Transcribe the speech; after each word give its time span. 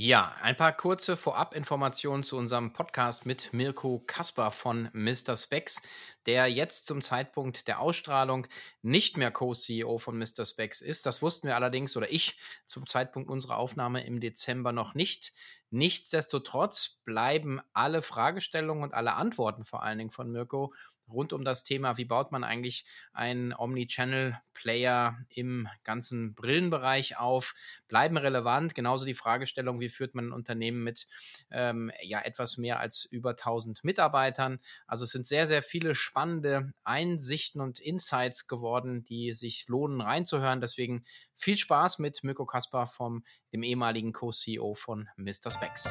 Ja, 0.00 0.36
ein 0.42 0.56
paar 0.56 0.76
kurze 0.76 1.16
Vorab-Informationen 1.16 2.22
zu 2.22 2.36
unserem 2.36 2.72
Podcast 2.72 3.26
mit 3.26 3.52
Mirko 3.52 3.98
Kasper 4.06 4.52
von 4.52 4.88
Mr. 4.92 5.36
Specs, 5.36 5.82
der 6.24 6.46
jetzt 6.46 6.86
zum 6.86 7.02
Zeitpunkt 7.02 7.66
der 7.66 7.80
Ausstrahlung 7.80 8.46
nicht 8.80 9.16
mehr 9.16 9.32
Co-CEO 9.32 9.98
von 9.98 10.16
Mr. 10.16 10.44
Specs 10.44 10.82
ist. 10.82 11.04
Das 11.04 11.20
wussten 11.20 11.48
wir 11.48 11.56
allerdings 11.56 11.96
oder 11.96 12.12
ich 12.12 12.38
zum 12.64 12.86
Zeitpunkt 12.86 13.28
unserer 13.28 13.56
Aufnahme 13.56 14.06
im 14.06 14.20
Dezember 14.20 14.70
noch 14.70 14.94
nicht. 14.94 15.32
Nichtsdestotrotz 15.70 17.00
bleiben 17.04 17.60
alle 17.72 18.00
Fragestellungen 18.00 18.84
und 18.84 18.94
alle 18.94 19.14
Antworten 19.14 19.64
vor 19.64 19.82
allen 19.82 19.98
Dingen 19.98 20.12
von 20.12 20.30
Mirko 20.30 20.72
rund 21.10 21.32
um 21.32 21.44
das 21.44 21.64
Thema, 21.64 21.96
wie 21.96 22.04
baut 22.04 22.32
man 22.32 22.44
eigentlich 22.44 22.84
einen 23.12 23.52
Omnichannel-Player 23.52 25.18
im 25.28 25.68
ganzen 25.84 26.34
Brillenbereich 26.34 27.18
auf, 27.18 27.54
bleiben 27.88 28.16
relevant. 28.16 28.74
Genauso 28.74 29.04
die 29.04 29.14
Fragestellung, 29.14 29.80
wie 29.80 29.88
führt 29.88 30.14
man 30.14 30.28
ein 30.28 30.32
Unternehmen 30.32 30.82
mit 30.82 31.06
ähm, 31.50 31.90
ja, 32.02 32.20
etwas 32.20 32.56
mehr 32.56 32.80
als 32.80 33.04
über 33.04 33.30
1000 33.30 33.84
Mitarbeitern. 33.84 34.60
Also 34.86 35.04
es 35.04 35.10
sind 35.10 35.26
sehr, 35.26 35.46
sehr 35.46 35.62
viele 35.62 35.94
spannende 35.94 36.72
Einsichten 36.84 37.60
und 37.60 37.80
Insights 37.80 38.46
geworden, 38.46 39.04
die 39.04 39.32
sich 39.32 39.66
lohnen 39.68 40.00
reinzuhören. 40.00 40.60
Deswegen 40.60 41.04
viel 41.34 41.56
Spaß 41.56 41.98
mit 41.98 42.24
Mirko 42.24 42.46
Kaspar 42.46 42.86
vom 42.86 43.24
dem 43.52 43.62
ehemaligen 43.62 44.12
Co-CEO 44.12 44.74
von 44.74 45.08
Mr. 45.16 45.50
Specs. 45.50 45.88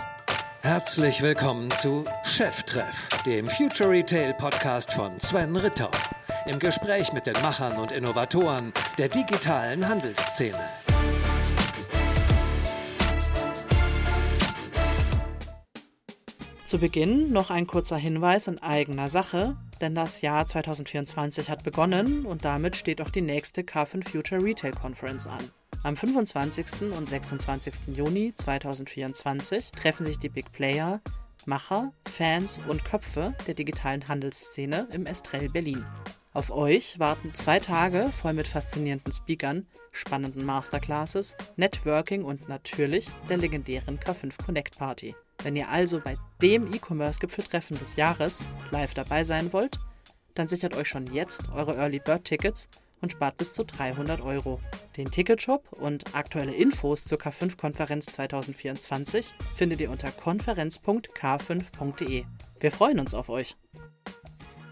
Herzlich 0.64 1.22
willkommen 1.22 1.70
zu 1.70 2.04
Cheftreff, 2.24 3.08
dem 3.26 3.48
Future 3.48 3.92
Retail 3.92 4.34
Podcast 4.34 4.92
von 4.92 5.18
Sven 5.20 5.56
Ritter. 5.56 5.92
Im 6.46 6.58
Gespräch 6.58 7.14
mit 7.14 7.28
den 7.28 7.36
Machern 7.44 7.78
und 7.78 7.92
Innovatoren 7.92 8.74
der 8.98 9.08
digitalen 9.08 9.88
Handelsszene. 9.88 10.60
Zu 16.66 16.80
Beginn 16.80 17.32
noch 17.32 17.50
ein 17.50 17.68
kurzer 17.68 17.98
Hinweis 17.98 18.48
in 18.48 18.62
eigener 18.62 19.10
Sache, 19.10 19.56
denn 19.80 19.96
das 19.96 20.22
Jahr 20.22 20.48
2024 20.48 21.50
hat 21.50 21.64
begonnen 21.64 22.26
und 22.26 22.44
damit 22.44 22.76
steht 22.76 23.00
auch 23.00 23.12
die 23.12 23.22
nächste 23.22 23.62
K5 23.62 24.10
Future 24.10 24.44
Retail 24.44 24.72
Conference 24.72 25.28
an. 25.28 25.52
Am 25.84 25.96
25. 25.96 26.92
und 26.92 27.08
26. 27.08 27.96
Juni 27.96 28.34
2024 28.36 29.72
treffen 29.72 30.06
sich 30.06 30.18
die 30.18 30.30
Big 30.30 30.52
Player, 30.52 31.02
Macher, 31.46 31.94
Fans 32.06 32.60
und 32.68 32.84
Köpfe 32.84 33.34
der 33.46 33.54
digitalen 33.54 34.08
Handelsszene 34.08 34.88
im 34.92 35.06
Estrell 35.06 35.50
Berlin. 35.50 35.86
Auf 36.34 36.52
euch 36.52 37.00
warten 37.00 37.34
zwei 37.34 37.60
Tage 37.60 38.12
voll 38.22 38.34
mit 38.34 38.48
faszinierenden 38.48 39.14
Speakern, 39.14 39.66
spannenden 39.92 40.46
Masterclasses, 40.46 41.36
Networking 41.56 42.24
und 42.24 42.50
natürlich 42.50 43.10
der 43.30 43.38
legendären 43.38 43.98
K5 44.00 44.44
Connect 44.46 44.78
Party. 44.78 45.16
Wenn 45.44 45.56
ihr 45.56 45.70
also 45.70 46.00
bei 46.00 46.18
dem 46.42 46.74
E-Commerce-Gipfeltreffen 46.74 47.78
des 47.78 47.96
Jahres 47.96 48.42
live 48.72 48.94
dabei 48.94 49.24
sein 49.24 49.54
wollt, 49.54 49.80
dann 50.36 50.48
sichert 50.48 50.76
euch 50.76 50.90
schon 50.90 51.08
jetzt 51.14 51.50
eure 51.52 51.76
Early 51.76 52.00
Bird 52.00 52.26
Tickets 52.26 52.70
und 53.02 53.12
spart 53.12 53.38
bis 53.38 53.54
zu 53.54 53.64
300 53.64 54.22
Euro. 54.22 54.60
Den 54.96 55.12
Ticketshop 55.12 55.74
und 55.74 56.16
aktuelle 56.16 56.54
Infos 56.54 57.06
zur 57.06 57.18
K5-Konferenz 57.18 58.06
2024 58.08 59.34
findet 59.56 59.82
ihr 59.82 59.92
unter 59.92 60.12
konferenz.k5.de. 60.12 62.24
Wir 62.60 62.72
freuen 62.72 63.00
uns 63.00 63.14
auf 63.14 63.30
euch. 63.30 63.56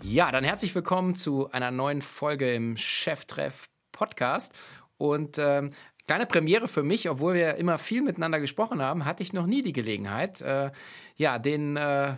Ja, 0.01 0.31
dann 0.31 0.43
herzlich 0.43 0.73
willkommen 0.75 1.15
zu 1.15 1.51
einer 1.51 1.71
neuen 1.71 2.01
Folge 2.01 2.53
im 2.53 2.77
Cheftreff 2.77 3.69
Podcast. 3.91 4.53
Und 4.97 5.37
ähm, 5.39 5.71
kleine 6.07 6.25
Premiere 6.25 6.67
für 6.67 6.83
mich, 6.83 7.09
obwohl 7.09 7.33
wir 7.33 7.55
immer 7.55 7.77
viel 7.77 8.01
miteinander 8.01 8.39
gesprochen 8.39 8.81
haben, 8.81 9.05
hatte 9.05 9.23
ich 9.23 9.33
noch 9.33 9.47
nie 9.47 9.61
die 9.61 9.73
Gelegenheit, 9.73 10.41
äh, 10.41 10.71
ja, 11.15 11.39
den 11.39 11.77
äh, 11.77 12.15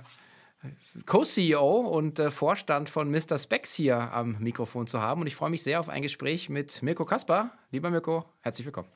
Co-CEO 1.06 1.80
und 1.80 2.20
äh, 2.20 2.32
Vorstand 2.32 2.90
von 2.90 3.10
Mr. 3.12 3.38
Specs 3.38 3.73
hier 3.73 4.14
am 4.14 4.38
Mikrofon 4.40 4.88
zu 4.88 5.02
haben. 5.02 5.22
Und 5.22 5.28
ich 5.28 5.36
freue 5.36 5.50
mich 5.50 5.64
sehr 5.64 5.80
auf 5.80 5.89
ein 5.89 6.02
Gespräch 6.02 6.50
mit 6.50 6.82
Mirko 6.82 7.05
Kasper. 7.05 7.52
Lieber 7.72 7.89
Mirko, 7.89 8.26
herzlich 8.42 8.66
willkommen. 8.66 8.89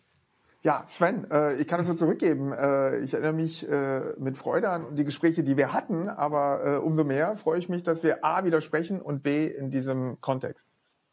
Ja, 0.63 0.83
Sven, 0.85 1.29
äh, 1.31 1.55
ich 1.55 1.67
kann 1.67 1.79
es 1.79 1.87
nur 1.87 1.97
zurückgeben. 1.97 2.51
Äh, 2.53 2.99
ich 2.99 3.13
erinnere 3.13 3.33
mich 3.33 3.67
äh, 3.67 4.13
mit 4.19 4.37
Freude 4.37 4.69
an 4.69 4.95
die 4.95 5.03
Gespräche, 5.03 5.43
die 5.43 5.57
wir 5.57 5.73
hatten, 5.73 6.07
aber 6.07 6.63
äh, 6.63 6.77
umso 6.77 7.03
mehr 7.03 7.35
freue 7.35 7.57
ich 7.57 7.67
mich, 7.67 7.81
dass 7.81 8.03
wir 8.03 8.23
A 8.23 8.45
widersprechen 8.45 9.01
und 9.01 9.23
B 9.23 9.47
in 9.47 9.71
diesem 9.71 10.21
Kontext. 10.21 10.67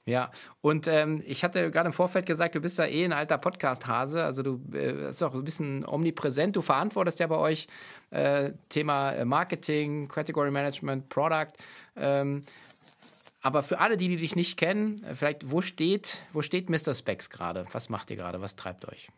Ja, 0.09 0.31
und 0.63 0.89
ähm, 0.89 1.23
ich 1.27 1.45
hatte 1.45 1.71
gerade 1.71 1.89
im 1.89 1.93
Vorfeld 1.93 2.25
gesagt, 2.25 2.55
du 2.55 2.61
bist 2.61 2.79
ja 2.79 2.87
eh 2.87 3.05
ein 3.05 3.13
alter 3.13 3.37
Podcast-Hase, 3.37 4.25
also 4.25 4.43
du 4.43 4.55
äh, 4.73 4.93
bist 4.93 5.23
auch 5.23 5.35
ein 5.35 5.45
bisschen 5.45 5.85
omnipräsent. 5.87 6.57
Du 6.57 6.63
verantwortest 6.63 7.21
ja 7.21 7.27
bei 7.27 7.37
euch 7.37 7.67
äh, 8.11 8.53
Thema 8.71 9.13
äh, 9.13 9.27
Marketing, 9.27 10.09
Category 10.09 10.51
Management, 10.51 11.11
Product. 11.11 11.49
Ähm, 11.95 12.41
aber 13.43 13.63
für 13.63 13.81
alle, 13.81 13.99
die, 13.99 14.09
die 14.09 14.17
dich 14.17 14.35
nicht 14.35 14.59
kennen, 14.59 15.05
äh, 15.05 15.15
vielleicht, 15.15 15.51
wo 15.51 15.61
steht, 15.61 16.23
wo 16.33 16.41
steht 16.41 16.71
Mr. 16.71 16.95
Specs 16.95 17.29
gerade? 17.29 17.67
Was 17.73 17.91
macht 17.91 18.09
ihr 18.11 18.17
gerade? 18.17 18.41
Was 18.41 18.57
treibt 18.57 18.89
euch? 18.89 19.11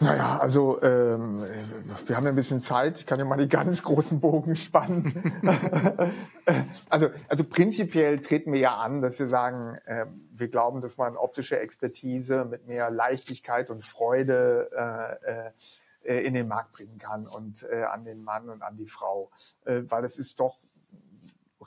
Naja, 0.00 0.38
also 0.38 0.80
ähm, 0.82 1.42
wir 2.06 2.16
haben 2.16 2.24
ja 2.24 2.30
ein 2.30 2.36
bisschen 2.36 2.62
Zeit. 2.62 2.98
Ich 2.98 3.06
kann 3.06 3.18
ja 3.18 3.24
mal 3.24 3.36
die 3.36 3.48
ganz 3.48 3.82
großen 3.82 4.20
Bogen 4.20 4.54
spannen. 4.54 5.40
also, 6.88 7.08
also 7.28 7.44
prinzipiell 7.44 8.20
treten 8.20 8.52
wir 8.52 8.60
ja 8.60 8.76
an, 8.76 9.00
dass 9.00 9.18
wir 9.18 9.26
sagen, 9.26 9.76
äh, 9.86 10.06
wir 10.30 10.48
glauben, 10.48 10.80
dass 10.80 10.98
man 10.98 11.16
optische 11.16 11.58
Expertise 11.58 12.44
mit 12.44 12.66
mehr 12.66 12.90
Leichtigkeit 12.90 13.70
und 13.70 13.84
Freude 13.84 14.70
äh, 14.72 15.50
äh, 16.08 16.24
in 16.24 16.34
den 16.34 16.46
Markt 16.46 16.72
bringen 16.72 16.98
kann 16.98 17.26
und 17.26 17.66
äh, 17.70 17.82
an 17.82 18.04
den 18.04 18.22
Mann 18.22 18.48
und 18.48 18.62
an 18.62 18.76
die 18.76 18.86
Frau, 18.86 19.30
äh, 19.64 19.82
weil 19.88 20.02
das 20.02 20.16
ist 20.16 20.38
doch 20.38 20.58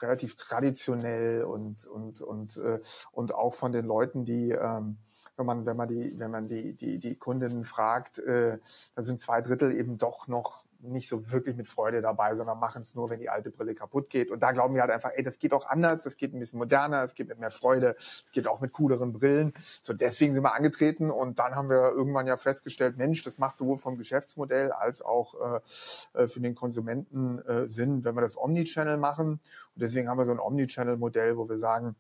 relativ 0.02 0.38
traditionell 0.38 1.44
und 1.44 1.86
und 1.86 2.22
und 2.22 2.58
äh, 2.58 2.80
und 3.12 3.36
auch 3.36 3.54
von 3.54 3.72
den 3.72 3.86
Leuten, 3.86 4.26
die 4.26 4.52
ähm, 4.52 4.98
wenn 5.38 5.46
man, 5.46 5.66
wenn 5.66 5.78
man 5.78 5.88
die, 5.88 6.20
wenn 6.20 6.32
man 6.32 6.48
die, 6.48 6.74
die, 6.74 7.00
die 7.00 7.16
Kundinnen 7.16 7.66
fragt, 7.66 8.20
äh, 8.20 8.60
da 8.96 9.04
sind 9.04 9.20
zwei 9.20 9.42
Drittel 9.42 9.76
eben 9.76 9.98
doch 9.98 10.28
noch 10.28 10.64
nicht 10.84 11.08
so 11.08 11.32
wirklich 11.32 11.56
mit 11.58 11.68
Freude 11.68 12.02
dabei, 12.02 12.36
sondern 12.36 12.60
machen 12.60 12.82
es 12.82 12.96
nur, 12.96 13.10
wenn 13.10 13.20
die 13.20 13.30
alte 13.30 13.52
Brille 13.52 13.76
kaputt 13.76 14.10
geht. 14.10 14.32
Und 14.32 14.42
da 14.42 14.52
glauben 14.52 14.74
wir 14.74 14.82
halt 14.82 14.92
einfach, 14.92 15.12
ey, 15.14 15.24
das 15.24 15.40
geht 15.40 15.54
auch 15.54 15.66
anders, 15.68 16.04
das 16.04 16.18
geht 16.18 16.34
ein 16.34 16.40
bisschen 16.40 16.60
moderner, 16.60 17.04
es 17.04 17.16
geht 17.16 17.28
mit 17.28 17.40
mehr 17.40 17.52
Freude, 17.52 17.96
es 18.00 18.32
geht 18.32 18.48
auch 18.48 18.62
mit 18.62 18.74
cooleren 18.74 19.14
Brillen. 19.14 19.54
So 19.82 19.94
deswegen 19.94 20.34
sind 20.34 20.44
wir 20.44 20.56
angetreten 20.56 21.12
und 21.12 21.40
dann 21.40 21.56
haben 21.56 21.70
wir 21.70 21.92
irgendwann 21.92 22.28
ja 22.28 22.38
festgestellt, 22.38 22.98
Mensch, 22.98 23.24
das 23.24 23.38
macht 23.38 23.58
sowohl 23.58 23.78
vom 23.78 23.98
Geschäftsmodell 23.98 24.72
als 24.72 25.02
auch 25.02 25.36
äh, 26.16 26.24
äh 26.24 26.28
für 26.28 26.40
den 26.40 26.56
Konsumenten 26.56 27.40
äh, 27.40 27.68
Sinn, 27.68 28.04
wenn 28.04 28.16
wir 28.16 28.22
das 28.22 28.38
Omnichannel 28.38 28.98
machen. 28.98 29.34
Und 29.76 29.82
deswegen 29.82 30.10
haben 30.10 30.18
wir 30.18 30.26
so 30.26 30.32
ein 30.32 30.40
Omnichannel-Modell, 30.40 31.38
wo 31.38 31.48
wir 31.48 31.58
sagen, 31.58 31.96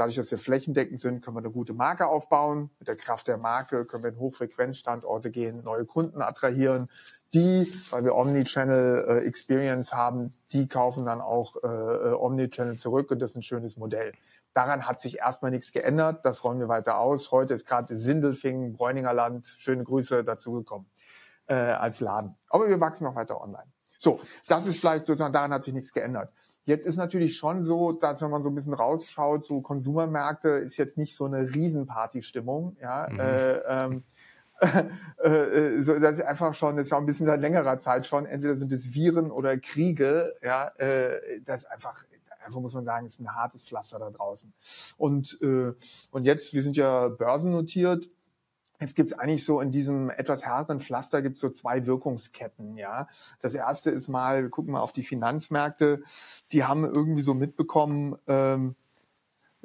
Dadurch, 0.00 0.16
dass 0.16 0.30
wir 0.30 0.38
flächendeckend 0.38 0.98
sind, 0.98 1.22
können 1.22 1.36
wir 1.36 1.40
eine 1.42 1.50
gute 1.50 1.74
Marke 1.74 2.06
aufbauen. 2.06 2.70
Mit 2.78 2.88
der 2.88 2.96
Kraft 2.96 3.28
der 3.28 3.36
Marke 3.36 3.84
können 3.84 4.02
wir 4.02 4.08
in 4.08 4.18
Hochfrequenzstandorte 4.18 5.30
gehen, 5.30 5.62
neue 5.62 5.84
Kunden 5.84 6.22
attrahieren. 6.22 6.88
Die, 7.34 7.70
weil 7.90 8.04
wir 8.04 8.14
Omnichannel 8.14 9.04
äh, 9.06 9.26
Experience 9.26 9.92
haben, 9.92 10.32
die 10.52 10.68
kaufen 10.68 11.04
dann 11.04 11.20
auch 11.20 11.56
äh, 11.62 11.66
äh, 11.66 12.12
Omnichannel 12.14 12.78
zurück 12.78 13.10
und 13.10 13.18
das 13.18 13.32
ist 13.32 13.36
ein 13.36 13.42
schönes 13.42 13.76
Modell. 13.76 14.14
Daran 14.54 14.86
hat 14.86 14.98
sich 14.98 15.18
erstmal 15.18 15.50
nichts 15.50 15.70
geändert. 15.70 16.24
Das 16.24 16.44
rollen 16.44 16.60
wir 16.60 16.68
weiter 16.68 16.96
aus. 16.96 17.30
Heute 17.30 17.52
ist 17.52 17.66
gerade 17.66 17.94
Sindelfingen, 17.94 18.72
Bräuninger 18.72 19.12
Land, 19.12 19.54
schöne 19.58 19.84
Grüße 19.84 20.24
dazugekommen 20.24 20.86
äh, 21.46 21.56
als 21.56 22.00
Laden. 22.00 22.36
Aber 22.48 22.70
wir 22.70 22.80
wachsen 22.80 23.04
noch 23.04 23.16
weiter 23.16 23.38
online. 23.38 23.70
So, 23.98 24.18
das 24.48 24.64
ist 24.66 24.80
vielleicht 24.80 25.04
sozusagen, 25.04 25.34
daran 25.34 25.52
hat 25.52 25.62
sich 25.62 25.74
nichts 25.74 25.92
geändert. 25.92 26.32
Jetzt 26.64 26.86
ist 26.86 26.96
natürlich 26.96 27.36
schon 27.36 27.62
so, 27.62 27.92
dass 27.92 28.22
wenn 28.22 28.30
man 28.30 28.42
so 28.42 28.50
ein 28.50 28.54
bisschen 28.54 28.74
rausschaut, 28.74 29.44
so 29.44 29.60
Konsumermärkte 29.60 30.48
ist 30.50 30.76
jetzt 30.76 30.98
nicht 30.98 31.16
so 31.16 31.24
eine 31.24 31.54
Riesenparty-Stimmung, 31.54 32.76
ja. 32.80 33.08
Mhm. 33.10 33.20
Äh, 33.20 33.52
ähm, 33.66 34.04
äh, 35.22 35.80
so, 35.80 35.98
das 35.98 36.18
ist 36.18 36.24
einfach 36.24 36.52
schon, 36.52 36.76
das 36.76 36.88
ist 36.88 36.92
auch 36.92 36.98
ein 36.98 37.06
bisschen 37.06 37.26
seit 37.26 37.40
längerer 37.40 37.78
Zeit 37.78 38.06
schon, 38.06 38.26
entweder 38.26 38.56
sind 38.56 38.72
es 38.72 38.94
Viren 38.94 39.30
oder 39.30 39.56
Kriege, 39.56 40.32
ja, 40.42 40.68
äh, 40.76 41.40
das 41.44 41.62
ist 41.62 41.70
einfach, 41.70 42.04
einfach 42.44 42.60
muss 42.60 42.74
man 42.74 42.84
sagen, 42.84 43.06
ist 43.06 43.20
ein 43.20 43.34
hartes 43.34 43.64
Pflaster 43.66 43.98
da 43.98 44.10
draußen. 44.10 44.52
Und, 44.98 45.38
äh, 45.40 45.72
und 46.10 46.24
jetzt, 46.24 46.52
wir 46.52 46.62
sind 46.62 46.76
ja 46.76 47.08
börsennotiert, 47.08 48.06
Jetzt 48.80 48.96
gibt's 48.96 49.12
eigentlich 49.12 49.44
so 49.44 49.60
in 49.60 49.70
diesem 49.72 50.08
etwas 50.10 50.44
härteren 50.44 50.80
Pflaster 50.80 51.20
gibt's 51.20 51.40
so 51.40 51.50
zwei 51.50 51.86
Wirkungsketten, 51.86 52.76
ja. 52.76 53.08
Das 53.42 53.54
erste 53.54 53.90
ist 53.90 54.08
mal, 54.08 54.42
wir 54.42 54.50
gucken 54.50 54.72
mal 54.72 54.80
auf 54.80 54.92
die 54.92 55.02
Finanzmärkte, 55.02 56.02
die 56.52 56.64
haben 56.64 56.84
irgendwie 56.84 57.20
so 57.20 57.34
mitbekommen, 57.34 58.16
ähm, 58.26 58.74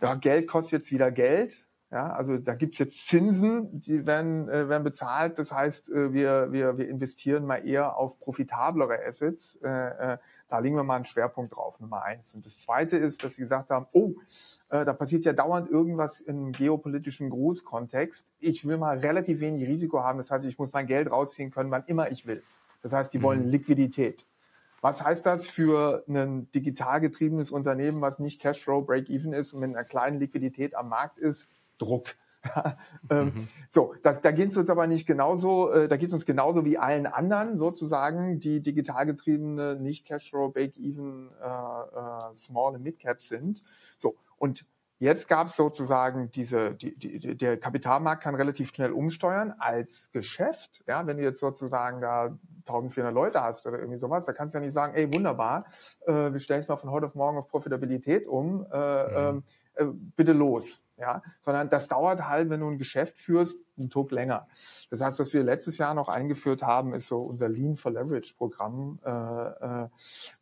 ja, 0.02 0.16
Geld 0.16 0.48
kostet 0.48 0.82
jetzt 0.82 0.92
wieder 0.92 1.12
Geld, 1.12 1.65
Ja, 1.96 2.12
also 2.12 2.38
da 2.38 2.56
gibt's 2.56 2.78
jetzt 2.80 3.08
Zinsen, 3.08 3.80
die 3.80 4.06
werden, 4.06 4.50
äh, 4.50 4.68
werden 4.68 4.84
bezahlt. 4.84 5.40
Das 5.40 5.54
heißt, 5.54 5.90
äh, 5.92 6.12
wir, 6.12 6.52
wir, 6.52 6.78
wir 6.78 6.90
investieren 6.90 7.46
mal 7.46 7.66
eher 7.66 7.96
auf 7.96 8.20
profitablere 8.20 9.00
Assets. 9.08 9.56
Äh, 9.64 9.70
äh, 9.70 10.18
da 10.50 10.60
legen 10.60 10.76
wir 10.76 10.84
mal 10.84 10.98
einen 10.98 11.06
Schwerpunkt 11.06 11.56
drauf, 11.56 11.80
Nummer 11.80 12.04
eins. 12.04 12.36
Und 12.36 12.46
das 12.46 12.60
Zweite 12.60 12.98
ist, 12.98 13.24
dass 13.24 13.36
sie 13.36 13.44
gesagt 13.44 13.70
haben, 13.70 13.86
oh, 13.94 14.12
äh, 14.72 14.84
da 14.84 14.92
passiert 14.92 15.24
ja 15.24 15.32
dauernd 15.32 15.70
irgendwas 15.70 16.20
im 16.20 16.52
geopolitischen 16.52 17.30
Großkontext. 17.30 18.34
Ich 18.42 18.68
will 18.68 18.76
mal 18.76 18.98
relativ 18.98 19.40
wenig 19.40 19.66
Risiko 19.66 20.04
haben. 20.04 20.18
Das 20.18 20.32
heißt, 20.32 20.44
ich 20.44 20.60
muss 20.60 20.74
mein 20.74 20.88
Geld 20.88 21.10
rausziehen 21.10 21.50
können, 21.50 21.72
wann 21.72 21.86
immer 21.88 22.12
ich 22.12 22.28
will. 22.28 22.44
Das 22.82 22.92
heißt, 22.92 23.14
die 23.14 23.22
wollen 23.22 23.44
mhm. 23.44 23.52
Liquidität. 23.52 24.26
Was 24.82 25.02
heißt 25.02 25.26
das 25.26 25.48
für 25.48 26.04
ein 26.10 26.52
digital 26.52 27.00
getriebenes 27.00 27.52
Unternehmen, 27.52 28.02
was 28.02 28.20
nicht 28.20 28.42
Cashflow 28.42 28.82
Break-Even 28.82 29.32
ist 29.32 29.54
und 29.54 29.62
mit 29.62 29.70
einer 29.70 29.86
kleinen 29.86 30.20
Liquidität 30.20 30.76
am 30.76 30.90
Markt 30.90 31.20
ist? 31.20 31.48
Druck. 31.78 32.16
ähm, 33.10 33.26
mhm. 33.26 33.48
So, 33.70 33.96
das, 34.04 34.22
da 34.22 34.32
geht 34.32 34.50
es 34.50 34.58
uns 34.58 34.70
aber 34.70 34.88
nicht 34.88 35.06
genauso, 35.06 35.72
äh, 35.72 35.88
da 35.88 35.98
geht 35.98 36.10
es 36.10 36.14
uns 36.14 36.26
genauso 36.26 36.66
wie 36.66 36.78
allen 36.78 37.08
anderen 37.08 37.58
sozusagen, 37.58 38.40
die 38.40 38.62
digital 38.62 39.06
getriebene, 39.06 39.76
nicht 39.76 40.06
Cashflow, 40.06 40.50
Break-Even, 40.50 41.32
äh, 41.42 41.46
äh, 41.46 42.36
Small 42.36 42.76
und 42.76 42.84
Mid 42.84 43.00
Cap 43.00 43.22
sind. 43.22 43.64
So, 43.98 44.16
und 44.38 44.66
Jetzt 44.98 45.28
gab 45.28 45.48
es 45.48 45.58
sozusagen 45.58 46.32
diese, 46.32 46.74
die, 46.74 46.98
die, 46.98 47.36
der 47.36 47.58
Kapitalmarkt 47.58 48.24
kann 48.24 48.34
relativ 48.34 48.70
schnell 48.70 48.94
umsteuern 48.94 49.54
als 49.60 50.10
Geschäft. 50.14 50.86
Ja, 50.88 51.06
wenn 51.06 51.18
du 51.18 51.24
jetzt 51.24 51.42
sozusagen 51.42 52.00
da 52.00 52.38
1400 52.60 53.14
Leute 53.14 53.42
hast 53.42 53.68
oder 53.68 53.78
irgendwie 53.80 54.00
sowas, 54.00 54.26
da 54.26 54.32
kannst 54.32 54.54
du 54.54 54.60
ja 54.60 54.64
nicht 54.64 54.74
sagen, 54.74 54.94
ey, 54.96 55.14
wunderbar, 55.14 55.66
äh, 56.06 56.32
wir 56.32 56.40
stellen 56.40 56.62
es 56.62 56.70
mal 56.70 56.78
von 56.78 56.92
heute 56.92 57.08
auf 57.08 57.16
morgen 57.16 57.38
auf 57.38 57.50
Profitabilität 57.50 58.26
um, 58.26 58.66
äh, 58.72 59.32
mhm. 59.34 59.44
äh, 59.76 59.86
bitte 60.16 60.32
los 60.32 60.85
ja, 60.98 61.22
sondern 61.44 61.70
das 61.70 61.88
dauert 61.88 62.28
halt, 62.28 62.50
wenn 62.50 62.60
du 62.60 62.70
ein 62.70 62.78
Geschäft 62.78 63.18
führst, 63.18 63.65
einen 63.78 63.90
Tuck 63.90 64.12
länger. 64.12 64.48
Das 64.90 65.02
heißt, 65.02 65.20
was 65.20 65.34
wir 65.34 65.44
letztes 65.44 65.78
Jahr 65.78 65.94
noch 65.94 66.08
eingeführt 66.08 66.64
haben, 66.64 66.94
ist 66.94 67.08
so 67.08 67.20
unser 67.20 67.50
Lean 67.50 67.76
for 67.76 67.92
Leverage 67.92 68.34
Programm, 68.38 69.00
äh, 69.06 69.10
äh, 69.10 69.90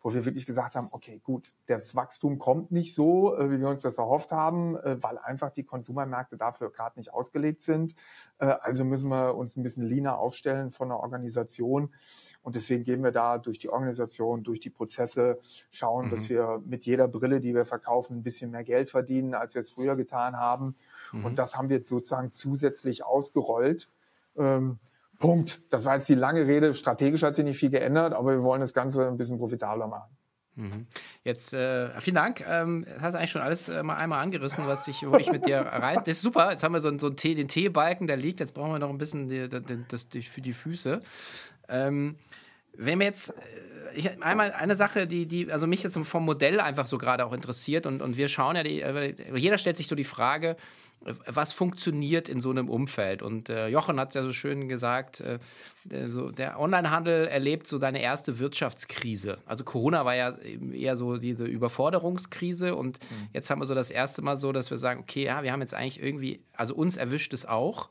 wo 0.01 0.13
wir 0.13 0.25
wirklich 0.25 0.45
gesagt 0.45 0.75
haben, 0.75 0.87
okay, 0.91 1.19
gut, 1.23 1.51
das 1.67 1.95
Wachstum 1.95 2.39
kommt 2.39 2.71
nicht 2.71 2.93
so, 2.95 3.35
äh, 3.35 3.49
wie 3.49 3.59
wir 3.59 3.69
uns 3.69 3.81
das 3.81 3.97
erhofft 3.97 4.31
haben, 4.31 4.77
äh, 4.77 5.01
weil 5.01 5.17
einfach 5.17 5.51
die 5.51 5.63
Konsumermärkte 5.63 6.37
dafür 6.37 6.71
gerade 6.71 6.99
nicht 6.99 7.13
ausgelegt 7.13 7.61
sind. 7.61 7.95
Äh, 8.37 8.45
also 8.45 8.85
müssen 8.85 9.09
wir 9.09 9.35
uns 9.35 9.55
ein 9.55 9.63
bisschen 9.63 9.83
leaner 9.83 10.17
aufstellen 10.17 10.71
von 10.71 10.89
der 10.89 10.99
Organisation. 10.99 11.93
Und 12.41 12.55
deswegen 12.55 12.83
gehen 12.83 13.03
wir 13.03 13.11
da 13.11 13.37
durch 13.37 13.59
die 13.59 13.69
Organisation, 13.69 14.43
durch 14.43 14.59
die 14.59 14.69
Prozesse, 14.69 15.39
schauen, 15.71 16.07
mhm. 16.07 16.11
dass 16.11 16.29
wir 16.29 16.61
mit 16.65 16.85
jeder 16.85 17.07
Brille, 17.07 17.39
die 17.39 17.55
wir 17.55 17.65
verkaufen, 17.65 18.17
ein 18.17 18.23
bisschen 18.23 18.51
mehr 18.51 18.63
Geld 18.63 18.89
verdienen, 18.89 19.33
als 19.33 19.53
wir 19.55 19.61
es 19.61 19.71
früher 19.71 19.95
getan 19.95 20.35
haben. 20.35 20.75
Mhm. 21.11 21.25
Und 21.25 21.39
das 21.39 21.57
haben 21.57 21.69
wir 21.69 21.77
jetzt 21.77 21.89
sozusagen 21.89 22.31
zusätzlich 22.31 23.05
ausgerollt. 23.23 23.87
Ähm, 24.37 24.79
Punkt. 25.19 25.61
Das 25.69 25.85
war 25.85 25.95
jetzt 25.95 26.09
die 26.09 26.15
lange 26.15 26.45
Rede. 26.45 26.73
Strategisch 26.73 27.23
hat 27.23 27.35
sich 27.35 27.45
nicht 27.45 27.57
viel 27.57 27.69
geändert, 27.69 28.13
aber 28.13 28.31
wir 28.31 28.43
wollen 28.43 28.59
das 28.59 28.73
Ganze 28.73 29.07
ein 29.07 29.17
bisschen 29.17 29.37
profitabler 29.37 29.87
machen. 29.87 30.17
Mhm. 30.55 30.87
Jetzt, 31.23 31.53
äh, 31.53 31.89
vielen 32.01 32.15
Dank. 32.15 32.43
Ähm, 32.47 32.85
hast 32.99 33.15
eigentlich 33.15 33.31
schon 33.31 33.41
alles 33.41 33.69
äh, 33.69 33.81
mal 33.81 33.95
einmal 33.95 34.21
angerissen, 34.21 34.67
was 34.67 34.87
ich, 34.87 35.07
wo 35.07 35.15
ich 35.15 35.31
mit 35.31 35.45
dir 35.45 35.59
rein. 35.61 35.99
Das 35.99 36.17
ist 36.17 36.21
super. 36.21 36.51
Jetzt 36.51 36.63
haben 36.63 36.73
wir 36.73 36.81
so, 36.81 36.95
so 36.97 37.07
einen 37.07 37.15
Tee, 37.15 37.35
den 37.35 37.47
Teebalken, 37.47 38.05
der 38.05 38.17
liegt. 38.17 38.39
Jetzt 38.39 38.53
brauchen 38.53 38.71
wir 38.71 38.79
noch 38.79 38.89
ein 38.89 38.97
bisschen 38.97 39.29
die, 39.29 39.47
die, 39.47 39.85
das, 39.87 40.09
die, 40.09 40.21
für 40.21 40.41
die 40.41 40.53
Füße. 40.53 41.01
Ähm, 41.69 42.17
wenn 42.77 42.99
wir 42.99 43.05
jetzt 43.05 43.29
äh, 43.29 43.33
ich, 43.95 44.23
einmal 44.23 44.51
eine 44.51 44.75
Sache, 44.75 45.07
die, 45.07 45.25
die 45.25 45.51
also 45.51 45.67
mich 45.67 45.83
jetzt 45.83 45.97
vom 45.97 46.25
Modell 46.25 46.59
einfach 46.59 46.87
so 46.87 46.97
gerade 46.97 47.25
auch 47.25 47.33
interessiert 47.33 47.85
und, 47.85 48.01
und 48.01 48.17
wir 48.17 48.27
schauen 48.27 48.55
ja, 48.55 48.63
die, 48.63 48.81
äh, 48.81 49.13
jeder 49.35 49.57
stellt 49.57 49.77
sich 49.77 49.87
so 49.87 49.95
die 49.95 50.03
Frage, 50.03 50.57
was 51.03 51.53
funktioniert 51.53 52.29
in 52.29 52.39
so 52.39 52.49
einem 52.49 52.69
Umfeld? 52.69 53.21
Und 53.21 53.49
äh, 53.49 53.67
Jochen 53.67 53.99
hat 53.99 54.09
es 54.09 54.15
ja 54.15 54.23
so 54.23 54.31
schön 54.31 54.69
gesagt, 54.69 55.21
äh, 55.21 55.39
so, 56.07 56.31
der 56.31 56.59
Onlinehandel 56.59 57.27
erlebt 57.27 57.67
so 57.67 57.77
deine 57.77 58.01
erste 58.01 58.39
Wirtschaftskrise. 58.39 59.37
Also 59.45 59.63
Corona 59.63 60.05
war 60.05 60.15
ja 60.15 60.33
eher 60.71 60.95
so 60.95 61.17
diese 61.17 61.45
Überforderungskrise 61.45 62.75
und 62.75 62.99
mhm. 62.99 63.27
jetzt 63.33 63.49
haben 63.49 63.59
wir 63.59 63.65
so 63.65 63.75
das 63.75 63.91
erste 63.91 64.21
Mal 64.21 64.37
so, 64.37 64.51
dass 64.53 64.69
wir 64.69 64.77
sagen, 64.77 65.01
okay, 65.01 65.25
ja, 65.25 65.43
wir 65.43 65.51
haben 65.51 65.61
jetzt 65.61 65.73
eigentlich 65.73 66.01
irgendwie, 66.01 66.39
also 66.55 66.73
uns 66.73 66.95
erwischt 66.95 67.33
es 67.33 67.45
auch 67.45 67.89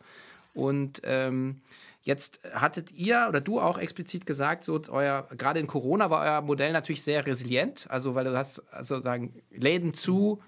und 0.55 1.03
ähm, 1.05 1.61
Jetzt 2.05 2.41
hattet 2.53 2.91
ihr 2.91 3.27
oder 3.29 3.41
du 3.41 3.61
auch 3.61 3.79
explizit 3.79 4.27
gesagt, 4.27 4.65
so 4.65 4.81
euer, 4.91 5.29
gerade 5.37 5.61
in 5.61 5.69
Corona 5.69 6.11
war 6.11 6.23
euer 6.23 6.41
Modell 6.41 6.73
natürlich 6.73 7.03
sehr 7.03 7.25
resilient. 7.27 7.87
Also, 7.89 8.15
weil 8.17 8.25
du 8.25 8.37
hast 8.37 8.63
sozusagen 8.83 9.41
Läden 9.51 9.95
zu, 9.95 10.41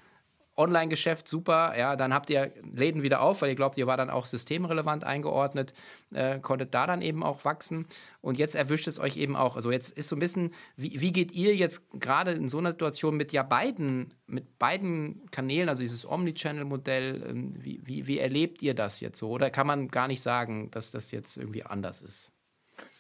Online-Geschäft 0.57 1.29
super, 1.29 1.75
ja, 1.77 1.97
dann 1.97 2.15
habt 2.15 2.31
ihr 2.31 2.53
Läden 2.73 3.03
wieder 3.03 3.21
auf, 3.21 3.43
weil 3.43 3.51
ihr 3.51 3.57
glaubt, 3.57 3.77
ihr 3.77 3.87
war 3.87 3.97
dann 3.97 4.11
auch 4.11 4.27
systemrelevant 4.27 5.05
eingeordnet, 5.05 5.75
äh, 6.13 6.39
konntet 6.39 6.75
da 6.75 6.87
dann 6.87 7.03
eben 7.03 7.23
auch 7.23 7.45
wachsen 7.45 7.87
und 8.21 8.39
jetzt 8.39 8.55
erwischt 8.55 8.87
es 8.87 9.01
euch 9.01 9.17
eben 9.17 9.35
auch. 9.35 9.57
Also 9.57 9.73
jetzt 9.73 9.91
ist 9.91 10.09
so 10.09 10.17
ein 10.17 10.21
bisschen, 10.21 10.55
wie, 10.77 11.01
wie 11.01 11.13
geht 11.13 11.33
ihr 11.33 11.57
jetzt 11.57 11.83
gerade 11.93 12.33
in 12.33 12.49
so 12.49 12.59
einer 12.59 12.71
Situation 12.71 13.17
mit 13.17 13.33
ja 13.33 13.43
beiden, 13.43 14.15
mit 14.27 14.59
beiden 14.59 15.29
Kanälen, 15.31 15.69
also 15.69 15.83
dieses 15.83 16.09
Omnichannel-Modell, 16.09 17.25
ähm, 17.29 17.55
wie, 17.59 17.81
wie, 17.85 18.07
wie 18.07 18.19
erlebt 18.19 18.63
ihr 18.63 18.75
das 18.75 19.01
jetzt 19.01 19.19
so? 19.19 19.31
Oder 19.31 19.51
kann 19.51 19.67
man 19.67 19.89
gar 19.89 20.07
nicht 20.07 20.23
sagen, 20.23 20.71
dass 20.71 20.93
das 20.93 21.11
jetzt 21.11 21.37
irgendwie 21.37 21.65
anders 21.65 22.01
ist? 22.01 22.31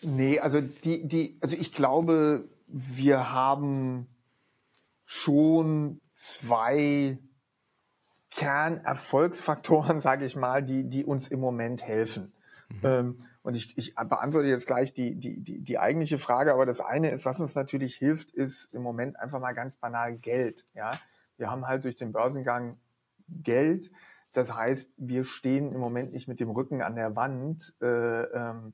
Nee, 0.03 0.41
also 0.41 0.61
die, 0.61 1.06
die, 1.06 1.39
also 1.41 1.56
ich 1.56 1.73
glaube, 1.73 2.45
wir 2.67 3.33
haben 3.33 4.06
schon 5.05 6.01
zwei 6.12 7.19
Kernerfolgsfaktoren, 8.37 10.01
sage 10.03 10.25
ich 10.25 10.37
mal, 10.37 10.63
die, 10.63 10.85
die 10.85 11.05
uns 11.05 11.29
im 11.29 11.41
Moment 11.41 11.83
helfen. 11.83 12.33
Mhm. 12.69 12.81
Ähm, 12.83 13.27
und 13.43 13.57
ich, 13.57 13.77
ich 13.77 13.95
beantworte 13.95 14.49
jetzt 14.49 14.67
gleich 14.67 14.95
die, 14.95 15.17
die, 15.17 15.39
die, 15.39 15.61
die 15.61 15.79
eigentliche 15.79 16.19
Frage, 16.19 16.53
aber 16.53 16.65
das 16.65 16.81
eine 16.81 17.11
ist, 17.11 17.27
was 17.27 17.41
uns 17.41 17.55
natürlich 17.55 17.95
hilft, 17.97 18.31
ist 18.31 18.73
im 18.73 18.83
Moment 18.83 19.21
einfach 19.21 19.39
mal 19.39 19.53
ganz 19.53 19.77
banal 19.77 20.17
Geld. 20.17 20.65
Ja, 20.75 20.93
wir 21.37 21.51
haben 21.51 21.67
halt 21.67 21.85
durch 21.85 21.97
den 21.97 22.13
Börsengang 22.13 22.77
Geld. 23.29 23.91
Das 24.33 24.55
heißt, 24.55 24.93
wir 24.97 25.25
stehen 25.25 25.73
im 25.73 25.81
Moment 25.81 26.13
nicht 26.13 26.27
mit 26.27 26.41
dem 26.41 26.51
Rücken 26.51 26.81
an 26.81 26.97
der 26.97 27.17
Wand. 27.17 27.75
Äh, 27.83 27.87
ähm, 27.87 28.73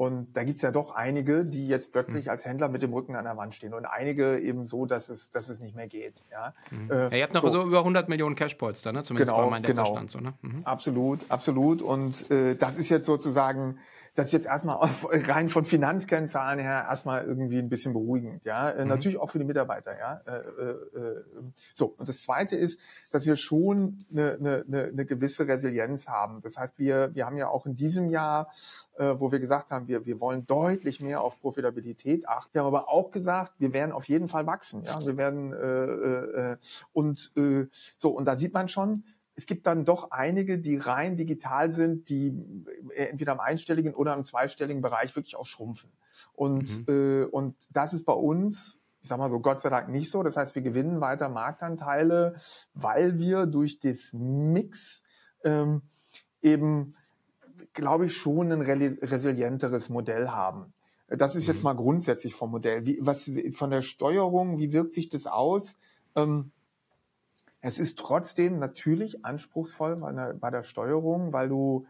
und 0.00 0.32
da 0.32 0.44
gibt's 0.44 0.62
ja 0.62 0.70
doch 0.70 0.92
einige, 0.92 1.44
die 1.44 1.68
jetzt 1.68 1.92
plötzlich 1.92 2.24
mhm. 2.24 2.30
als 2.30 2.46
Händler 2.46 2.70
mit 2.70 2.80
dem 2.80 2.90
Rücken 2.90 3.16
an 3.16 3.24
der 3.24 3.36
Wand 3.36 3.54
stehen 3.54 3.74
und 3.74 3.84
einige 3.84 4.38
eben 4.38 4.64
so, 4.64 4.86
dass 4.86 5.10
es, 5.10 5.30
dass 5.30 5.50
es 5.50 5.60
nicht 5.60 5.76
mehr 5.76 5.88
geht. 5.88 6.24
Ja, 6.30 6.54
mhm. 6.70 6.90
äh, 6.90 6.94
ja 7.10 7.16
ihr 7.18 7.22
habt 7.22 7.34
noch 7.34 7.42
so, 7.42 7.50
so, 7.50 7.62
über 7.64 7.80
100 7.80 8.08
Millionen 8.08 8.34
Cashpoints 8.34 8.80
da, 8.80 8.92
ne? 8.92 9.02
zumindest 9.02 9.32
genau, 9.32 9.44
bei 9.44 9.50
meinem 9.50 9.62
genau. 9.62 9.84
Stand. 9.84 10.10
So, 10.10 10.20
ne? 10.20 10.32
Mhm. 10.40 10.62
Absolut, 10.64 11.20
absolut. 11.28 11.82
Und 11.82 12.30
äh, 12.30 12.54
das 12.54 12.78
ist 12.78 12.88
jetzt 12.88 13.04
sozusagen 13.04 13.76
das 14.14 14.26
ist 14.28 14.32
jetzt 14.32 14.46
erstmal 14.46 14.76
rein 15.10 15.48
von 15.48 15.64
Finanzkennzahlen 15.64 16.58
her 16.58 16.86
erstmal 16.88 17.24
irgendwie 17.24 17.58
ein 17.58 17.68
bisschen 17.68 17.92
beruhigend, 17.92 18.44
ja. 18.44 18.70
Äh, 18.70 18.82
mhm. 18.82 18.88
Natürlich 18.88 19.18
auch 19.18 19.30
für 19.30 19.38
die 19.38 19.44
Mitarbeiter, 19.44 19.96
ja. 19.98 20.20
Äh, 20.26 20.38
äh, 20.38 20.98
äh, 20.98 21.24
so, 21.74 21.94
und 21.96 22.08
das 22.08 22.22
zweite 22.22 22.56
ist, 22.56 22.80
dass 23.10 23.26
wir 23.26 23.36
schon 23.36 24.04
eine, 24.10 24.64
eine, 24.66 24.84
eine 24.92 25.04
gewisse 25.04 25.46
Resilienz 25.46 26.08
haben. 26.08 26.40
Das 26.42 26.56
heißt, 26.56 26.78
wir, 26.78 27.14
wir 27.14 27.26
haben 27.26 27.36
ja 27.36 27.48
auch 27.48 27.66
in 27.66 27.76
diesem 27.76 28.10
Jahr, 28.10 28.50
äh, 28.98 29.14
wo 29.18 29.32
wir 29.32 29.40
gesagt 29.40 29.70
haben, 29.70 29.88
wir, 29.88 30.06
wir 30.06 30.20
wollen 30.20 30.46
deutlich 30.46 31.00
mehr 31.00 31.22
auf 31.22 31.40
Profitabilität 31.40 32.28
achten. 32.28 32.54
Wir 32.54 32.62
haben 32.62 32.68
aber 32.68 32.88
auch 32.88 33.10
gesagt, 33.10 33.52
wir 33.58 33.72
werden 33.72 33.92
auf 33.92 34.08
jeden 34.08 34.28
Fall 34.28 34.46
wachsen, 34.46 34.82
ja. 34.82 34.98
Wir 35.04 35.16
werden 35.16 35.52
äh, 35.52 36.52
äh, 36.52 36.56
und 36.92 37.32
äh, 37.36 37.66
so, 37.96 38.10
und 38.10 38.24
da 38.24 38.36
sieht 38.36 38.54
man 38.54 38.68
schon, 38.68 39.04
es 39.36 39.46
gibt 39.46 39.66
dann 39.66 39.84
doch 39.84 40.10
einige, 40.10 40.58
die 40.58 40.76
rein 40.76 41.16
digital 41.16 41.72
sind, 41.72 42.08
die 42.08 42.34
entweder 42.94 43.32
im 43.32 43.40
einstelligen 43.40 43.94
oder 43.94 44.14
im 44.14 44.24
zweistelligen 44.24 44.82
Bereich 44.82 45.14
wirklich 45.16 45.36
auch 45.36 45.46
schrumpfen. 45.46 45.90
Und, 46.34 46.86
mhm. 46.86 47.22
äh, 47.22 47.24
und 47.24 47.56
das 47.70 47.92
ist 47.92 48.04
bei 48.04 48.12
uns, 48.12 48.78
ich 49.02 49.08
sag 49.08 49.18
mal 49.18 49.30
so, 49.30 49.40
Gott 49.40 49.60
sei 49.60 49.70
Dank 49.70 49.88
nicht 49.88 50.10
so. 50.10 50.22
Das 50.22 50.36
heißt, 50.36 50.54
wir 50.54 50.62
gewinnen 50.62 51.00
weiter 51.00 51.28
Marktanteile, 51.28 52.36
weil 52.74 53.18
wir 53.18 53.46
durch 53.46 53.80
das 53.80 54.12
Mix 54.12 55.02
ähm, 55.42 55.82
eben, 56.42 56.94
glaube 57.72 58.06
ich, 58.06 58.16
schon 58.16 58.52
ein 58.52 58.60
resilienteres 58.60 59.88
Modell 59.88 60.28
haben. 60.28 60.72
Das 61.08 61.34
ist 61.34 61.46
jetzt 61.46 61.58
mhm. 61.58 61.64
mal 61.64 61.76
grundsätzlich 61.76 62.34
vom 62.34 62.50
Modell. 62.50 62.86
Wie, 62.86 62.98
was 63.00 63.30
von 63.52 63.70
der 63.70 63.82
Steuerung, 63.82 64.58
wie 64.58 64.72
wirkt 64.72 64.92
sich 64.92 65.08
das 65.08 65.26
aus? 65.26 65.76
Ähm, 66.14 66.52
es 67.60 67.78
ist 67.78 67.98
trotzdem 67.98 68.58
natürlich 68.58 69.24
anspruchsvoll 69.24 69.96
bei 69.96 70.12
der, 70.12 70.34
bei 70.34 70.50
der 70.50 70.62
Steuerung, 70.62 71.32
weil 71.32 71.48
du, 71.48 71.86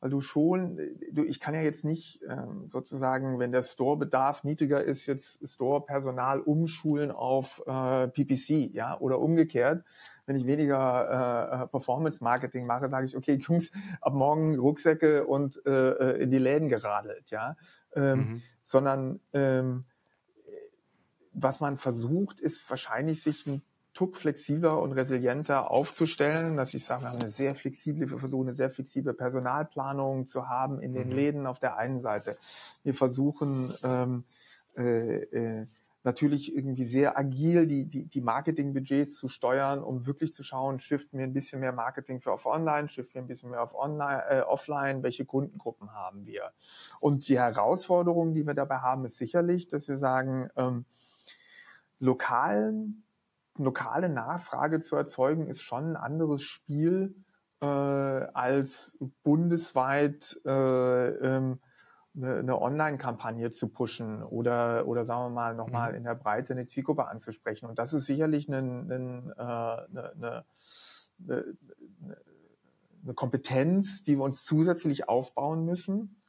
weil 0.00 0.10
du 0.10 0.20
schon, 0.20 0.76
du, 1.12 1.24
ich 1.24 1.38
kann 1.38 1.54
ja 1.54 1.60
jetzt 1.60 1.84
nicht 1.84 2.20
ähm, 2.28 2.68
sozusagen, 2.68 3.38
wenn 3.38 3.52
der 3.52 3.62
Store-Bedarf 3.62 4.42
niedriger 4.42 4.82
ist, 4.82 5.06
jetzt 5.06 5.46
Store-Personal 5.48 6.40
umschulen 6.40 7.12
auf 7.12 7.62
äh, 7.66 8.08
PPC, 8.08 8.74
ja, 8.74 8.98
oder 8.98 9.20
umgekehrt. 9.20 9.84
Wenn 10.26 10.36
ich 10.36 10.46
weniger 10.46 11.60
äh, 11.60 11.62
äh, 11.62 11.66
Performance-Marketing 11.68 12.66
mache, 12.66 12.88
sage 12.88 13.06
ich, 13.06 13.16
okay, 13.16 13.34
Jungs, 13.40 13.70
ab 14.00 14.14
morgen 14.14 14.58
Rucksäcke 14.58 15.26
und 15.26 15.64
äh, 15.64 15.90
äh 15.90 16.22
in 16.22 16.30
die 16.30 16.38
Läden 16.38 16.68
geradelt, 16.68 17.30
ja. 17.30 17.56
Ähm, 17.94 18.18
mhm. 18.18 18.42
Sondern 18.64 19.20
ähm, 19.32 19.84
was 21.32 21.60
man 21.60 21.76
versucht, 21.76 22.40
ist 22.40 22.68
wahrscheinlich 22.70 23.22
sich 23.22 23.46
ein 23.46 23.62
Tuck 23.94 24.16
flexibler 24.16 24.82
und 24.82 24.92
resilienter 24.92 25.70
aufzustellen, 25.70 26.56
dass 26.56 26.74
ich 26.74 26.84
sage, 26.84 27.02
wir 27.02 27.10
haben 27.10 27.20
eine 27.20 27.30
sehr 27.30 27.54
flexible, 27.54 28.10
wir 28.10 28.18
versuchen 28.18 28.48
eine 28.48 28.56
sehr 28.56 28.70
flexible 28.70 29.14
Personalplanung 29.14 30.26
zu 30.26 30.48
haben 30.48 30.80
in 30.80 30.92
den 30.92 31.08
mhm. 31.08 31.14
Läden 31.14 31.46
auf 31.46 31.60
der 31.60 31.76
einen 31.76 32.02
Seite. 32.02 32.36
Wir 32.82 32.94
versuchen 32.94 33.72
ähm, 33.84 34.24
äh, 34.76 35.22
äh, 35.22 35.66
natürlich 36.02 36.54
irgendwie 36.54 36.84
sehr 36.84 37.16
agil 37.16 37.66
die, 37.66 37.86
die, 37.86 38.04
die 38.04 38.20
Marketingbudgets 38.20 39.14
zu 39.14 39.28
steuern, 39.28 39.82
um 39.82 40.06
wirklich 40.06 40.34
zu 40.34 40.42
schauen, 40.42 40.78
shiften 40.80 41.18
wir 41.18 41.24
ein 41.24 41.32
bisschen 41.32 41.60
mehr 41.60 41.72
Marketing 41.72 42.20
für 42.20 42.32
auf 42.32 42.46
Online, 42.46 42.88
shiften 42.88 43.14
wir 43.14 43.22
ein 43.22 43.28
bisschen 43.28 43.50
mehr 43.50 43.62
auf 43.62 43.74
Online, 43.74 44.22
äh, 44.28 44.40
Offline, 44.40 45.02
welche 45.02 45.24
Kundengruppen 45.24 45.92
haben 45.92 46.26
wir. 46.26 46.50
Und 47.00 47.28
die 47.28 47.38
Herausforderung, 47.38 48.34
die 48.34 48.44
wir 48.44 48.54
dabei 48.54 48.78
haben, 48.78 49.04
ist 49.06 49.16
sicherlich, 49.16 49.68
dass 49.68 49.88
wir 49.88 49.96
sagen, 49.96 50.50
ähm, 50.56 50.84
lokalen, 52.00 53.04
lokale 53.56 54.08
Nachfrage 54.08 54.80
zu 54.80 54.96
erzeugen, 54.96 55.46
ist 55.46 55.62
schon 55.62 55.92
ein 55.92 55.96
anderes 55.96 56.42
Spiel 56.42 57.14
äh, 57.60 57.66
als 57.66 58.98
bundesweit 59.22 60.38
äh, 60.44 61.08
ähm, 61.08 61.60
eine, 62.16 62.36
eine 62.36 62.60
Online-Kampagne 62.60 63.50
zu 63.50 63.68
pushen 63.68 64.22
oder, 64.22 64.86
oder 64.86 65.04
sagen 65.04 65.24
wir 65.26 65.30
mal 65.30 65.54
nochmal 65.54 65.90
mhm. 65.90 65.98
in 65.98 66.04
der 66.04 66.14
Breite 66.14 66.52
eine 66.52 66.66
Zielgruppe 66.66 67.06
anzusprechen. 67.06 67.66
Und 67.66 67.78
das 67.78 67.92
ist 67.92 68.06
sicherlich 68.06 68.48
eine, 68.48 68.58
eine, 68.58 69.34
eine, 69.38 70.44
eine, 71.20 71.44
eine 73.02 73.14
Kompetenz, 73.14 74.02
die 74.02 74.16
wir 74.16 74.24
uns 74.24 74.44
zusätzlich 74.44 75.08
aufbauen 75.08 75.64
müssen 75.64 76.20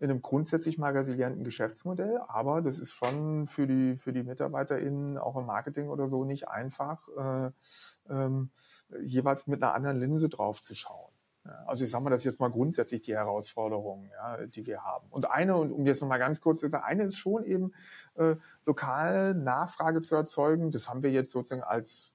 in 0.00 0.10
einem 0.10 0.22
grundsätzlich 0.22 0.78
mal 0.78 0.96
resilienten 0.96 1.44
Geschäftsmodell. 1.44 2.20
Aber 2.26 2.62
das 2.62 2.78
ist 2.78 2.92
schon 2.92 3.46
für 3.46 3.66
die, 3.66 3.96
für 3.96 4.12
die 4.12 4.22
MitarbeiterInnen 4.22 5.18
auch 5.18 5.36
im 5.36 5.46
Marketing 5.46 5.88
oder 5.88 6.08
so 6.08 6.24
nicht 6.24 6.48
einfach, 6.48 7.06
äh, 7.16 7.50
ähm, 8.08 8.50
jeweils 9.02 9.46
mit 9.46 9.62
einer 9.62 9.74
anderen 9.74 10.00
Linse 10.00 10.28
drauf 10.28 10.62
zu 10.62 10.74
schauen. 10.74 11.12
Also 11.66 11.84
ich 11.84 11.90
sage 11.90 12.04
mal, 12.04 12.10
das 12.10 12.20
ist 12.20 12.26
jetzt 12.26 12.40
mal 12.40 12.50
grundsätzlich 12.50 13.02
die 13.02 13.14
Herausforderung, 13.14 14.10
ja, 14.10 14.46
die 14.46 14.66
wir 14.66 14.82
haben. 14.84 15.06
Und 15.10 15.30
eine, 15.30 15.56
und 15.56 15.70
um 15.70 15.86
jetzt 15.86 16.00
nochmal 16.00 16.18
ganz 16.18 16.40
kurz 16.40 16.60
zu 16.60 16.68
sagen, 16.68 16.84
eine 16.84 17.04
ist 17.04 17.16
schon 17.16 17.44
eben 17.44 17.72
äh, 18.14 18.36
lokal 18.66 19.34
Nachfrage 19.34 20.02
zu 20.02 20.16
erzeugen. 20.16 20.70
Das 20.70 20.88
haben 20.88 21.02
wir 21.02 21.10
jetzt 21.10 21.32
sozusagen 21.32 21.62
als 21.62 22.12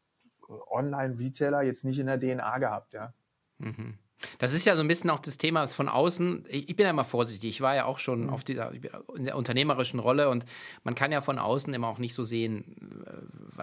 Online-Retailer 0.47 1.63
jetzt 1.63 1.85
nicht 1.85 1.99
in 1.99 2.07
der 2.07 2.19
DNA 2.19 2.57
gehabt, 2.59 2.93
ja. 2.93 3.13
Mhm. 3.57 3.97
Das 4.39 4.53
ist 4.53 4.65
ja 4.65 4.75
so 4.75 4.81
ein 4.81 4.87
bisschen 4.87 5.09
auch 5.09 5.19
das 5.19 5.37
Thema 5.37 5.65
von 5.67 5.89
außen. 5.89 6.45
Ich 6.49 6.75
bin 6.75 6.85
ja 6.85 6.89
immer 6.89 7.03
vorsichtig. 7.03 7.49
Ich 7.49 7.61
war 7.61 7.75
ja 7.75 7.85
auch 7.85 7.99
schon 7.99 8.23
mhm. 8.23 8.29
auf 8.29 8.43
dieser, 8.43 8.71
in 9.15 9.25
der 9.25 9.35
unternehmerischen 9.35 9.99
Rolle 9.99 10.29
und 10.29 10.45
man 10.83 10.95
kann 10.95 11.11
ja 11.11 11.21
von 11.21 11.37
außen 11.37 11.73
immer 11.73 11.87
auch 11.87 11.99
nicht 11.99 12.13
so 12.13 12.23
sehen, 12.23 13.03
äh, 13.05 13.11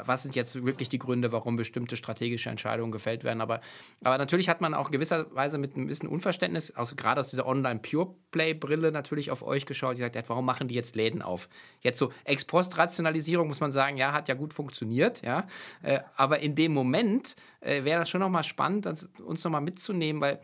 was 0.07 0.23
sind 0.23 0.35
jetzt 0.35 0.65
wirklich 0.65 0.89
die 0.89 0.99
Gründe, 0.99 1.33
warum 1.33 1.57
bestimmte 1.57 1.97
strategische 1.97 2.51
Entscheidungen 2.51 2.93
gefällt 2.93 3.25
werden. 3.25 3.41
Aber, 3.41 3.61
aber 4.03 4.19
natürlich 4.19 4.49
hat 4.49 4.61
man 4.61 4.75
auch 4.75 4.87
in 4.87 4.93
gewisser 4.93 5.35
Weise 5.35 5.59
mit 5.59 5.77
ein 5.77 5.87
bisschen 5.87 6.09
Unverständnis, 6.09 6.71
also 6.71 6.97
gerade 6.97 7.21
aus 7.21 7.31
dieser 7.31 7.47
Online-Pure-Play-Brille 7.47 8.93
natürlich 8.93 9.31
auf 9.31 9.43
euch 9.43 9.67
geschaut, 9.67 9.97
die 9.97 10.03
sagt, 10.03 10.29
warum 10.29 10.45
machen 10.45 10.69
die 10.69 10.75
jetzt 10.75 10.97
Läden 10.97 11.23
auf? 11.23 11.49
Jetzt 11.81 11.99
so 11.99 12.11
Ex-Post-Rationalisierung 12.25 13.49
muss 13.49 13.61
man 13.61 13.73
sagen, 13.73 13.97
ja, 13.97 14.13
hat 14.13 14.29
ja 14.29 14.35
gut 14.35 14.55
funktioniert, 14.55 15.23
ja. 15.25 15.47
Äh, 15.83 16.01
aber 16.17 16.41
in 16.41 16.55
dem 16.55 16.73
Moment 16.73 17.37
äh, 17.61 17.85
wäre 17.85 18.01
das 18.01 18.11
schon 18.11 18.21
nochmal 18.21 18.45
spannend, 18.45 18.87
uns 19.21 19.45
nochmal 19.45 19.61
mitzunehmen, 19.61 20.21
weil 20.21 20.41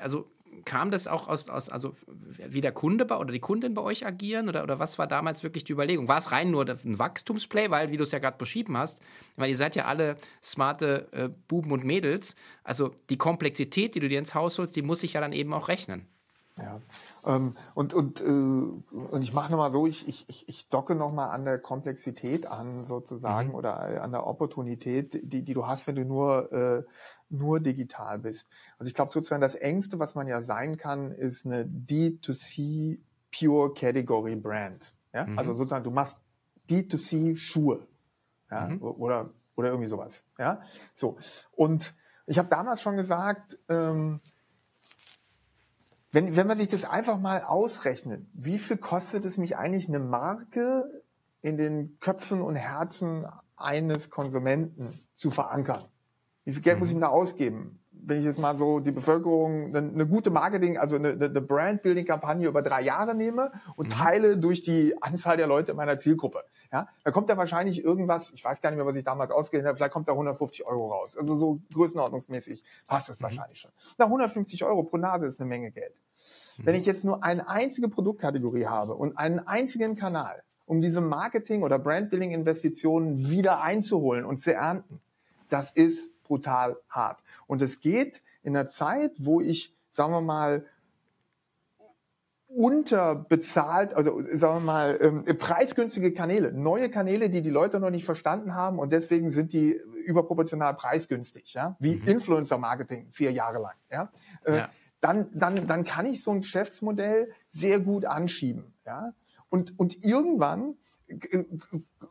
also 0.00 0.30
kam 0.64 0.90
das 0.90 1.08
auch 1.08 1.28
aus, 1.28 1.48
aus, 1.48 1.68
also 1.68 1.92
wie 2.48 2.60
der 2.60 2.72
Kunde 2.72 3.04
bei, 3.04 3.16
oder 3.16 3.32
die 3.32 3.40
Kundin 3.40 3.74
bei 3.74 3.82
euch 3.82 4.06
agieren 4.06 4.48
oder, 4.48 4.62
oder 4.62 4.78
was 4.78 4.98
war 4.98 5.06
damals 5.06 5.42
wirklich 5.42 5.64
die 5.64 5.72
Überlegung? 5.72 6.08
War 6.08 6.18
es 6.18 6.30
rein 6.30 6.50
nur 6.50 6.68
ein 6.68 6.98
Wachstumsplay, 6.98 7.70
weil, 7.70 7.90
wie 7.90 7.96
du 7.96 8.04
es 8.04 8.12
ja 8.12 8.18
gerade 8.18 8.36
beschrieben 8.36 8.76
hast, 8.76 9.00
weil 9.36 9.50
ihr 9.50 9.56
seid 9.56 9.76
ja 9.76 9.86
alle 9.86 10.16
smarte 10.42 11.08
äh, 11.12 11.28
Buben 11.48 11.72
und 11.72 11.84
Mädels, 11.84 12.34
also 12.64 12.94
die 13.10 13.18
Komplexität, 13.18 13.94
die 13.94 14.00
du 14.00 14.08
dir 14.08 14.18
ins 14.18 14.34
Haus 14.34 14.58
holst, 14.58 14.76
die 14.76 14.82
muss 14.82 15.00
sich 15.00 15.14
ja 15.14 15.20
dann 15.20 15.32
eben 15.32 15.52
auch 15.54 15.68
rechnen. 15.68 16.06
Ja, 16.58 16.80
ähm, 17.24 17.54
und, 17.74 17.94
und, 17.94 18.20
äh, 18.20 18.24
und 18.24 19.22
ich 19.22 19.32
mache 19.32 19.50
nochmal 19.50 19.72
so, 19.72 19.86
ich, 19.86 20.06
ich, 20.06 20.46
ich 20.48 20.68
docke 20.68 20.94
nochmal 20.94 21.30
an 21.30 21.46
der 21.46 21.58
Komplexität 21.58 22.46
an 22.46 22.84
sozusagen 22.84 23.50
mhm. 23.50 23.54
oder 23.54 24.02
an 24.02 24.12
der 24.12 24.26
Opportunität, 24.26 25.32
die, 25.32 25.42
die 25.42 25.54
du 25.54 25.66
hast, 25.66 25.86
wenn 25.86 25.96
du 25.96 26.04
nur, 26.04 26.52
äh, 26.52 26.82
nur 27.30 27.60
digital 27.60 28.18
bist. 28.18 28.50
Also 28.78 28.88
ich 28.88 28.94
glaube 28.94 29.10
sozusagen 29.10 29.40
das 29.40 29.54
Engste, 29.54 29.98
was 29.98 30.14
man 30.14 30.28
ja 30.28 30.42
sein 30.42 30.76
kann, 30.76 31.12
ist 31.12 31.46
eine 31.46 31.64
D2C 31.64 32.98
Pure 33.34 33.72
Category 33.72 34.36
Brand. 34.36 34.92
Ja? 35.14 35.26
Mhm. 35.26 35.38
Also 35.38 35.54
sozusagen, 35.54 35.84
du 35.84 35.90
machst 35.90 36.18
D2C 36.68 37.34
Schuhe. 37.34 37.86
Ja? 38.50 38.68
Mhm. 38.68 38.82
Oder, 38.82 39.30
oder 39.56 39.68
irgendwie 39.68 39.88
sowas. 39.88 40.26
Ja? 40.38 40.60
So. 40.94 41.16
Und 41.52 41.94
ich 42.26 42.38
habe 42.38 42.48
damals 42.48 42.82
schon 42.82 42.96
gesagt, 42.96 43.58
ähm, 43.68 44.20
wenn, 46.12 46.36
wenn 46.36 46.46
man 46.46 46.58
sich 46.58 46.68
das 46.68 46.84
einfach 46.84 47.18
mal 47.18 47.42
ausrechnet, 47.42 48.26
wie 48.34 48.58
viel 48.58 48.76
kostet 48.76 49.24
es 49.24 49.38
mich 49.38 49.56
eigentlich 49.56 49.88
eine 49.88 49.98
Marke 49.98 50.84
in 51.40 51.56
den 51.56 51.98
Köpfen 52.00 52.42
und 52.42 52.54
Herzen 52.54 53.26
eines 53.56 54.10
Konsumenten 54.10 54.98
zu 55.14 55.30
verankern? 55.30 55.82
Wie 56.44 56.52
viel 56.52 56.62
Geld 56.62 56.78
muss 56.78 56.90
ich 56.90 56.96
mhm. 56.96 57.00
da 57.00 57.08
ausgeben? 57.08 57.78
Wenn 57.92 58.18
ich 58.18 58.24
jetzt 58.24 58.40
mal 58.40 58.56
so 58.58 58.80
die 58.80 58.90
Bevölkerung 58.90 59.74
eine, 59.74 60.06
gute 60.06 60.30
Marketing, 60.30 60.76
also 60.76 60.96
eine, 60.96 61.12
eine 61.12 61.40
Brand-Building-Kampagne 61.40 62.48
über 62.48 62.60
drei 62.60 62.82
Jahre 62.82 63.14
nehme 63.14 63.52
und 63.76 63.86
mhm. 63.86 63.90
teile 63.90 64.36
durch 64.36 64.62
die 64.62 65.00
Anzahl 65.00 65.38
der 65.38 65.46
Leute 65.46 65.70
in 65.70 65.76
meiner 65.76 65.96
Zielgruppe. 65.96 66.40
Ja, 66.72 66.88
da 67.04 67.10
kommt 67.10 67.28
da 67.28 67.36
wahrscheinlich 67.36 67.84
irgendwas, 67.84 68.30
ich 68.32 68.42
weiß 68.42 68.62
gar 68.62 68.70
nicht 68.70 68.78
mehr, 68.78 68.86
was 68.86 68.96
ich 68.96 69.04
damals 69.04 69.30
ausgerechnet 69.30 69.68
habe, 69.68 69.76
vielleicht 69.76 69.92
kommt 69.92 70.08
da 70.08 70.12
150 70.12 70.64
Euro 70.64 70.90
raus. 70.90 71.18
Also 71.18 71.34
so 71.34 71.60
größenordnungsmäßig 71.74 72.64
passt 72.88 73.10
das 73.10 73.20
mhm. 73.20 73.24
wahrscheinlich 73.24 73.60
schon. 73.60 73.70
Na, 73.98 74.06
150 74.06 74.64
Euro 74.64 74.82
pro 74.82 74.96
Nase 74.96 75.26
ist 75.26 75.38
eine 75.40 75.50
Menge 75.50 75.70
Geld. 75.70 75.94
Mhm. 76.56 76.66
Wenn 76.66 76.74
ich 76.76 76.86
jetzt 76.86 77.04
nur 77.04 77.22
eine 77.22 77.46
einzige 77.46 77.88
Produktkategorie 77.88 78.66
habe 78.66 78.94
und 78.94 79.18
einen 79.18 79.40
einzigen 79.40 79.96
Kanal, 79.96 80.42
um 80.64 80.80
diese 80.80 81.02
Marketing- 81.02 81.62
oder 81.62 81.78
Brandbuilding-Investitionen 81.78 83.28
wieder 83.28 83.60
einzuholen 83.60 84.24
und 84.24 84.38
zu 84.38 84.54
ernten, 84.54 85.00
das 85.50 85.72
ist 85.72 86.08
brutal 86.22 86.78
hart. 86.88 87.22
Und 87.46 87.60
es 87.60 87.80
geht 87.80 88.22
in 88.42 88.56
einer 88.56 88.66
Zeit, 88.66 89.12
wo 89.18 89.42
ich, 89.42 89.76
sagen 89.90 90.12
wir 90.12 90.22
mal, 90.22 90.64
unterbezahlt, 92.54 93.94
also 93.94 94.22
sagen 94.34 94.56
wir 94.56 94.60
mal, 94.60 94.98
ähm, 95.00 95.24
preisgünstige 95.38 96.12
Kanäle, 96.12 96.52
neue 96.52 96.90
Kanäle, 96.90 97.30
die 97.30 97.42
die 97.42 97.50
Leute 97.50 97.80
noch 97.80 97.90
nicht 97.90 98.04
verstanden 98.04 98.54
haben 98.54 98.78
und 98.78 98.92
deswegen 98.92 99.30
sind 99.30 99.52
die 99.52 99.80
überproportional 100.04 100.74
preisgünstig, 100.74 101.54
ja, 101.54 101.76
wie 101.78 101.96
mhm. 101.96 102.06
Influencer-Marketing 102.06 103.08
vier 103.10 103.32
Jahre 103.32 103.60
lang, 103.60 103.74
ja. 103.90 104.10
Äh, 104.44 104.56
ja. 104.56 104.68
Dann, 105.00 105.26
dann, 105.34 105.66
dann 105.66 105.82
kann 105.82 106.06
ich 106.06 106.22
so 106.22 106.30
ein 106.30 106.42
Geschäftsmodell 106.42 107.32
sehr 107.48 107.80
gut 107.80 108.04
anschieben, 108.04 108.74
ja. 108.86 109.12
Und, 109.48 109.78
und 109.78 110.04
irgendwann 110.04 110.76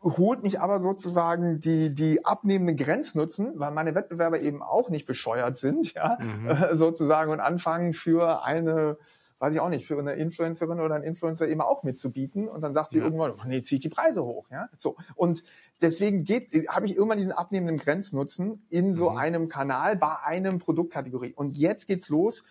holt 0.04 0.44
mich 0.44 0.60
aber 0.60 0.80
sozusagen 0.80 1.60
die, 1.60 1.94
die 1.94 2.24
abnehmenden 2.26 2.78
Grenznutzen, 2.78 3.54
weil 3.56 3.72
meine 3.72 3.96
Wettbewerber 3.96 4.42
eben 4.42 4.62
auch 4.62 4.90
nicht 4.90 5.06
bescheuert 5.06 5.58
sind, 5.58 5.94
ja, 5.94 6.18
mhm. 6.20 6.50
sozusagen 6.78 7.32
und 7.32 7.40
anfangen 7.40 7.94
für 7.94 8.44
eine 8.44 8.98
weiß 9.42 9.56
ich 9.56 9.60
auch 9.60 9.70
nicht, 9.70 9.88
für 9.88 9.98
eine 9.98 10.14
Influencerin 10.14 10.80
oder 10.80 10.94
einen 10.94 11.04
Influencer 11.04 11.48
immer 11.48 11.66
auch 11.66 11.82
mitzubieten. 11.82 12.48
Und 12.48 12.62
dann 12.62 12.76
sagt 12.76 12.94
die 12.94 13.00
ja. 13.00 13.06
irgendwann, 13.06 13.32
oh, 13.32 13.48
nee, 13.48 13.64
ziehe 13.64 13.78
ich 13.78 13.82
die 13.82 13.90
Preise 13.90 14.24
hoch. 14.24 14.46
Ja? 14.52 14.70
So. 14.78 14.98
Und 15.16 15.44
deswegen 15.82 16.24
geht, 16.26 16.68
habe 16.70 16.86
ich 16.86 16.96
irgendwann 16.96 17.18
diesen 17.18 17.32
abnehmenden 17.32 17.78
Grenznutzen 17.78 18.66
in 18.70 18.94
so 18.94 19.10
mhm. 19.10 19.18
einem 19.18 19.50
Kanal 19.50 19.98
bei 19.98 20.16
einem 20.24 20.60
Produktkategorie. 20.60 21.34
Und 21.34 21.58
jetzt 21.58 21.88
geht's 21.88 22.10
los. 22.10 22.44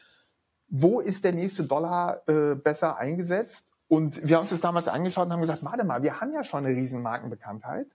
Wo 0.69 1.01
ist 1.01 1.23
der 1.23 1.33
nächste 1.33 1.63
Dollar 1.63 2.29
äh, 2.29 2.57
besser 2.57 2.97
eingesetzt? 2.97 3.71
Und 3.87 4.29
wir 4.29 4.37
haben 4.37 4.43
uns 4.43 4.51
das 4.51 4.61
damals 4.61 4.89
angeschaut 4.89 5.27
und 5.27 5.33
haben 5.33 5.41
gesagt, 5.41 5.65
warte 5.65 5.85
mal, 5.85 6.03
wir 6.03 6.21
haben 6.21 6.33
ja 6.33 6.43
schon 6.43 6.67
eine 6.67 6.77
riesen 6.77 7.03
Markenbekanntheit. 7.03 7.87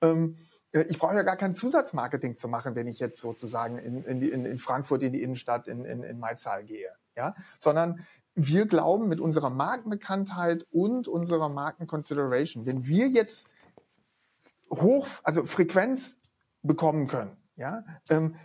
Ähm, 0.00 0.36
äh, 0.72 0.82
ich 0.88 0.98
brauche 0.98 1.14
ja 1.14 1.22
gar 1.22 1.36
kein 1.36 1.52
Zusatzmarketing 1.52 2.34
zu 2.34 2.48
machen, 2.48 2.74
wenn 2.74 2.86
ich 2.86 3.00
jetzt 3.00 3.20
sozusagen 3.20 3.76
in, 3.78 4.04
in, 4.04 4.22
in, 4.22 4.44
in 4.46 4.58
Frankfurt 4.58 5.02
in 5.02 5.12
die 5.12 5.22
Innenstadt 5.22 5.68
in, 5.68 5.84
in, 5.84 6.02
in 6.02 6.18
Maizal 6.18 6.64
gehe. 6.64 6.90
Ja? 7.16 7.34
Sondern 7.58 8.06
wir 8.46 8.66
glauben 8.66 9.08
mit 9.08 9.20
unserer 9.20 9.50
Markenbekanntheit 9.50 10.66
und 10.70 11.08
unserer 11.08 11.48
Markenconsideration, 11.48 12.66
wenn 12.66 12.86
wir 12.86 13.08
jetzt 13.08 13.48
hoch, 14.70 15.06
also 15.22 15.44
Frequenz 15.44 16.16
bekommen 16.62 17.06
können, 17.06 17.36
ja, 17.56 17.84
ähm, 18.08 18.36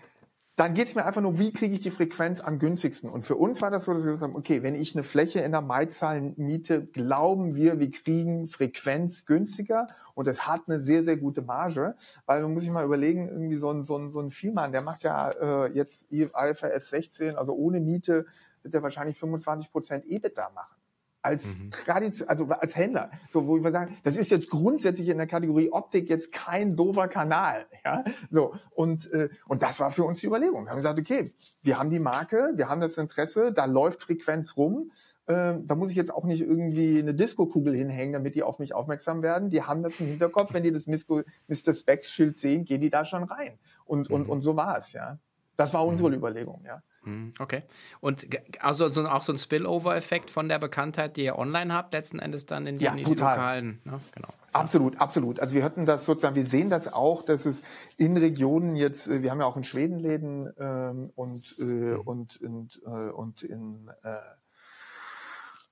dann 0.55 0.73
geht 0.73 0.87
es 0.87 0.95
mir 0.95 1.05
einfach 1.05 1.21
nur, 1.21 1.37
wie 1.37 1.51
kriege 1.51 1.73
ich 1.73 1.81
die 1.81 1.91
Frequenz 1.91 2.39
am 2.39 2.59
günstigsten? 2.59 3.09
Und 3.09 3.23
für 3.23 3.35
uns 3.35 3.61
war 3.61 3.71
das 3.71 3.85
so, 3.85 3.93
dass 3.93 4.03
wir 4.03 4.13
gesagt 4.13 4.23
haben, 4.23 4.37
okay, 4.37 4.63
wenn 4.63 4.75
ich 4.75 4.95
eine 4.95 5.03
Fläche 5.03 5.39
in 5.41 5.51
der 5.51 5.59
Maizahl 5.59 6.33
miete, 6.37 6.85
glauben 6.85 7.55
wir, 7.55 7.79
wir 7.79 7.91
kriegen 7.91 8.47
Frequenz 8.47 9.25
günstiger 9.25 9.85
und 10.13 10.29
es 10.29 10.47
hat 10.47 10.61
eine 10.67 10.79
sehr, 10.79 11.03
sehr 11.03 11.17
gute 11.17 11.41
Marge, 11.41 11.95
weil 12.25 12.41
man 12.41 12.53
muss 12.53 12.63
sich 12.63 12.71
mal 12.71 12.85
überlegen, 12.85 13.27
irgendwie 13.27 13.57
so 13.57 13.69
ein, 13.69 13.83
so 13.83 13.97
ein, 13.97 14.13
so 14.13 14.21
ein 14.21 14.29
Vielmann, 14.29 14.71
der 14.71 14.81
macht 14.81 15.03
ja 15.03 15.29
äh, 15.31 15.71
jetzt 15.73 16.09
IFRS 16.09 16.89
16, 16.89 17.35
also 17.35 17.53
ohne 17.53 17.81
Miete 17.81 18.25
wird 18.65 18.74
er 18.74 18.84
wahrscheinlich 18.84 19.17
25 19.17 19.72
Prozent 19.72 20.05
EBITDA 20.05 20.50
machen. 20.53 20.75
als 21.22 21.57
mhm. 21.57 21.72
Tradition, 21.72 22.29
also 22.29 22.45
als 22.45 22.75
Händler, 22.75 23.10
so 23.31 23.48
wo 23.48 23.63
wir 23.63 23.72
sagen, 23.72 23.98
das 24.03 24.15
ist 24.15 24.29
jetzt 24.29 24.50
grundsätzlich 24.50 25.10
in 25.10 25.17
der 25.17 25.25
Kategorie 25.25 25.72
Optik 25.72 26.07
jetzt 26.07 26.31
kein 26.31 26.75
doofer 26.75 27.07
Kanal, 27.07 27.65
ja, 27.84 28.03
so 28.29 28.53
und 28.72 29.12
äh, 29.12 29.29
und 29.48 29.63
das 29.63 29.79
war 29.79 29.91
für 29.91 30.03
uns 30.03 30.19
die 30.19 30.27
Überlegung. 30.27 30.65
Wir 30.65 30.72
haben 30.72 30.77
gesagt, 30.77 31.00
okay, 31.00 31.24
wir 31.63 31.79
haben 31.79 31.89
die 31.89 32.00
Marke, 32.00 32.51
wir 32.55 32.69
haben 32.69 32.79
das 32.79 32.98
Interesse, 32.98 33.51
da 33.51 33.65
läuft 33.65 34.03
Frequenz 34.03 34.55
rum, 34.55 34.91
äh, 35.25 35.55
da 35.63 35.74
muss 35.74 35.89
ich 35.89 35.98
jetzt 35.98 36.13
auch 36.13 36.25
nicht 36.25 36.41
irgendwie 36.41 37.00
eine 37.00 37.15
Disco-Kugel 37.15 37.75
hinhängen, 37.75 38.13
damit 38.13 38.36
die 38.36 38.43
auf 38.43 38.60
mich 38.60 38.75
aufmerksam 38.75 39.24
werden. 39.24 39.50
Die 39.50 39.63
haben 39.63 39.81
das 39.81 40.00
im 40.00 40.05
Hinterkopf, 40.05 40.53
wenn 40.53 40.62
die 40.62 40.72
das 40.72 40.86
Mr. 40.86 41.74
Specs 41.74 42.12
Schild 42.12 42.38
sehen, 42.38 42.65
gehen 42.65 42.81
die 42.81 42.91
da 42.91 43.03
schon 43.03 43.24
rein 43.24 43.57
und 43.86 44.12
und 44.12 44.25
mhm. 44.25 44.29
und 44.29 44.41
so 44.41 44.55
war 44.55 44.77
es, 44.77 44.93
ja. 44.93 45.17
Das 45.55 45.74
war 45.74 45.86
unsere 45.88 46.10
mhm. 46.10 46.17
Überlegung, 46.17 46.62
ja. 46.65 46.84
Mhm, 47.05 47.33
okay. 47.39 47.63
Und 48.01 48.27
also 48.59 48.89
so, 48.89 49.05
auch 49.05 49.24
so 49.24 49.31
ein 49.31 49.38
Spillover-Effekt 49.38 50.29
von 50.31 50.50
der 50.50 50.59
Bekanntheit, 50.59 51.17
die 51.17 51.24
ihr 51.24 51.38
online 51.38 51.74
habt, 51.74 51.93
letzten 51.93 52.19
Endes 52.19 52.45
dann 52.45 52.65
in 52.67 52.79
die, 52.79 52.85
ja, 52.85 52.95
lokalen. 52.95 53.79
Ne? 53.83 54.00
Genau. 54.13 54.27
Absolut, 54.53 55.00
absolut. 55.00 55.39
Also 55.39 55.55
wir 55.55 55.63
hatten 55.63 55.85
das 55.85 56.05
sozusagen, 56.05 56.35
wir 56.35 56.45
sehen 56.45 56.69
das 56.69 56.91
auch, 56.91 57.24
dass 57.24 57.45
es 57.45 57.62
in 57.97 58.17
Regionen 58.17 58.75
jetzt, 58.75 59.07
äh, 59.07 59.21
wir 59.21 59.31
haben 59.31 59.39
ja 59.39 59.45
auch 59.45 59.57
in 59.57 59.63
Schweden 59.63 60.00
Läden 60.00 60.51
ähm, 60.59 61.12
und, 61.15 61.55
äh, 61.59 61.63
mhm. 61.63 62.00
und, 62.01 62.41
und, 62.41 62.81
äh, 62.85 62.89
und 62.89 63.43
in 63.43 63.89
äh, 64.03 64.15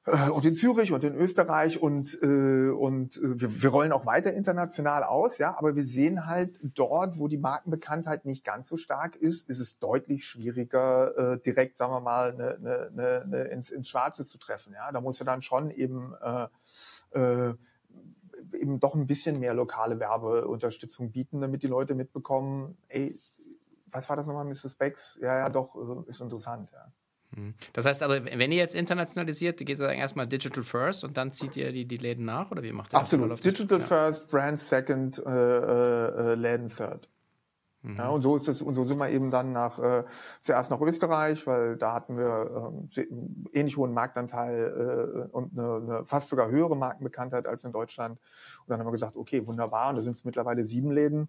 und 0.06 0.44
in 0.44 0.54
Zürich 0.54 0.92
und 0.92 1.04
in 1.06 1.16
Österreich 1.16 1.82
und 1.82 2.18
äh, 2.22 2.70
und 2.70 3.16
äh, 3.18 3.40
wir, 3.40 3.64
wir 3.64 3.70
rollen 3.70 3.94
auch 3.94 4.06
weiter 4.06 4.34
international 4.34 5.04
aus, 5.04 5.38
ja, 5.38 5.58
aber 5.58 5.76
wir 5.76 5.86
sehen 5.86 6.26
halt 6.26 6.60
dort, 6.62 7.20
wo 7.20 7.30
die 7.30 7.38
Markenbekanntheit 7.38 8.26
nicht 8.26 8.44
ganz 8.44 8.68
so 8.68 8.76
stark 8.76 9.16
ist, 9.16 9.50
ist 9.50 9.60
es 9.60 9.80
deutlich 9.80 10.26
schwieriger, 10.26 11.34
äh, 11.34 11.40
direkt, 11.40 11.78
sagen 11.78 11.94
wir 11.94 12.02
mal, 12.02 12.34
eine, 12.34 12.56
eine, 12.56 12.92
eine, 12.92 13.26
ne, 13.28 13.44
ins, 13.46 13.72
ins 13.72 13.88
Schwarze 13.88 14.26
zu 14.26 14.38
treffen, 14.38 14.74
ja. 14.74 14.92
Da 14.92 15.00
muss 15.00 15.20
ja 15.20 15.26
dann 15.26 15.42
schon 15.42 15.72
eben 15.72 16.14
äh, 16.22 16.48
äh, 17.18 17.54
eben 18.52 18.82
doch 18.82 18.96
ein 18.96 19.08
bisschen 19.08 19.40
mehr 19.40 19.54
lokale 19.54 20.02
Werbeunterstützung 20.02 21.12
bieten, 21.12 21.40
damit 21.40 21.64
die 21.64 21.68
Leute 21.68 21.96
mitbekommen, 21.96 22.78
ey, 22.90 23.16
was 23.88 24.10
war 24.10 24.18
das 24.18 24.28
nochmal, 24.28 24.46
Mrs. 24.46 24.76
Becks? 24.76 25.18
Ja, 25.22 25.38
ja, 25.38 25.50
doch, 25.50 25.76
äh, 25.76 26.10
ist 26.10 26.20
interessant, 26.20 26.70
ja. 26.74 26.92
Hm. 27.36 27.54
Das 27.74 27.86
heißt 27.86 28.04
aber, 28.04 28.26
wenn 28.26 28.52
ihr 28.52 28.58
jetzt 28.58 28.76
internationalisiert, 28.76 29.58
geht 29.58 29.80
es 29.80 29.80
erstmal 29.80 30.28
Digital 30.28 30.64
First 30.64 31.04
und 31.04 31.18
dann 31.18 31.32
zieht 31.32 31.56
ihr 31.58 31.72
die, 31.72 31.86
die 31.86 31.98
Läden 31.98 32.26
nach 32.26 32.52
oder 32.52 32.64
wie 32.64 32.72
macht 32.72 32.94
ihr 32.94 33.00
Absolut. 33.00 33.32
das? 33.32 33.40
Absolut. 33.40 33.60
Digital. 33.60 33.80
First, 33.80 34.30
Brand 34.30 34.60
Second, 34.60 35.24
äh, 35.26 35.30
äh, 35.30 36.36
Läden 36.36 36.70
Third. 36.70 37.10
Mhm. 37.84 37.98
Ja, 37.98 38.10
und 38.10 38.22
so 38.22 38.36
ist 38.36 38.48
es, 38.48 38.62
und 38.62 38.76
so 38.76 38.86
sind 38.86 38.98
wir 38.98 39.10
eben 39.10 39.30
dann 39.30 39.52
nach 39.52 39.78
äh, 39.78 40.04
zuerst 40.42 40.72
nach 40.72 40.80
Österreich, 40.80 41.46
weil 41.46 41.76
da 41.76 41.94
hatten 41.94 42.18
wir 42.18 42.86
äh, 42.96 43.06
ähnlich 43.52 43.76
hohen 43.76 43.94
Marktanteil 43.94 45.28
äh, 45.32 45.36
und 45.36 45.58
eine, 45.58 45.76
eine 45.76 46.06
fast 46.06 46.30
sogar 46.30 46.50
höhere 46.50 46.78
Markenbekanntheit 46.78 47.46
als 47.46 47.66
in 47.66 47.74
Deutschland. 47.74 48.20
Und 48.60 48.70
dann 48.70 48.80
haben 48.80 48.88
wir 48.88 48.92
gesagt, 48.92 49.18
okay, 49.18 49.46
wunderbar, 49.46 49.90
und 49.90 49.96
da 49.96 50.02
sind 50.02 50.16
es 50.16 50.24
mittlerweile 50.24 50.64
sieben 50.64 50.92
Läden. 50.92 51.28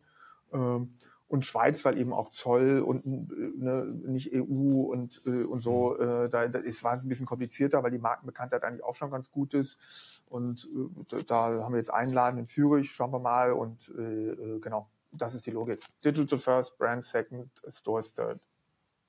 Ähm, 0.52 0.94
und 1.28 1.45
Schweiz, 1.47 1.85
weil 1.85 1.99
eben 1.99 2.12
auch 2.12 2.31
Zoll 2.31 2.81
und 2.81 3.07
ne, 3.07 3.87
nicht 4.07 4.33
EU 4.35 4.83
und, 4.93 5.21
äh, 5.26 5.43
und 5.45 5.61
so, 5.61 5.97
mhm. 5.99 6.25
äh, 6.25 6.28
da, 6.28 6.47
da 6.49 6.59
ist, 6.59 6.85
es 6.85 6.85
ein 6.85 7.09
bisschen 7.09 7.26
komplizierter, 7.26 7.83
weil 7.83 7.90
die 7.90 7.99
Markenbekanntheit 7.99 8.62
eigentlich 8.62 8.85
auch 8.85 8.95
schon 8.95 9.11
ganz 9.11 9.31
gut 9.31 9.54
ist. 9.54 9.78
Und 10.26 10.69
äh, 11.12 11.25
da 11.26 11.62
haben 11.62 11.73
wir 11.73 11.78
jetzt 11.78 11.93
einen 11.93 12.12
Laden 12.12 12.38
in 12.38 12.47
Zürich, 12.47 12.90
schauen 12.90 13.12
wir 13.12 13.19
mal. 13.19 13.52
Und 13.52 13.90
äh, 13.97 14.02
äh 14.02 14.61
genau, 14.61 14.88
das 15.12 15.35
ist 15.35 15.47
die 15.47 15.50
Logik. 15.50 15.81
Digital 16.04 16.38
first, 16.38 16.78
Brand 16.78 17.04
second, 17.04 17.50
Stores 17.69 18.12
third. 18.12 18.40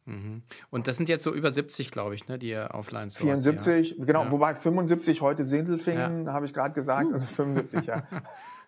Mhm. 0.05 0.43
Und 0.69 0.87
das 0.87 0.97
sind 0.97 1.09
jetzt 1.09 1.23
so 1.23 1.33
über 1.33 1.51
70, 1.51 1.91
glaube 1.91 2.15
ich, 2.15 2.27
ne, 2.27 2.37
die 2.37 2.55
offline 2.55 3.09
74, 3.09 3.97
ja. 3.97 4.05
genau, 4.05 4.25
ja. 4.25 4.31
wobei 4.31 4.53
75 4.53 5.21
heute 5.21 5.43
Sindelfingen, 5.45 6.25
ja. 6.27 6.33
habe 6.33 6.45
ich 6.45 6.53
gerade 6.53 6.75
gesagt, 6.75 7.11
also 7.11 7.25
75, 7.25 7.85
ja. 7.87 8.03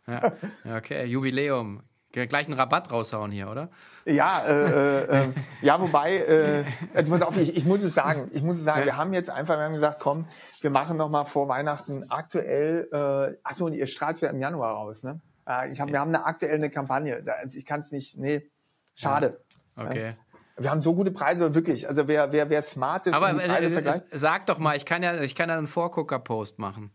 ja. 0.07 0.33
Okay, 0.77 1.05
Jubiläum. 1.05 1.83
Gleich 2.11 2.47
einen 2.47 2.53
Rabatt 2.53 2.91
raushauen 2.91 3.31
hier, 3.31 3.49
oder? 3.49 3.69
Ja, 4.05 4.43
äh, 4.45 5.01
äh, 5.01 5.23
ähm, 5.23 5.33
ja, 5.61 5.79
wobei, 5.79 6.17
äh, 6.17 6.63
also 6.93 7.41
ich, 7.41 7.57
ich 7.57 7.65
muss 7.65 7.83
es 7.83 7.93
sagen, 7.93 8.29
ich 8.31 8.41
muss 8.41 8.55
es 8.55 8.63
sagen, 8.63 8.85
wir 8.85 8.95
haben 8.95 9.13
jetzt 9.13 9.29
einfach, 9.29 9.57
wir 9.57 9.65
haben 9.65 9.73
gesagt, 9.73 9.99
komm, 9.99 10.25
wir 10.61 10.69
machen 10.69 10.97
noch 10.97 11.09
mal 11.09 11.25
vor 11.25 11.49
Weihnachten 11.49 12.09
aktuell, 12.09 12.87
äh, 12.91 13.37
achso, 13.43 13.65
und 13.65 13.73
ihr 13.73 13.85
strahlt 13.87 14.19
ja 14.21 14.29
im 14.29 14.39
Januar 14.39 14.75
raus, 14.75 15.03
ne? 15.03 15.19
Äh, 15.45 15.71
ich 15.71 15.81
hab, 15.81 15.89
wir 15.89 15.99
haben 15.99 16.15
eine 16.15 16.25
aktuelle 16.25 16.69
Kampagne, 16.69 17.21
also 17.39 17.57
ich 17.57 17.65
kann 17.65 17.81
es 17.81 17.91
nicht, 17.91 18.17
nee, 18.17 18.49
schade. 18.95 19.39
Ja. 19.75 19.85
Okay. 19.85 20.15
Wir 20.59 20.71
haben 20.71 20.79
so 20.79 20.95
gute 20.95 21.11
Preise, 21.11 21.53
wirklich. 21.53 21.87
Also 21.87 22.07
wer, 22.07 22.31
wer, 22.31 22.49
wer 22.49 22.63
smart 22.63 23.05
ist, 23.05 23.13
aber 23.13 23.31
äh, 23.43 24.01
sag 24.09 24.47
doch 24.47 24.57
mal, 24.57 24.75
ich 24.75 24.85
kann 24.85 25.03
ja, 25.03 25.21
ich 25.21 25.35
kann 25.35 25.49
ja 25.49 25.57
einen 25.57 25.67
Vorgucker-Post 25.67 26.57
machen. 26.57 26.91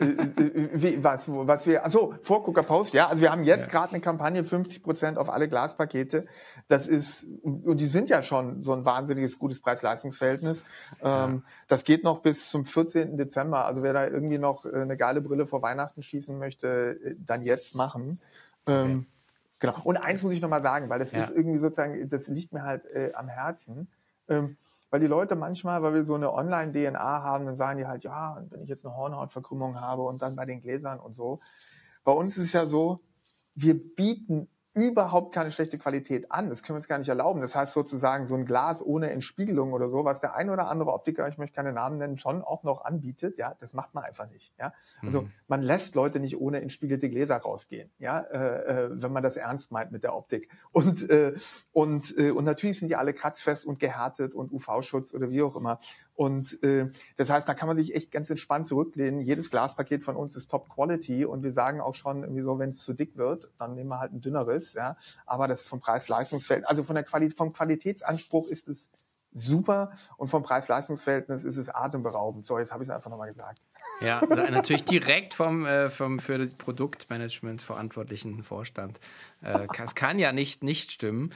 Äh, 0.00 0.04
äh, 0.04 0.68
wie, 0.74 1.02
was, 1.02 1.24
was 1.26 1.66
wir, 1.66 1.84
also 1.84 2.14
Vorgucker 2.22 2.62
Post, 2.62 2.94
ja, 2.94 3.08
also 3.08 3.20
wir 3.20 3.32
haben 3.32 3.44
jetzt 3.44 3.66
ja. 3.66 3.72
gerade 3.72 3.92
eine 3.92 4.00
Kampagne 4.00 4.44
50 4.44 4.82
Prozent 4.82 5.18
auf 5.18 5.28
alle 5.28 5.48
Glaspakete. 5.48 6.26
Das 6.68 6.86
ist, 6.86 7.26
und 7.42 7.78
die 7.78 7.86
sind 7.86 8.08
ja 8.08 8.22
schon 8.22 8.62
so 8.62 8.72
ein 8.72 8.84
wahnsinniges 8.84 9.38
gutes 9.38 9.60
Preis-Leistungs-Verhältnis. 9.60 10.64
Ja. 11.02 11.24
Ähm, 11.26 11.42
das 11.68 11.84
geht 11.84 12.04
noch 12.04 12.20
bis 12.20 12.48
zum 12.48 12.64
14. 12.64 13.16
Dezember. 13.16 13.64
Also 13.64 13.82
wer 13.82 13.92
da 13.92 14.06
irgendwie 14.06 14.38
noch 14.38 14.64
äh, 14.64 14.74
eine 14.74 14.96
geile 14.96 15.20
Brille 15.20 15.46
vor 15.46 15.62
Weihnachten 15.62 16.02
schießen 16.02 16.38
möchte, 16.38 16.96
dann 17.26 17.42
jetzt 17.42 17.74
machen. 17.74 18.20
Ähm, 18.66 18.84
okay. 18.84 19.06
Genau. 19.60 19.76
Und 19.84 19.96
eins 19.96 20.22
muss 20.22 20.32
ich 20.32 20.40
noch 20.40 20.48
mal 20.48 20.62
sagen, 20.62 20.88
weil 20.88 20.98
das 20.98 21.12
ja. 21.12 21.20
ist 21.20 21.30
irgendwie 21.30 21.58
sozusagen, 21.58 22.08
das 22.08 22.28
liegt 22.28 22.52
mir 22.52 22.62
halt 22.62 22.84
äh, 22.86 23.12
am 23.14 23.28
Herzen. 23.28 23.88
Ähm, 24.28 24.56
weil 24.92 25.00
die 25.00 25.06
Leute 25.06 25.36
manchmal, 25.36 25.82
weil 25.82 25.94
wir 25.94 26.04
so 26.04 26.14
eine 26.14 26.34
Online-DNA 26.34 27.22
haben, 27.22 27.46
dann 27.46 27.56
sagen 27.56 27.78
die 27.78 27.86
halt, 27.86 28.04
ja, 28.04 28.44
wenn 28.50 28.60
ich 28.60 28.68
jetzt 28.68 28.84
eine 28.84 28.94
Hornhautverkrümmung 28.94 29.80
habe 29.80 30.02
und 30.02 30.20
dann 30.20 30.36
bei 30.36 30.44
den 30.44 30.60
Gläsern 30.60 31.00
und 31.00 31.16
so. 31.16 31.40
Bei 32.04 32.12
uns 32.12 32.36
ist 32.36 32.48
es 32.48 32.52
ja 32.52 32.66
so, 32.66 33.00
wir 33.54 33.74
bieten 33.96 34.48
überhaupt 34.74 35.34
keine 35.34 35.52
schlechte 35.52 35.78
Qualität 35.78 36.32
an. 36.32 36.48
Das 36.48 36.62
können 36.62 36.76
wir 36.76 36.78
uns 36.78 36.88
gar 36.88 36.98
nicht 36.98 37.08
erlauben. 37.08 37.40
Das 37.42 37.54
heißt 37.54 37.74
sozusagen 37.74 38.26
so 38.26 38.34
ein 38.34 38.46
Glas 38.46 38.82
ohne 38.84 39.10
Entspiegelung 39.10 39.72
oder 39.74 39.90
so, 39.90 40.04
was 40.04 40.20
der 40.20 40.34
ein 40.34 40.48
oder 40.48 40.68
andere 40.68 40.92
Optiker, 40.92 41.28
ich 41.28 41.36
möchte 41.36 41.54
keine 41.54 41.72
Namen 41.72 41.98
nennen, 41.98 42.16
schon 42.16 42.42
auch 42.42 42.62
noch 42.62 42.84
anbietet. 42.84 43.36
Ja, 43.36 43.54
das 43.60 43.74
macht 43.74 43.92
man 43.94 44.04
einfach 44.04 44.30
nicht. 44.30 44.52
Ja, 44.58 44.72
also 45.02 45.22
mhm. 45.22 45.32
man 45.46 45.60
lässt 45.60 45.94
Leute 45.94 46.20
nicht 46.20 46.40
ohne 46.40 46.62
entspiegelte 46.62 47.10
Gläser 47.10 47.36
rausgehen. 47.36 47.90
Ja, 47.98 48.20
äh, 48.20 48.84
äh, 48.84 48.88
wenn 48.92 49.12
man 49.12 49.22
das 49.22 49.36
ernst 49.36 49.72
meint 49.72 49.92
mit 49.92 50.04
der 50.04 50.14
Optik. 50.14 50.48
Und 50.72 51.08
äh, 51.10 51.34
und 51.72 52.16
äh, 52.16 52.30
und 52.30 52.44
natürlich 52.44 52.78
sind 52.78 52.88
die 52.88 52.96
alle 52.96 53.12
kratzfest 53.12 53.66
und 53.66 53.78
gehärtet 53.78 54.34
und 54.34 54.52
UV-Schutz 54.52 55.12
oder 55.12 55.30
wie 55.30 55.42
auch 55.42 55.56
immer. 55.56 55.80
Und 56.14 56.62
äh, 56.62 56.90
das 57.16 57.30
heißt, 57.30 57.48
da 57.48 57.54
kann 57.54 57.68
man 57.68 57.76
sich 57.76 57.94
echt 57.94 58.10
ganz 58.10 58.28
entspannt 58.28 58.66
zurücklehnen. 58.66 59.20
Jedes 59.20 59.50
Glaspaket 59.50 60.04
von 60.04 60.16
uns 60.16 60.36
ist 60.36 60.50
Top 60.50 60.68
Quality 60.68 61.24
und 61.24 61.42
wir 61.42 61.52
sagen 61.52 61.80
auch 61.80 61.94
schon 61.94 62.22
irgendwie 62.22 62.42
so, 62.42 62.58
wenn 62.58 62.70
es 62.70 62.84
zu 62.84 62.92
dick 62.92 63.16
wird, 63.16 63.50
dann 63.58 63.74
nehmen 63.74 63.88
wir 63.88 63.98
halt 63.98 64.12
ein 64.12 64.20
dünneres. 64.20 64.74
Ja, 64.74 64.96
aber 65.26 65.48
das 65.48 65.62
ist 65.62 65.68
vom 65.68 65.80
Preis-Leistungsfeld, 65.80 66.68
also 66.68 66.82
von 66.82 66.94
der 66.94 67.04
Quali 67.04 67.30
vom 67.30 67.52
Qualitätsanspruch 67.52 68.48
ist 68.48 68.68
es 68.68 68.90
super 69.34 69.92
und 70.16 70.28
vom 70.28 70.42
Preis-Leistungs-Verhältnis 70.42 71.44
ist 71.44 71.56
es 71.56 71.68
atemberaubend. 71.68 72.46
So, 72.46 72.58
jetzt 72.58 72.72
habe 72.72 72.82
ich 72.82 72.88
es 72.88 72.94
einfach 72.94 73.10
nochmal 73.10 73.32
gesagt. 73.32 73.58
Ja, 74.00 74.20
also 74.20 74.42
natürlich 74.50 74.84
direkt 74.84 75.34
vom, 75.34 75.64
äh, 75.66 75.88
vom 75.88 76.18
für 76.18 76.38
das 76.38 76.52
Produktmanagement 76.54 77.62
verantwortlichen 77.62 78.40
Vorstand. 78.40 79.00
Äh, 79.42 79.66
das 79.76 79.94
kann 79.94 80.18
ja 80.18 80.32
nicht 80.32 80.62
nicht 80.62 80.90
stimmen. 80.90 81.32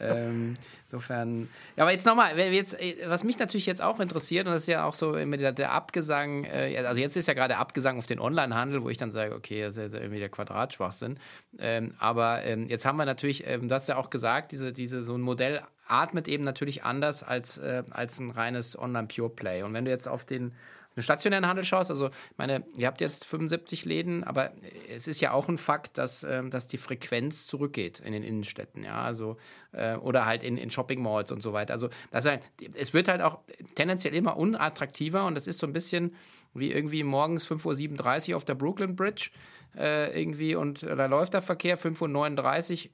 Ähm, 0.00 0.54
insofern. 0.84 1.48
Ja, 1.76 1.84
aber 1.84 1.92
jetzt 1.92 2.06
nochmal, 2.06 2.38
äh, 2.38 2.64
was 3.06 3.22
mich 3.22 3.38
natürlich 3.38 3.66
jetzt 3.66 3.82
auch 3.82 4.00
interessiert, 4.00 4.46
und 4.46 4.52
das 4.52 4.62
ist 4.62 4.68
ja 4.68 4.86
auch 4.86 4.94
so 4.94 5.14
immer 5.14 5.36
der, 5.36 5.52
der 5.52 5.72
Abgesang, 5.72 6.44
äh, 6.44 6.82
also 6.86 7.00
jetzt 7.00 7.16
ist 7.16 7.28
ja 7.28 7.34
gerade 7.34 7.58
Abgesang 7.58 7.98
auf 7.98 8.06
den 8.06 8.18
Onlinehandel, 8.18 8.82
wo 8.82 8.88
ich 8.88 8.96
dann 8.96 9.12
sage, 9.12 9.34
okay, 9.34 9.62
das 9.62 9.76
ist 9.76 9.92
ja 9.92 10.00
irgendwie 10.00 10.20
der 10.20 10.30
Quadratschwachsinn. 10.30 11.18
Ähm, 11.58 11.94
aber 11.98 12.44
ähm, 12.44 12.66
jetzt 12.68 12.86
haben 12.86 12.96
wir 12.96 13.04
natürlich, 13.04 13.46
ähm, 13.46 13.68
du 13.68 13.74
hast 13.74 13.88
ja 13.88 13.96
auch 13.96 14.10
gesagt, 14.10 14.52
diese, 14.52 14.72
diese, 14.72 15.04
so 15.04 15.14
ein 15.16 15.20
Modell 15.20 15.62
atmet 15.86 16.28
eben 16.28 16.44
natürlich 16.44 16.84
anders 16.84 17.22
als, 17.22 17.58
äh, 17.58 17.82
als 17.90 18.18
ein 18.18 18.30
reines 18.30 18.78
Online-Pure-Play. 18.78 19.62
Und 19.62 19.74
wenn 19.74 19.84
du 19.84 19.90
jetzt 19.90 20.08
auf 20.08 20.24
den 20.24 20.54
einen 20.96 21.02
stationären 21.02 21.46
Handel 21.46 21.64
schaust, 21.64 21.90
also 21.90 22.08
ich 22.08 22.38
meine, 22.38 22.64
ihr 22.76 22.86
habt 22.86 23.00
jetzt 23.00 23.26
75 23.26 23.84
Läden, 23.84 24.22
aber 24.22 24.52
es 24.94 25.08
ist 25.08 25.20
ja 25.20 25.32
auch 25.32 25.48
ein 25.48 25.58
Fakt, 25.58 25.98
dass, 25.98 26.22
äh, 26.22 26.48
dass 26.48 26.66
die 26.66 26.76
Frequenz 26.76 27.46
zurückgeht 27.46 28.00
in 28.00 28.12
den 28.12 28.22
Innenstädten, 28.22 28.84
ja, 28.84 29.02
also 29.02 29.36
äh, 29.72 29.96
oder 29.96 30.26
halt 30.26 30.44
in, 30.44 30.56
in 30.56 30.70
Shopping 30.70 31.02
Malls 31.02 31.32
und 31.32 31.42
so 31.42 31.52
weiter. 31.52 31.72
Also 31.72 31.88
das 32.10 32.26
heißt, 32.26 32.42
es 32.74 32.94
wird 32.94 33.08
halt 33.08 33.22
auch 33.22 33.40
tendenziell 33.74 34.14
immer 34.14 34.36
unattraktiver 34.36 35.26
und 35.26 35.34
das 35.34 35.46
ist 35.46 35.58
so 35.58 35.66
ein 35.66 35.72
bisschen 35.72 36.14
wie 36.54 36.70
irgendwie 36.70 37.02
morgens 37.02 37.48
5.37 37.48 38.30
Uhr 38.30 38.36
auf 38.36 38.44
der 38.44 38.54
Brooklyn 38.54 38.94
Bridge 38.94 39.30
äh, 39.76 40.20
irgendwie 40.20 40.54
und 40.54 40.84
da 40.84 41.06
läuft 41.06 41.34
der 41.34 41.42
Verkehr 41.42 41.76
5.39 41.76 42.86
Uhr, 42.86 42.90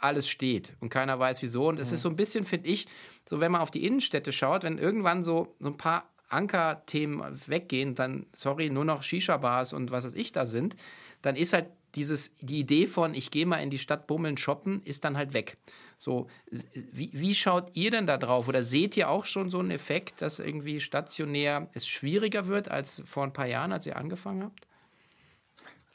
alles 0.00 0.28
steht 0.28 0.74
und 0.80 0.88
keiner 0.88 1.18
weiß 1.18 1.42
wieso. 1.42 1.68
Und 1.68 1.78
es 1.78 1.90
mhm. 1.90 1.94
ist 1.94 2.02
so 2.02 2.08
ein 2.08 2.16
bisschen, 2.16 2.44
finde 2.44 2.68
ich, 2.68 2.86
so 3.28 3.40
wenn 3.40 3.52
man 3.52 3.60
auf 3.60 3.70
die 3.70 3.86
Innenstädte 3.86 4.32
schaut, 4.32 4.64
wenn 4.64 4.78
irgendwann 4.78 5.22
so, 5.22 5.54
so 5.60 5.68
ein 5.68 5.76
paar 5.76 6.10
Ankerthemen 6.28 7.40
weggehen, 7.46 7.94
dann, 7.94 8.26
sorry, 8.32 8.70
nur 8.70 8.84
noch 8.84 9.02
Shisha-Bars 9.02 9.72
und 9.72 9.90
was 9.90 10.04
weiß 10.04 10.14
ich 10.14 10.32
da 10.32 10.46
sind, 10.46 10.76
dann 11.22 11.36
ist 11.36 11.52
halt 11.52 11.66
dieses, 11.94 12.36
die 12.40 12.60
Idee 12.60 12.86
von, 12.86 13.14
ich 13.14 13.30
gehe 13.30 13.46
mal 13.46 13.58
in 13.58 13.70
die 13.70 13.78
Stadt 13.78 14.06
bummeln, 14.06 14.36
shoppen, 14.36 14.82
ist 14.84 15.04
dann 15.04 15.16
halt 15.16 15.32
weg. 15.32 15.56
So, 15.98 16.28
wie, 16.50 17.10
wie 17.12 17.34
schaut 17.34 17.76
ihr 17.76 17.90
denn 17.90 18.06
da 18.06 18.16
drauf? 18.16 18.48
Oder 18.48 18.62
seht 18.62 18.96
ihr 18.96 19.10
auch 19.10 19.26
schon 19.26 19.50
so 19.50 19.58
einen 19.58 19.70
Effekt, 19.70 20.22
dass 20.22 20.38
irgendwie 20.38 20.80
stationär 20.80 21.68
es 21.74 21.86
schwieriger 21.86 22.46
wird 22.46 22.70
als 22.70 23.02
vor 23.04 23.24
ein 23.24 23.32
paar 23.32 23.46
Jahren, 23.46 23.72
als 23.72 23.86
ihr 23.86 23.96
angefangen 23.96 24.44
habt? 24.44 24.66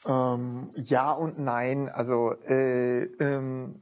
Ähm, 0.05 0.69
ja 0.75 1.11
und 1.11 1.39
nein. 1.39 1.89
Also 1.89 2.33
äh, 2.43 3.03
ähm, 3.03 3.81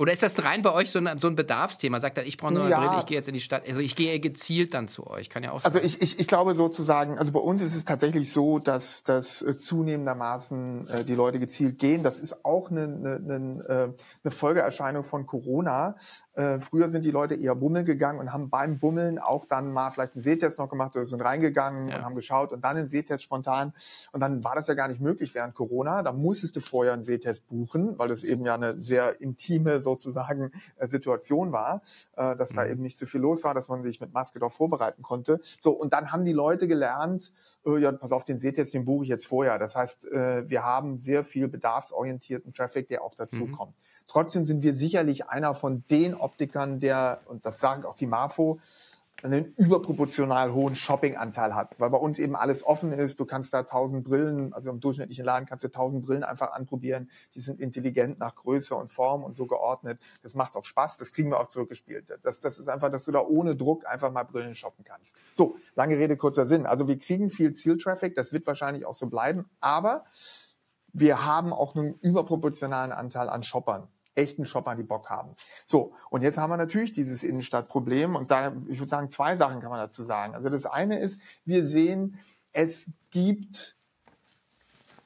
oder 0.00 0.14
ist 0.14 0.22
das 0.22 0.42
rein 0.42 0.62
bei 0.62 0.72
euch 0.72 0.90
so 0.90 0.98
ein, 0.98 1.18
so 1.18 1.28
ein 1.28 1.36
Bedarfsthema? 1.36 2.00
Sagt 2.00 2.16
er, 2.16 2.24
ich 2.24 2.38
brauche 2.38 2.54
nur 2.54 2.66
ja. 2.70 2.80
Brille, 2.80 3.00
ich 3.00 3.04
gehe 3.04 3.18
jetzt 3.18 3.28
in 3.28 3.34
die 3.34 3.40
Stadt. 3.40 3.68
Also 3.68 3.82
ich 3.82 3.94
gehe 3.94 4.18
gezielt 4.18 4.72
dann 4.72 4.88
zu 4.88 5.06
euch. 5.06 5.28
Kann 5.28 5.42
ja 5.42 5.52
auch 5.52 5.60
sein. 5.60 5.74
Also 5.74 5.86
ich, 5.86 6.00
ich, 6.00 6.18
ich 6.18 6.26
glaube 6.26 6.54
sozusagen, 6.54 7.18
also 7.18 7.32
bei 7.32 7.40
uns 7.40 7.60
ist 7.60 7.74
es 7.74 7.84
tatsächlich 7.84 8.32
so, 8.32 8.58
dass, 8.58 9.04
dass 9.04 9.42
äh, 9.42 9.58
zunehmendermaßen 9.58 10.88
äh, 10.88 11.04
die 11.04 11.14
Leute 11.14 11.38
gezielt 11.38 11.78
gehen. 11.78 12.02
Das 12.02 12.18
ist 12.18 12.46
auch 12.46 12.70
eine, 12.70 12.84
eine, 12.84 13.34
eine, 13.34 13.64
äh, 13.68 13.92
eine 14.24 14.30
Folgeerscheinung 14.30 15.04
von 15.04 15.26
Corona. 15.26 15.96
Äh, 16.40 16.58
früher 16.58 16.88
sind 16.88 17.04
die 17.04 17.10
Leute 17.10 17.34
eher 17.34 17.54
bummeln 17.54 17.84
gegangen 17.84 18.18
und 18.18 18.32
haben 18.32 18.48
beim 18.48 18.78
Bummeln 18.78 19.18
auch 19.18 19.44
dann 19.44 19.72
mal 19.72 19.90
vielleicht 19.90 20.14
einen 20.14 20.22
Sehtest 20.22 20.58
noch 20.58 20.70
gemacht 20.70 20.96
oder 20.96 21.04
sind 21.04 21.20
reingegangen 21.20 21.88
ja. 21.88 21.98
und 21.98 22.04
haben 22.04 22.14
geschaut 22.14 22.52
und 22.52 22.64
dann 22.64 22.78
einen 22.78 22.86
Sehtest 22.86 23.22
spontan. 23.22 23.74
Und 24.12 24.20
dann 24.20 24.42
war 24.42 24.54
das 24.54 24.66
ja 24.66 24.72
gar 24.72 24.88
nicht 24.88 25.02
möglich 25.02 25.34
während 25.34 25.54
Corona. 25.54 26.02
Da 26.02 26.12
musstest 26.12 26.56
du 26.56 26.60
vorher 26.60 26.94
einen 26.94 27.04
Sehtest 27.04 27.46
buchen, 27.48 27.98
weil 27.98 28.08
das 28.08 28.24
eben 28.24 28.42
ja 28.46 28.54
eine 28.54 28.72
sehr 28.78 29.20
intime 29.20 29.80
sozusagen 29.80 30.50
äh, 30.76 30.86
Situation 30.86 31.52
war, 31.52 31.82
äh, 32.16 32.34
dass 32.36 32.52
mhm. 32.52 32.56
da 32.56 32.66
eben 32.68 32.82
nicht 32.82 32.96
so 32.96 33.04
viel 33.04 33.20
los 33.20 33.44
war, 33.44 33.52
dass 33.52 33.68
man 33.68 33.82
sich 33.82 34.00
mit 34.00 34.14
Maske 34.14 34.38
darauf 34.38 34.54
vorbereiten 34.54 35.02
konnte. 35.02 35.40
So, 35.58 35.72
und 35.72 35.92
dann 35.92 36.10
haben 36.10 36.24
die 36.24 36.32
Leute 36.32 36.68
gelernt, 36.68 37.32
äh, 37.66 37.78
ja, 37.78 37.92
pass 37.92 38.12
auf, 38.12 38.24
den 38.24 38.38
Sehtest, 38.38 38.72
den 38.72 38.86
buche 38.86 39.04
ich 39.04 39.10
jetzt 39.10 39.26
vorher. 39.26 39.58
Das 39.58 39.76
heißt, 39.76 40.04
wir 40.10 40.62
haben 40.62 40.98
sehr 40.98 41.24
viel 41.24 41.48
bedarfsorientierten 41.48 42.52
Traffic, 42.52 42.88
der 42.88 43.02
auch 43.02 43.14
dazu 43.14 43.46
mhm. 43.46 43.52
kommt. 43.52 43.74
Trotzdem 44.10 44.44
sind 44.44 44.64
wir 44.64 44.74
sicherlich 44.74 45.28
einer 45.28 45.54
von 45.54 45.84
den 45.88 46.14
Optikern, 46.14 46.80
der, 46.80 47.20
und 47.26 47.46
das 47.46 47.60
sagen 47.60 47.84
auch 47.84 47.94
die 47.94 48.06
Marfo, 48.06 48.58
einen 49.22 49.54
überproportional 49.56 50.52
hohen 50.52 50.74
Shopping-Anteil 50.74 51.54
hat, 51.54 51.78
weil 51.78 51.90
bei 51.90 51.98
uns 51.98 52.18
eben 52.18 52.34
alles 52.34 52.66
offen 52.66 52.92
ist. 52.92 53.20
Du 53.20 53.24
kannst 53.24 53.54
da 53.54 53.62
tausend 53.62 54.02
Brillen, 54.02 54.52
also 54.52 54.70
im 54.70 54.80
durchschnittlichen 54.80 55.24
Laden 55.24 55.46
kannst 55.46 55.62
du 55.62 55.68
tausend 55.68 56.04
Brillen 56.04 56.24
einfach 56.24 56.50
anprobieren. 56.50 57.08
Die 57.36 57.40
sind 57.40 57.60
intelligent 57.60 58.18
nach 58.18 58.34
Größe 58.34 58.74
und 58.74 58.88
Form 58.88 59.22
und 59.22 59.36
so 59.36 59.46
geordnet. 59.46 60.00
Das 60.24 60.34
macht 60.34 60.56
auch 60.56 60.64
Spaß. 60.64 60.96
Das 60.96 61.12
kriegen 61.12 61.30
wir 61.30 61.38
auch 61.38 61.46
zurückgespielt. 61.46 62.06
Das, 62.24 62.40
das 62.40 62.58
ist 62.58 62.68
einfach, 62.68 62.90
dass 62.90 63.04
du 63.04 63.12
da 63.12 63.20
ohne 63.20 63.54
Druck 63.54 63.86
einfach 63.86 64.10
mal 64.10 64.24
Brillen 64.24 64.56
shoppen 64.56 64.84
kannst. 64.84 65.14
So, 65.34 65.56
lange 65.76 65.96
Rede, 65.96 66.16
kurzer 66.16 66.46
Sinn. 66.46 66.66
Also 66.66 66.88
wir 66.88 66.98
kriegen 66.98 67.30
viel 67.30 67.52
Zieltraffic. 67.52 68.16
Das 68.16 68.32
wird 68.32 68.44
wahrscheinlich 68.48 68.86
auch 68.86 68.96
so 68.96 69.06
bleiben. 69.06 69.48
Aber 69.60 70.04
wir 70.92 71.24
haben 71.24 71.52
auch 71.52 71.76
einen 71.76 71.94
überproportionalen 72.00 72.90
Anteil 72.90 73.28
an 73.28 73.44
Shoppern 73.44 73.86
echten 74.14 74.46
Shopper, 74.46 74.74
die 74.74 74.82
Bock 74.82 75.10
haben. 75.10 75.30
So, 75.66 75.92
und 76.10 76.22
jetzt 76.22 76.38
haben 76.38 76.50
wir 76.50 76.56
natürlich 76.56 76.92
dieses 76.92 77.22
Innenstadtproblem 77.22 78.16
und 78.16 78.30
da, 78.30 78.52
ich 78.68 78.78
würde 78.78 78.88
sagen, 78.88 79.08
zwei 79.08 79.36
Sachen 79.36 79.60
kann 79.60 79.70
man 79.70 79.80
dazu 79.80 80.02
sagen. 80.02 80.34
Also 80.34 80.48
das 80.48 80.66
eine 80.66 80.98
ist, 80.98 81.20
wir 81.44 81.64
sehen, 81.64 82.18
es 82.52 82.86
gibt 83.10 83.76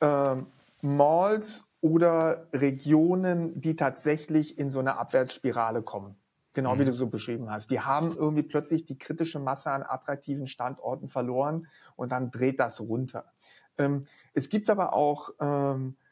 äh, 0.00 0.36
Malls 0.82 1.64
oder 1.80 2.46
Regionen, 2.52 3.60
die 3.60 3.76
tatsächlich 3.76 4.58
in 4.58 4.70
so 4.70 4.80
eine 4.80 4.96
Abwärtsspirale 4.96 5.82
kommen. 5.82 6.16
Genau 6.54 6.74
mhm. 6.74 6.80
wie 6.80 6.84
du 6.86 6.94
so 6.94 7.08
beschrieben 7.08 7.50
hast. 7.50 7.70
Die 7.70 7.80
haben 7.80 8.10
irgendwie 8.16 8.42
plötzlich 8.42 8.84
die 8.84 8.96
kritische 8.96 9.40
Masse 9.40 9.70
an 9.70 9.82
attraktiven 9.82 10.46
Standorten 10.46 11.08
verloren 11.08 11.66
und 11.96 12.12
dann 12.12 12.30
dreht 12.30 12.60
das 12.60 12.80
runter. 12.80 13.32
Ähm, 13.76 14.06
es 14.34 14.48
gibt 14.48 14.70
aber 14.70 14.92
auch 14.92 15.30
ähm, 15.40 15.96
äh, 15.98 16.03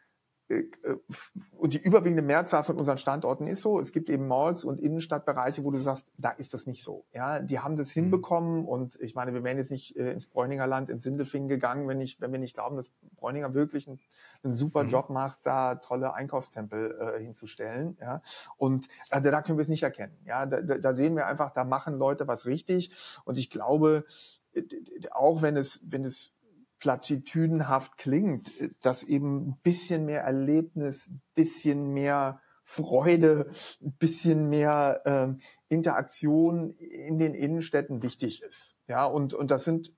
und 1.56 1.74
die 1.74 1.82
überwiegende 1.82 2.22
Mehrzahl 2.22 2.64
von 2.64 2.76
unseren 2.76 2.98
Standorten 2.98 3.46
ist 3.46 3.62
so. 3.62 3.80
Es 3.80 3.92
gibt 3.92 4.10
eben 4.10 4.26
Malls 4.26 4.64
und 4.64 4.80
Innenstadtbereiche, 4.80 5.64
wo 5.64 5.70
du 5.70 5.78
sagst, 5.78 6.06
da 6.18 6.30
ist 6.30 6.54
das 6.54 6.66
nicht 6.66 6.82
so. 6.82 7.04
Ja, 7.12 7.40
die 7.40 7.60
haben 7.60 7.76
das 7.76 7.94
mhm. 7.94 8.02
hinbekommen 8.02 8.64
und 8.64 8.98
ich 9.00 9.14
meine, 9.14 9.32
wir 9.34 9.44
wären 9.44 9.58
jetzt 9.58 9.70
nicht 9.70 9.96
äh, 9.96 10.12
ins 10.12 10.26
Bräuninger 10.26 10.66
Land, 10.66 10.90
ins 10.90 11.02
Sindelfingen 11.02 11.48
gegangen, 11.48 11.88
wenn 11.88 12.00
ich, 12.00 12.20
wenn 12.20 12.32
wir 12.32 12.38
nicht 12.38 12.54
glauben, 12.54 12.76
dass 12.76 12.92
Bräuninger 13.16 13.54
wirklich 13.54 13.88
einen, 13.88 14.00
einen 14.42 14.54
super 14.54 14.84
mhm. 14.84 14.90
Job 14.90 15.10
macht, 15.10 15.40
da 15.44 15.76
tolle 15.76 16.14
Einkaufstempel 16.14 17.16
äh, 17.16 17.22
hinzustellen. 17.22 17.96
Ja, 18.00 18.22
und 18.56 18.88
äh, 19.10 19.20
da 19.20 19.42
können 19.42 19.58
wir 19.58 19.62
es 19.62 19.68
nicht 19.68 19.82
erkennen. 19.82 20.16
Ja, 20.24 20.46
da, 20.46 20.60
da 20.60 20.94
sehen 20.94 21.16
wir 21.16 21.26
einfach, 21.26 21.52
da 21.52 21.64
machen 21.64 21.98
Leute 21.98 22.26
was 22.26 22.46
richtig 22.46 22.92
und 23.24 23.38
ich 23.38 23.50
glaube, 23.50 24.04
auch 25.10 25.42
wenn 25.42 25.56
es, 25.56 25.80
wenn 25.86 26.04
es 26.04 26.34
platitüdenhaft 26.82 27.96
klingt, 27.96 28.50
dass 28.82 29.04
eben 29.04 29.50
ein 29.50 29.56
bisschen 29.62 30.04
mehr 30.04 30.22
Erlebnis, 30.22 31.06
ein 31.06 31.22
bisschen 31.36 31.92
mehr 31.92 32.40
Freude, 32.64 33.50
ein 33.80 33.92
bisschen 34.00 34.48
mehr 34.48 35.00
ähm, 35.04 35.38
Interaktion 35.68 36.74
in 36.74 37.20
den 37.20 37.34
Innenstädten 37.34 38.02
wichtig 38.02 38.42
ist. 38.42 38.74
Ja, 38.88 39.04
und, 39.04 39.32
und 39.32 39.52
das 39.52 39.62
sind, 39.62 39.92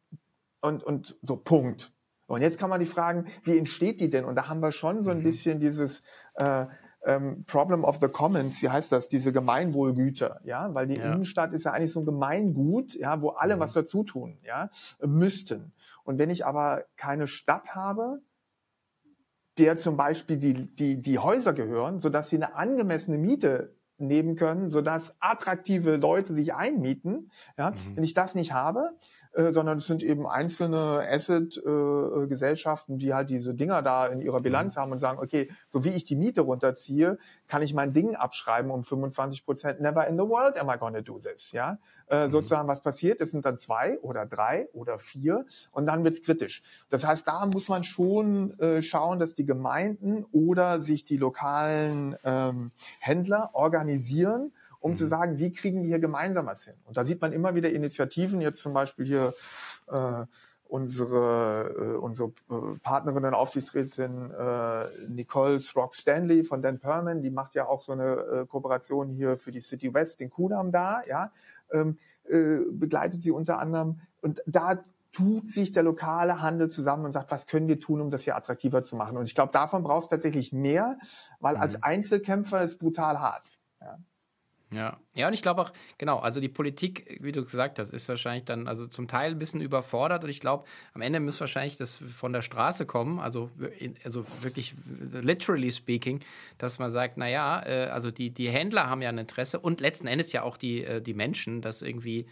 und, 0.61 0.85
und 0.85 1.17
so 1.23 1.39
Punkt. 1.39 1.91
Und 2.27 2.43
jetzt 2.43 2.59
kann 2.59 2.69
man 2.69 2.81
die 2.81 2.87
fragen, 2.87 3.29
wie 3.45 3.57
entsteht 3.57 4.03
die 4.03 4.11
denn? 4.11 4.27
Und 4.27 4.35
da 4.35 4.49
haben 4.49 4.61
wir 4.61 4.71
schon 4.71 5.03
so 5.03 5.09
ein 5.09 5.21
mhm. 5.21 5.25
bisschen 5.25 5.61
dieses 5.61 6.03
äh, 6.35 6.67
ähm, 7.07 7.45
Problem 7.47 7.85
of 7.85 7.99
the 8.01 8.09
Commons, 8.09 8.61
wie 8.63 8.69
heißt 8.69 8.93
das, 8.93 9.09
diese 9.09 9.33
Gemeinwohlgüter, 9.33 10.41
ja, 10.45 10.73
weil 10.75 10.87
die 10.87 10.97
ja. 10.97 11.13
Innenstadt 11.13 11.55
ist 11.55 11.65
ja 11.65 11.73
eigentlich 11.73 11.93
so 11.93 12.01
ein 12.01 12.07
Gemeingut, 12.07 12.95
ja, 12.95 13.23
wo 13.23 13.31
alle 13.31 13.57
mhm. 13.57 13.61
was 13.61 13.73
dazu 13.73 14.05
tun, 14.05 14.39
ja, 14.43 14.69
müssten. 15.03 15.73
Und 16.05 16.19
wenn 16.19 16.31
ich 16.31 16.47
aber 16.47 16.85
keine 16.97 17.27
Stadt 17.27 17.75
habe, 17.75 18.21
der 19.59 19.77
zum 19.77 19.97
Beispiel 19.97 20.37
die, 20.37 20.75
die, 20.75 21.01
die 21.01 21.19
Häuser 21.19 21.53
gehören, 21.53 22.01
sodass 22.01 22.29
sie 22.29 22.37
eine 22.37 22.55
angemessene 22.55 23.19
Miete 23.19 23.75
nehmen 23.99 24.37
können, 24.37 24.69
sodass 24.69 25.15
attraktive 25.21 25.97
Leute 25.97 26.35
sich 26.35 26.55
einmieten. 26.55 27.31
Ja, 27.57 27.71
mhm. 27.71 27.97
Wenn 27.97 28.05
ich 28.05 28.15
das 28.15 28.35
nicht 28.35 28.53
habe, 28.53 28.91
äh, 29.35 29.53
sondern 29.53 29.79
es 29.79 29.87
sind 29.87 30.03
eben 30.03 30.27
einzelne 30.29 31.05
Asset-Gesellschaften, 31.11 32.95
äh, 32.95 32.99
die 32.99 33.15
halt 33.15 33.31
diese 33.31 33.53
Dinger 33.55 33.83
da 33.83 34.07
in 34.07 34.21
ihrer 34.21 34.41
Bilanz 34.41 34.77
mhm. 34.77 34.81
haben 34.81 34.93
und 34.93 34.99
sagen, 34.99 35.19
okay, 35.19 35.51
so 35.69 35.85
wie 35.85 35.91
ich 35.91 36.05
die 36.05 36.15
Miete 36.15 36.43
runterziehe, 36.43 37.19
kann 37.49 37.61
ich 37.61 37.75
mein 37.75 37.93
Ding 37.93 38.15
abschreiben 38.15 38.71
um 38.71 38.85
25 38.85 39.45
Prozent. 39.45 39.81
Never 39.81 40.07
in 40.07 40.15
the 40.15 40.23
world 40.23 40.57
am 40.57 40.71
I 40.71 40.79
gonna 40.79 41.01
do 41.01 41.19
this, 41.19 41.51
ja. 41.51 41.79
Äh, 42.07 42.27
mhm. 42.27 42.31
Sozusagen, 42.31 42.69
was 42.69 42.83
passiert? 42.83 43.21
Es 43.21 43.33
sind 43.33 43.45
dann 43.45 43.57
zwei 43.57 43.99
oder 44.01 44.25
drei 44.25 44.69
oder 44.73 44.99
vier 44.99 45.47
und 45.73 45.87
dann 45.87 46.05
wird's 46.05 46.23
kritisch. 46.23 46.63
Das 46.89 47.05
heißt, 47.05 47.27
da 47.27 47.45
muss 47.47 47.69
man 47.69 47.83
schon 47.83 48.57
äh, 48.61 48.83
schauen, 48.83 49.19
dass 49.19 49.35
die 49.35 49.47
Gemeinden 49.47 50.25
oder 50.31 50.81
sich 50.81 51.05
die 51.05 51.17
lokalen 51.17 52.17
ähm, 52.23 52.71
Händler 53.01 53.51
organisieren 53.53 54.53
um 54.85 54.91
mhm. 54.91 54.97
zu 54.97 55.07
sagen, 55.07 55.39
wie 55.39 55.51
kriegen 55.51 55.81
wir 55.81 55.89
hier 55.89 55.99
gemeinsam 55.99 56.45
was 56.45 56.65
hin? 56.65 56.75
Und 56.85 56.99
da 56.99 57.07
sieht 57.07 57.23
man 57.23 57.33
immer 57.33 57.55
wieder 57.55 57.71
Initiativen, 57.71 58.43
jetzt 58.43 58.61
zum 58.61 58.75
Beispiel 58.75 59.07
hier 59.07 59.33
äh, 59.91 60.27
unsere, 60.65 61.75
äh, 61.75 61.97
unsere 61.97 62.33
äh, 62.51 62.79
Partnerin 62.83 63.25
und 63.25 63.33
Aufsichtsrätin 63.33 64.31
äh, 64.31 64.85
Nicole 65.09 65.59
Rock 65.75 65.95
Stanley 65.95 66.45
von 66.45 66.61
Dan 66.61 66.81
Perman, 66.81 67.23
die 67.23 67.31
macht 67.31 67.55
ja 67.55 67.67
auch 67.67 67.81
so 67.81 67.93
eine 67.93 68.13
äh, 68.13 68.47
Kooperation 68.47 69.09
hier 69.09 69.39
für 69.39 69.53
die 69.53 69.63
City 69.63 69.95
West 69.95 70.21
in 70.21 70.29
Kudam 70.29 70.71
da, 70.71 71.01
ja, 71.09 71.33
ähm, 71.73 71.97
äh, 72.29 72.59
begleitet 72.71 73.23
sie 73.23 73.31
unter 73.31 73.61
anderem 73.61 74.03
und 74.21 74.43
da 74.45 74.85
tut 75.13 75.49
sich 75.49 75.73
der 75.73 75.85
lokale 75.85 76.43
Handel 76.43 76.69
zusammen 76.69 77.07
und 77.07 77.13
sagt, 77.13 77.31
was 77.31 77.47
können 77.47 77.69
wir 77.69 77.81
tun, 77.81 78.03
um 78.03 78.11
das 78.11 78.25
hier 78.25 78.37
attraktiver 78.37 78.83
zu 78.83 78.97
machen? 78.97 79.17
Und 79.17 79.25
ich 79.25 79.35
glaube, 79.35 79.53
davon 79.53 79.83
brauchst 79.83 80.13
du 80.13 80.17
tatsächlich 80.17 80.53
mehr, 80.53 80.99
weil 81.41 81.55
mhm. 81.55 81.63
als 81.63 81.83
Einzelkämpfer 81.83 82.61
ist 82.61 82.79
brutal 82.79 83.19
hart. 83.19 83.45
Ja. 83.81 83.99
Ja, 84.75 84.99
ja, 85.15 85.29
und 85.29 85.35
ich 85.35 85.43
glaube 85.43 85.63
auch, 85.63 85.73
genau, 85.99 86.19
also 86.19 86.41
die 86.41 86.49
Politik, 86.49 87.19
wie 87.21 87.31
du 87.31 87.45
gesagt 87.45 87.79
hast, 87.79 87.93
ist 87.93 88.09
wahrscheinlich 88.09 88.45
dann 88.45 88.67
also 88.67 88.89
zum 88.89 89.07
Teil 89.07 89.31
ein 89.31 89.39
bisschen 89.39 89.61
überfordert 89.61 90.25
und 90.25 90.31
ich 90.31 90.41
glaube, 90.41 90.65
am 90.95 91.03
Ende 91.03 91.21
muss 91.21 91.39
wahrscheinlich 91.39 91.77
das 91.77 91.97
von 91.97 92.33
der 92.33 92.43
Straße 92.43 92.85
kommen, 92.85 93.21
also, 93.21 93.51
also 94.03 94.25
wirklich 94.41 94.75
literally 95.13 95.71
speaking, 95.71 96.21
dass 96.59 96.81
man 96.81 96.91
sagt, 96.91 97.19
naja, 97.19 97.63
äh, 97.65 97.87
also 97.91 98.11
die, 98.11 98.31
die 98.31 98.49
Händler 98.51 98.91
haben 98.91 99.01
ja 99.01 99.11
ein 99.11 99.19
Interesse 99.19 99.61
und 99.61 99.81
letzten 99.81 100.09
Endes 100.09 100.33
ja 100.33 100.43
auch 100.43 100.57
die, 100.57 100.83
äh, 100.83 101.01
die 101.01 101.15
Menschen, 101.15 101.61
dass 101.61 101.81
irgendwie 101.83 102.27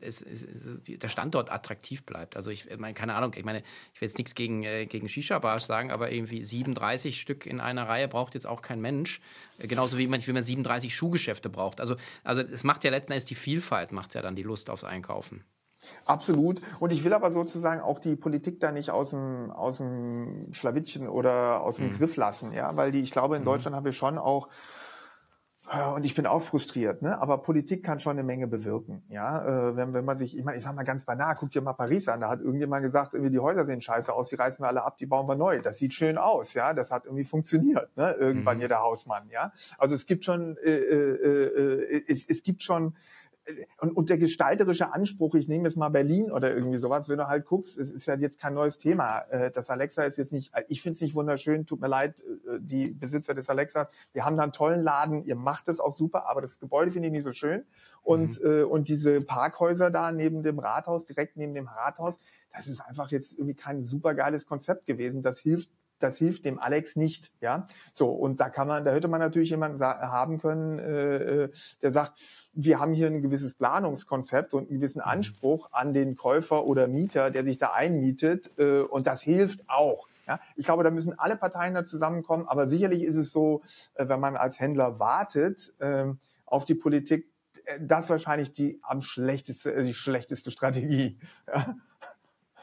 es, 0.00 0.22
es, 0.22 0.46
der 0.86 1.08
Standort 1.08 1.50
attraktiv 1.50 2.04
bleibt. 2.04 2.36
Also 2.36 2.50
ich 2.50 2.68
meine, 2.78 2.94
keine 2.94 3.14
Ahnung, 3.14 3.32
ich 3.36 3.44
meine, 3.44 3.62
ich 3.94 4.00
will 4.00 4.08
jetzt 4.08 4.18
nichts 4.18 4.34
gegen, 4.34 4.62
äh, 4.62 4.86
gegen 4.86 5.08
Shisha-Bars 5.08 5.66
sagen, 5.66 5.90
aber 5.90 6.12
irgendwie 6.12 6.42
37 6.42 7.20
Stück 7.20 7.46
in 7.46 7.60
einer 7.60 7.88
Reihe 7.88 8.08
braucht 8.08 8.34
jetzt 8.34 8.46
auch 8.46 8.62
kein 8.62 8.80
Mensch. 8.80 9.20
Äh, 9.58 9.66
genauso 9.66 9.98
wie 9.98 10.06
man, 10.06 10.24
wie 10.26 10.32
man 10.32 10.44
37 10.44 10.94
Schuhgeschäfte 10.94 11.48
braucht. 11.48 11.80
Also, 11.80 11.96
also 12.24 12.42
es 12.42 12.64
macht 12.64 12.84
ja 12.84 12.90
letzten 12.90 13.12
Endes 13.12 13.24
die 13.24 13.34
Vielfalt, 13.34 13.92
macht 13.92 14.14
ja 14.14 14.22
dann 14.22 14.36
die 14.36 14.42
Lust 14.42 14.70
aufs 14.70 14.84
Einkaufen. 14.84 15.44
Absolut. 16.06 16.60
Und 16.80 16.92
ich 16.92 17.04
will 17.04 17.12
aber 17.12 17.32
sozusagen 17.32 17.80
auch 17.80 17.98
die 17.98 18.16
Politik 18.16 18.60
da 18.60 18.72
nicht 18.72 18.90
aus 18.90 19.10
dem, 19.10 19.50
aus 19.50 19.78
dem 19.78 20.52
Schlawittchen 20.52 21.08
oder 21.08 21.60
aus 21.60 21.76
dem 21.76 21.92
mhm. 21.92 21.98
Griff 21.98 22.16
lassen, 22.16 22.52
ja, 22.52 22.76
weil 22.76 22.92
die, 22.92 23.00
ich 23.00 23.10
glaube, 23.10 23.36
in 23.36 23.42
mhm. 23.42 23.46
Deutschland 23.46 23.76
haben 23.76 23.84
wir 23.84 23.92
schon 23.92 24.18
auch 24.18 24.48
und 25.94 26.04
ich 26.04 26.14
bin 26.14 26.26
auch 26.26 26.42
frustriert, 26.42 27.02
ne? 27.02 27.18
aber 27.20 27.38
Politik 27.38 27.84
kann 27.84 27.98
schon 27.98 28.12
eine 28.12 28.22
Menge 28.22 28.46
bewirken. 28.46 29.02
Ja, 29.08 29.70
äh, 29.70 29.76
wenn, 29.76 29.94
wenn 29.94 30.04
man 30.04 30.16
sich, 30.16 30.36
ich 30.36 30.44
meine, 30.44 30.56
ich 30.56 30.62
sag 30.62 30.76
mal 30.76 30.84
ganz 30.84 31.04
banal, 31.04 31.34
guck 31.38 31.50
dir 31.50 31.60
mal 31.60 31.72
Paris 31.72 32.08
an, 32.08 32.20
da 32.20 32.28
hat 32.28 32.40
irgendjemand 32.40 32.84
gesagt, 32.84 33.14
irgendwie 33.14 33.32
die 33.32 33.40
Häuser 33.40 33.66
sehen 33.66 33.80
scheiße 33.80 34.12
aus, 34.12 34.28
die 34.28 34.36
reißen 34.36 34.62
wir 34.62 34.68
alle 34.68 34.84
ab, 34.84 34.96
die 34.98 35.06
bauen 35.06 35.28
wir 35.28 35.34
neu. 35.34 35.60
Das 35.60 35.78
sieht 35.78 35.92
schön 35.92 36.18
aus, 36.18 36.54
ja, 36.54 36.72
das 36.72 36.92
hat 36.92 37.04
irgendwie 37.04 37.24
funktioniert, 37.24 37.96
ne? 37.96 38.12
irgendwann 38.12 38.56
mhm. 38.56 38.62
jeder 38.62 38.80
Hausmann, 38.80 39.28
ja. 39.30 39.52
Also 39.76 39.94
es 39.94 40.06
gibt 40.06 40.24
schon, 40.24 40.56
äh, 40.58 40.70
äh, 40.70 41.94
äh, 41.94 42.04
es, 42.08 42.28
es 42.28 42.42
gibt 42.42 42.62
schon 42.62 42.94
und, 43.78 43.92
und 43.92 44.08
der 44.08 44.18
gestalterische 44.18 44.92
Anspruch, 44.92 45.34
ich 45.34 45.48
nehme 45.48 45.64
jetzt 45.64 45.76
mal 45.76 45.88
Berlin 45.88 46.32
oder 46.32 46.54
irgendwie 46.54 46.78
sowas, 46.78 47.08
wenn 47.08 47.18
du 47.18 47.28
halt 47.28 47.44
guckst, 47.44 47.78
es 47.78 47.90
ist 47.90 48.06
ja 48.06 48.16
jetzt 48.16 48.40
kein 48.40 48.54
neues 48.54 48.78
Thema. 48.78 49.20
Äh, 49.30 49.50
das 49.50 49.70
Alexa 49.70 50.02
ist 50.02 50.18
jetzt 50.18 50.32
nicht, 50.32 50.52
ich 50.68 50.82
finde 50.82 50.96
es 50.96 51.00
nicht 51.00 51.14
wunderschön, 51.14 51.66
tut 51.66 51.80
mir 51.80 51.88
leid, 51.88 52.20
äh, 52.20 52.58
die 52.58 52.90
Besitzer 52.90 53.34
des 53.34 53.48
Alexas, 53.48 53.88
die 54.14 54.22
haben 54.22 54.36
da 54.36 54.42
einen 54.42 54.52
tollen 54.52 54.82
Laden, 54.82 55.24
ihr 55.24 55.36
macht 55.36 55.68
es 55.68 55.80
auch 55.80 55.94
super, 55.94 56.28
aber 56.28 56.40
das 56.40 56.58
Gebäude 56.58 56.90
finde 56.90 57.08
ich 57.08 57.12
nicht 57.12 57.24
so 57.24 57.32
schön. 57.32 57.64
Und, 58.02 58.40
mhm. 58.42 58.50
äh, 58.50 58.62
und 58.62 58.88
diese 58.88 59.24
Parkhäuser 59.24 59.90
da 59.90 60.12
neben 60.12 60.42
dem 60.42 60.58
Rathaus, 60.58 61.04
direkt 61.04 61.36
neben 61.36 61.54
dem 61.54 61.68
Rathaus, 61.68 62.18
das 62.52 62.66
ist 62.66 62.80
einfach 62.80 63.10
jetzt 63.10 63.32
irgendwie 63.32 63.54
kein 63.54 63.84
super 63.84 64.14
geiles 64.14 64.46
Konzept 64.46 64.86
gewesen. 64.86 65.22
Das 65.22 65.38
hilft 65.38 65.70
das 65.98 66.18
hilft 66.18 66.44
dem 66.44 66.58
Alex 66.58 66.96
nicht, 66.96 67.32
ja. 67.40 67.66
So 67.92 68.08
und 68.08 68.40
da 68.40 68.50
kann 68.50 68.68
man, 68.68 68.84
da 68.84 68.92
hätte 68.92 69.08
man 69.08 69.20
natürlich 69.20 69.50
jemanden 69.50 69.80
haben 69.80 70.38
können, 70.38 70.78
äh, 70.78 71.16
äh, 71.16 71.50
der 71.82 71.92
sagt, 71.92 72.18
wir 72.54 72.78
haben 72.78 72.92
hier 72.92 73.06
ein 73.06 73.22
gewisses 73.22 73.54
Planungskonzept 73.54 74.54
und 74.54 74.68
einen 74.68 74.78
gewissen 74.78 74.98
mhm. 74.98 75.10
Anspruch 75.10 75.68
an 75.72 75.92
den 75.92 76.16
Käufer 76.16 76.64
oder 76.66 76.88
Mieter, 76.88 77.30
der 77.30 77.44
sich 77.44 77.58
da 77.58 77.72
einmietet 77.72 78.50
äh, 78.58 78.80
und 78.80 79.06
das 79.06 79.22
hilft 79.22 79.68
auch. 79.68 80.06
Ja, 80.26 80.40
ich 80.56 80.64
glaube, 80.64 80.82
da 80.82 80.90
müssen 80.90 81.16
alle 81.18 81.36
Parteien 81.36 81.74
da 81.74 81.84
zusammenkommen, 81.84 82.48
aber 82.48 82.68
sicherlich 82.68 83.02
ist 83.02 83.16
es 83.16 83.30
so, 83.30 83.62
äh, 83.94 84.08
wenn 84.08 84.18
man 84.18 84.36
als 84.36 84.58
Händler 84.58 84.98
wartet 84.98 85.72
äh, 85.78 86.06
auf 86.44 86.64
die 86.64 86.74
Politik, 86.74 87.30
äh, 87.64 87.78
das 87.80 88.10
wahrscheinlich 88.10 88.52
die 88.52 88.80
am 88.82 89.02
schlechteste, 89.02 89.72
äh, 89.72 89.84
die 89.84 89.94
schlechteste 89.94 90.50
Strategie. 90.50 91.18
Ja. 91.46 91.76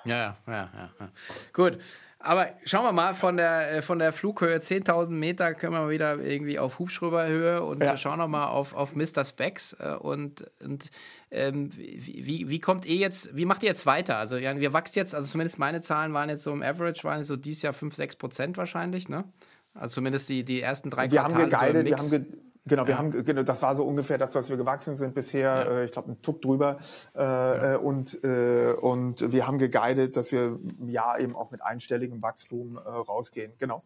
Ja, 0.05 0.17
ja, 0.17 0.35
ja, 0.47 0.69
ja. 0.99 1.09
Gut. 1.53 1.77
Aber 2.25 2.47
schauen 2.63 2.85
wir 2.85 2.93
mal, 2.93 3.13
von 3.13 3.35
der, 3.35 3.69
äh, 3.73 3.81
von 3.81 3.99
der 3.99 4.13
Flughöhe 4.13 4.57
10.000 4.57 5.09
Meter 5.09 5.53
können 5.53 5.73
wir 5.73 5.89
wieder 5.89 6.19
irgendwie 6.19 6.57
auf 6.57 6.79
Hubschrauberhöhe 6.79 7.61
und 7.61 7.83
ja. 7.83 7.97
schauen 7.97 8.17
wir 8.17 8.29
mal 8.29 8.47
auf, 8.47 8.73
auf 8.73 8.95
Mr. 8.95 9.25
Specs. 9.25 9.73
Äh, 9.73 9.95
und, 9.99 10.45
und 10.61 10.89
ähm, 11.31 11.69
wie, 11.75 12.47
wie 12.47 12.59
kommt 12.59 12.85
ihr 12.85 12.95
jetzt, 12.95 13.35
wie 13.35 13.43
macht 13.43 13.61
ihr 13.63 13.69
jetzt 13.69 13.85
weiter? 13.85 14.17
Also, 14.17 14.37
ja, 14.37 14.57
wir 14.57 14.71
wachsen 14.71 14.99
jetzt, 14.99 15.13
also 15.13 15.29
zumindest 15.29 15.59
meine 15.59 15.81
Zahlen 15.81 16.13
waren 16.13 16.29
jetzt 16.29 16.43
so 16.43 16.53
im 16.53 16.63
Average, 16.63 17.03
waren 17.03 17.25
so 17.25 17.35
dieses 17.35 17.61
Jahr 17.61 17.73
5, 17.73 17.93
6 17.93 18.15
Prozent 18.15 18.57
wahrscheinlich, 18.57 19.09
ne? 19.09 19.25
Also 19.73 19.95
zumindest 19.95 20.29
die, 20.29 20.45
die 20.45 20.61
ersten 20.61 20.89
drei 20.89 21.11
wir 21.11 21.19
Quartale. 21.19 21.43
Haben 21.43 21.49
geguidet, 21.49 21.99
so 21.99 22.11
wir 22.11 22.19
haben 22.19 22.52
Genau, 22.65 22.87
wir 22.87 22.97
haben, 22.97 23.25
genau, 23.25 23.43
das 23.43 23.61
war 23.61 23.75
so 23.75 23.83
ungefähr 23.83 24.17
das, 24.17 24.35
was 24.35 24.49
wir 24.49 24.55
gewachsen 24.55 24.95
sind 24.95 25.13
bisher. 25.13 25.49
Ja. 25.49 25.63
Äh, 25.63 25.85
ich 25.85 25.91
glaube, 25.91 26.11
ein 26.11 26.21
Tuck 26.21 26.41
drüber. 26.41 26.77
Äh, 27.13 27.21
ja. 27.21 27.73
Äh, 27.73 27.77
und, 27.77 28.23
äh, 28.23 28.73
und 28.73 29.31
wir 29.33 29.47
haben 29.47 29.57
geguidet, 29.57 30.15
dass 30.15 30.31
wir 30.31 30.59
ja 30.87 31.17
eben 31.17 31.35
auch 31.35 31.51
mit 31.51 31.61
einstelligem 31.61 32.21
Wachstum 32.21 32.77
äh, 32.77 32.79
rausgehen. 32.79 33.51
Genau. 33.57 33.81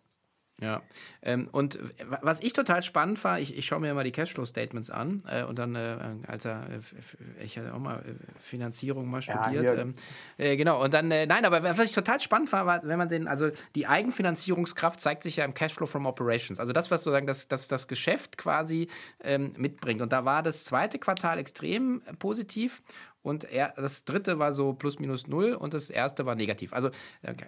Ja, 0.59 0.81
ähm, 1.21 1.49
und 1.51 1.77
was 2.21 2.41
ich 2.41 2.51
total 2.51 2.81
spannend 2.81 3.23
war, 3.23 3.39
ich, 3.39 3.55
ich 3.55 3.67
schaue 3.67 3.79
mir 3.79 3.91
immer 3.91 4.03
die 4.03 4.11
Cashflow-Statements 4.11 4.89
an 4.89 5.21
äh, 5.29 5.43
und 5.43 5.59
dann, 5.59 5.75
äh, 5.75 5.97
Alter, 6.25 6.67
äh, 6.71 7.43
ich 7.45 7.59
hatte 7.59 7.75
auch 7.75 7.79
mal 7.79 7.97
äh, 7.97 8.41
Finanzierung 8.41 9.07
mal 9.07 9.21
studiert. 9.21 9.63
Ja, 9.63 9.75
ähm, 9.75 9.93
äh, 10.37 10.57
genau, 10.57 10.83
und 10.83 10.95
dann, 10.95 11.11
äh, 11.11 11.27
nein, 11.27 11.45
aber 11.45 11.61
was 11.61 11.79
ich 11.79 11.91
total 11.91 12.19
spannend 12.19 12.51
war, 12.51 12.65
war, 12.65 12.81
wenn 12.83 12.97
man 12.97 13.07
den, 13.07 13.27
also 13.27 13.51
die 13.75 13.85
Eigenfinanzierungskraft 13.85 14.99
zeigt 14.99 15.21
sich 15.21 15.35
ja 15.35 15.45
im 15.45 15.53
Cashflow 15.53 15.85
from 15.85 16.07
Operations. 16.07 16.59
Also 16.59 16.73
das, 16.73 16.89
was 16.89 17.03
sozusagen 17.03 17.27
das, 17.27 17.47
das, 17.47 17.67
das 17.67 17.87
Geschäft 17.87 18.39
quasi 18.39 18.87
ähm, 19.23 19.53
mitbringt. 19.57 20.01
Und 20.01 20.11
da 20.11 20.25
war 20.25 20.41
das 20.41 20.63
zweite 20.65 20.97
Quartal 20.97 21.37
extrem 21.37 22.01
positiv 22.17 22.81
und 23.21 23.43
er, 23.43 23.73
das 23.75 24.05
dritte 24.05 24.39
war 24.39 24.53
so 24.53 24.73
plus 24.73 24.97
minus 24.97 25.27
null 25.27 25.53
und 25.53 25.73
das 25.73 25.91
erste 25.91 26.25
war 26.25 26.33
negativ. 26.33 26.73
Also 26.73 26.89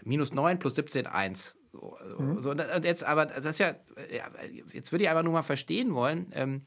minus 0.03 0.33
neun 0.33 0.59
plus 0.59 0.75
17, 0.75 1.07
eins. 1.07 1.55
So, 1.71 1.97
mhm. 2.17 2.41
so, 2.41 2.51
und 2.51 2.86
jetzt 2.86 3.03
aber, 3.03 3.25
das 3.27 3.45
ist 3.45 3.60
ja, 3.60 3.75
jetzt 4.73 4.91
würde 4.91 5.03
ich 5.03 5.10
einfach 5.10 5.23
nur 5.23 5.34
mal 5.34 5.43
verstehen 5.43 5.93
wollen, 5.93 6.32
ähm, 6.34 6.62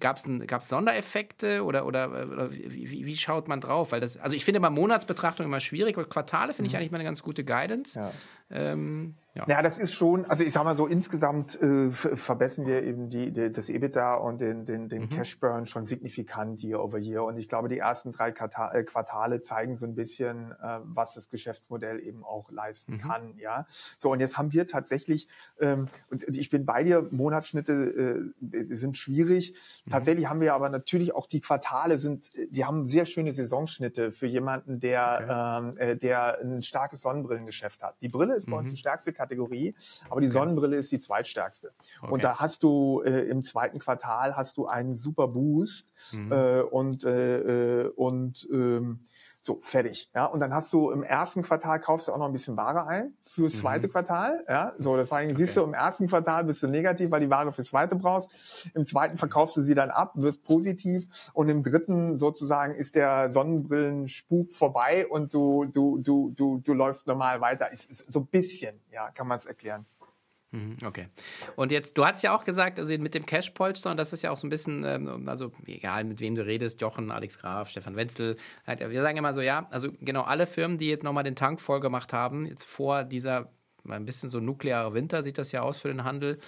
Gab 0.00 0.16
es 0.16 0.68
Sondereffekte 0.68 1.64
oder, 1.64 1.86
oder, 1.86 2.10
oder 2.28 2.52
wie, 2.52 3.06
wie, 3.06 3.16
schaut 3.16 3.46
man 3.46 3.60
drauf? 3.60 3.92
Weil 3.92 4.00
das, 4.00 4.16
also 4.16 4.34
ich 4.34 4.44
finde 4.44 4.58
bei 4.58 4.68
Monatsbetrachtung 4.68 5.46
immer 5.46 5.60
schwierig, 5.60 5.96
weil 5.96 6.06
Quartale 6.06 6.52
finde 6.52 6.66
ich 6.66 6.72
mhm. 6.72 6.78
eigentlich 6.78 6.90
mal 6.90 6.96
eine 6.96 7.04
ganz 7.04 7.22
gute 7.22 7.44
Guidance. 7.44 7.96
Ja. 7.96 8.12
Ähm, 8.52 9.14
ja. 9.34 9.44
ja, 9.46 9.62
das 9.62 9.78
ist 9.78 9.94
schon, 9.94 10.24
also 10.24 10.42
ich 10.42 10.52
sag 10.52 10.64
mal 10.64 10.76
so, 10.76 10.88
insgesamt 10.88 11.60
äh, 11.62 11.92
verbessern 11.92 12.66
wir 12.66 12.82
eben 12.82 13.08
die, 13.08 13.30
die, 13.30 13.52
das 13.52 13.68
EBITDA 13.68 14.14
und 14.14 14.40
den, 14.40 14.66
den, 14.66 14.88
den 14.88 15.02
mhm. 15.02 15.10
Cash 15.10 15.38
Burn 15.38 15.66
schon 15.66 15.84
signifikant 15.84 16.60
year 16.64 16.82
over 16.82 16.98
year. 16.98 17.22
Und 17.22 17.38
ich 17.38 17.48
glaube, 17.48 17.68
die 17.68 17.78
ersten 17.78 18.10
drei 18.10 18.30
äh, 18.30 18.82
Quartale 18.82 19.40
zeigen 19.40 19.76
so 19.76 19.86
ein 19.86 19.94
bisschen, 19.94 20.50
äh, 20.50 20.78
was 20.82 21.14
das 21.14 21.28
Geschäftsmodell 21.28 22.00
eben 22.00 22.24
auch 22.24 22.50
leisten 22.50 22.94
mhm. 22.94 22.98
kann. 22.98 23.34
Ja, 23.38 23.66
so 23.98 24.10
und 24.10 24.18
jetzt 24.18 24.36
haben 24.36 24.52
wir 24.52 24.66
tatsächlich, 24.66 25.28
ähm, 25.60 25.86
und 26.10 26.24
ich 26.36 26.50
bin 26.50 26.66
bei 26.66 26.82
dir, 26.82 27.06
Monatsschnitte 27.12 28.32
äh, 28.42 28.74
sind 28.74 28.96
schwierig. 28.98 29.54
Mhm. 29.84 29.90
Tatsächlich 29.90 30.28
haben 30.28 30.40
wir 30.40 30.54
aber 30.54 30.70
natürlich 30.70 31.14
auch 31.14 31.26
die 31.26 31.40
Quartale 31.40 31.98
sind, 31.98 32.30
die 32.50 32.64
haben 32.64 32.84
sehr 32.84 33.04
schöne 33.04 33.32
Saisonschnitte 33.32 34.10
für 34.10 34.26
jemanden, 34.26 34.80
der, 34.80 35.20
okay. 35.22 35.68
ähm, 35.68 35.76
äh, 35.76 35.96
der 35.96 36.40
ein 36.40 36.60
starkes 36.64 37.02
Sonnenbrillengeschäft 37.02 37.80
hat. 37.84 37.94
Die 38.00 38.08
Brille 38.08 38.39
ist 38.40 38.50
bei 38.50 38.56
uns 38.56 38.68
mhm. 38.68 38.74
die 38.74 38.76
stärkste 38.76 39.12
Kategorie, 39.12 39.74
aber 40.08 40.20
die 40.20 40.26
okay. 40.26 40.34
Sonnenbrille 40.34 40.76
ist 40.76 40.92
die 40.92 40.98
zweitstärkste. 40.98 41.72
Okay. 42.00 42.12
Und 42.12 42.24
da 42.24 42.38
hast 42.38 42.62
du 42.62 43.02
äh, 43.04 43.28
im 43.28 43.42
zweiten 43.42 43.78
Quartal 43.78 44.36
hast 44.36 44.56
du 44.56 44.66
einen 44.66 44.96
super 44.96 45.28
Boost 45.28 45.92
mhm. 46.12 46.32
äh, 46.32 46.60
und 46.60 47.04
äh, 47.04 47.84
äh 47.84 47.88
und 47.96 48.48
ähm, 48.52 49.00
so, 49.42 49.58
fertig. 49.62 50.10
Ja, 50.14 50.26
und 50.26 50.40
dann 50.40 50.52
hast 50.52 50.72
du 50.72 50.90
im 50.90 51.02
ersten 51.02 51.42
Quartal 51.42 51.80
kaufst 51.80 52.08
du 52.08 52.12
auch 52.12 52.18
noch 52.18 52.26
ein 52.26 52.32
bisschen 52.32 52.56
Ware 52.58 52.86
ein 52.86 53.14
fürs 53.22 53.54
mhm. 53.54 53.58
zweite 53.58 53.86
mhm. 53.88 53.92
Quartal. 53.92 54.44
Ja, 54.46 54.74
so, 54.78 54.96
das 54.96 55.10
heißt, 55.10 55.30
okay. 55.30 55.36
siehst 55.36 55.56
du, 55.56 55.62
im 55.62 55.72
ersten 55.72 56.08
Quartal 56.08 56.44
bist 56.44 56.62
du 56.62 56.66
negativ, 56.66 57.10
weil 57.10 57.20
die 57.20 57.30
Ware 57.30 57.50
fürs 57.50 57.68
zweite 57.68 57.96
brauchst. 57.96 58.30
Im 58.74 58.84
zweiten 58.84 59.16
verkaufst 59.16 59.56
du 59.56 59.62
sie 59.62 59.74
dann 59.74 59.90
ab, 59.90 60.12
wirst 60.16 60.42
positiv. 60.44 61.30
Und 61.32 61.48
im 61.48 61.62
dritten 61.62 62.18
sozusagen 62.18 62.74
ist 62.74 62.94
der 62.94 63.32
Sonnenbrillenspuk 63.32 64.52
vorbei 64.52 65.06
und 65.06 65.32
du, 65.32 65.64
du, 65.64 65.98
du, 65.98 66.32
du, 66.36 66.58
du 66.58 66.74
läufst 66.74 67.06
normal 67.06 67.40
weiter. 67.40 67.72
Ist, 67.72 67.90
ist 67.90 68.12
so 68.12 68.20
ein 68.20 68.26
bisschen, 68.26 68.78
ja, 68.92 69.10
kann 69.10 69.26
man 69.26 69.38
es 69.38 69.46
erklären. 69.46 69.86
Mhm, 70.52 70.78
okay. 70.84 71.06
Und 71.54 71.70
jetzt, 71.70 71.96
du 71.96 72.04
hast 72.04 72.22
ja 72.22 72.34
auch 72.34 72.42
gesagt, 72.42 72.78
also 72.80 72.92
mit 72.98 73.14
dem 73.14 73.24
Cash-Polster, 73.24 73.90
und 73.92 73.96
das 73.96 74.12
ist 74.12 74.22
ja 74.22 74.32
auch 74.32 74.36
so 74.36 74.46
ein 74.46 74.50
bisschen, 74.50 74.82
ähm, 74.84 75.28
also 75.28 75.52
egal 75.66 76.02
mit 76.04 76.18
wem 76.18 76.34
du 76.34 76.44
redest, 76.44 76.80
Jochen, 76.80 77.12
Alex 77.12 77.38
Graf, 77.38 77.68
Stefan 77.68 77.94
Wenzel, 77.94 78.36
halt, 78.66 78.80
wir 78.80 79.02
sagen 79.02 79.16
immer 79.16 79.32
so, 79.32 79.40
ja, 79.40 79.68
also 79.70 79.92
genau 80.00 80.22
alle 80.22 80.46
Firmen, 80.46 80.76
die 80.76 80.88
jetzt 80.88 81.04
nochmal 81.04 81.22
den 81.24 81.36
Tank 81.36 81.60
voll 81.60 81.78
gemacht 81.78 82.12
haben, 82.12 82.46
jetzt 82.46 82.64
vor 82.64 83.04
dieser 83.04 83.52
ein 83.88 84.04
bisschen 84.04 84.28
so 84.28 84.40
nukleare 84.40 84.92
Winter 84.92 85.22
sieht 85.22 85.38
das 85.38 85.52
ja 85.52 85.62
aus 85.62 85.80
für 85.80 85.88
den 85.88 86.04
Handel, 86.04 86.38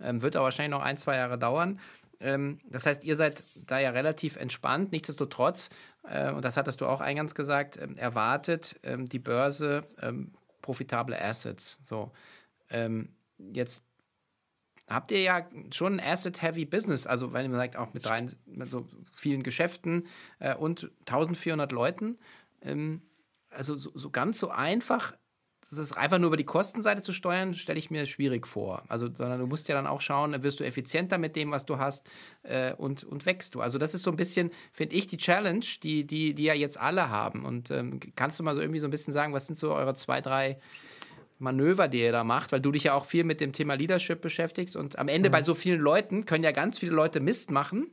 ähm, 0.00 0.22
wird 0.22 0.36
aber 0.36 0.44
wahrscheinlich 0.44 0.76
noch 0.76 0.84
ein, 0.84 0.98
zwei 0.98 1.16
Jahre 1.16 1.38
dauern. 1.38 1.80
Ähm, 2.20 2.60
das 2.68 2.86
heißt, 2.86 3.04
ihr 3.04 3.16
seid 3.16 3.42
da 3.66 3.78
ja 3.78 3.90
relativ 3.90 4.36
entspannt. 4.36 4.92
Nichtsdestotrotz, 4.92 5.70
äh, 6.08 6.30
und 6.30 6.44
das 6.44 6.56
hattest 6.56 6.80
du 6.80 6.86
auch 6.86 7.00
eingangs 7.00 7.34
gesagt, 7.34 7.78
ähm, 7.80 7.96
erwartet 7.96 8.78
ähm, 8.82 9.06
die 9.06 9.18
Börse 9.18 9.82
ähm, 10.00 10.32
profitable 10.60 11.20
Assets. 11.20 11.78
So. 11.82 12.12
Ähm, 12.70 13.08
jetzt 13.52 13.84
habt 14.88 15.10
ihr 15.10 15.20
ja 15.20 15.46
schon 15.72 15.98
ein 15.98 16.12
Asset-Heavy 16.12 16.64
Business, 16.64 17.06
also 17.06 17.32
weil 17.32 17.48
man 17.48 17.58
sagt, 17.58 17.76
auch 17.76 17.94
mit, 17.94 18.08
rein, 18.08 18.32
mit 18.46 18.70
so 18.70 18.86
vielen 19.14 19.42
Geschäften 19.42 20.06
äh, 20.38 20.54
und 20.54 20.90
1400 21.00 21.72
Leuten. 21.72 22.18
Ähm, 22.62 23.02
also 23.50 23.76
so, 23.76 23.90
so, 23.94 24.10
ganz 24.10 24.38
so 24.38 24.50
einfach, 24.50 25.12
das 25.70 25.92
einfach 25.92 26.18
nur 26.18 26.28
über 26.28 26.36
die 26.36 26.44
Kostenseite 26.44 27.02
zu 27.02 27.12
steuern, 27.12 27.54
stelle 27.54 27.78
ich 27.78 27.90
mir 27.90 28.06
schwierig 28.06 28.46
vor. 28.46 28.82
Also, 28.88 29.06
sondern 29.12 29.38
du 29.38 29.46
musst 29.46 29.68
ja 29.68 29.74
dann 29.74 29.86
auch 29.86 30.00
schauen, 30.00 30.42
wirst 30.42 30.60
du 30.60 30.64
effizienter 30.64 31.18
mit 31.18 31.36
dem, 31.36 31.50
was 31.50 31.64
du 31.64 31.78
hast 31.78 32.10
äh, 32.42 32.74
und, 32.74 33.04
und 33.04 33.24
wächst 33.24 33.54
du. 33.54 33.60
Also 33.60 33.78
das 33.78 33.94
ist 33.94 34.02
so 34.02 34.10
ein 34.10 34.16
bisschen, 34.16 34.50
finde 34.72 34.96
ich, 34.96 35.06
die 35.06 35.16
Challenge, 35.16 35.64
die, 35.82 36.06
die, 36.06 36.34
die 36.34 36.44
ja 36.44 36.54
jetzt 36.54 36.78
alle 36.78 37.08
haben. 37.08 37.44
Und 37.44 37.70
ähm, 37.70 38.00
kannst 38.16 38.38
du 38.38 38.42
mal 38.42 38.54
so 38.54 38.60
irgendwie 38.60 38.80
so 38.80 38.86
ein 38.86 38.90
bisschen 38.90 39.12
sagen, 39.12 39.32
was 39.32 39.46
sind 39.46 39.58
so 39.58 39.72
eure 39.72 39.94
zwei, 39.94 40.20
drei 40.20 40.56
Manöver, 41.42 41.88
die 41.88 42.00
ihr 42.00 42.12
da 42.12 42.24
macht, 42.24 42.52
weil 42.52 42.60
du 42.60 42.72
dich 42.72 42.84
ja 42.84 42.94
auch 42.94 43.04
viel 43.04 43.24
mit 43.24 43.40
dem 43.40 43.52
Thema 43.52 43.74
Leadership 43.74 44.20
beschäftigst 44.20 44.76
und 44.76 44.98
am 44.98 45.08
Ende 45.08 45.28
mhm. 45.28 45.32
bei 45.32 45.42
so 45.42 45.54
vielen 45.54 45.80
Leuten 45.80 46.24
können 46.24 46.44
ja 46.44 46.52
ganz 46.52 46.78
viele 46.78 46.92
Leute 46.92 47.20
Mist 47.20 47.50
machen 47.50 47.90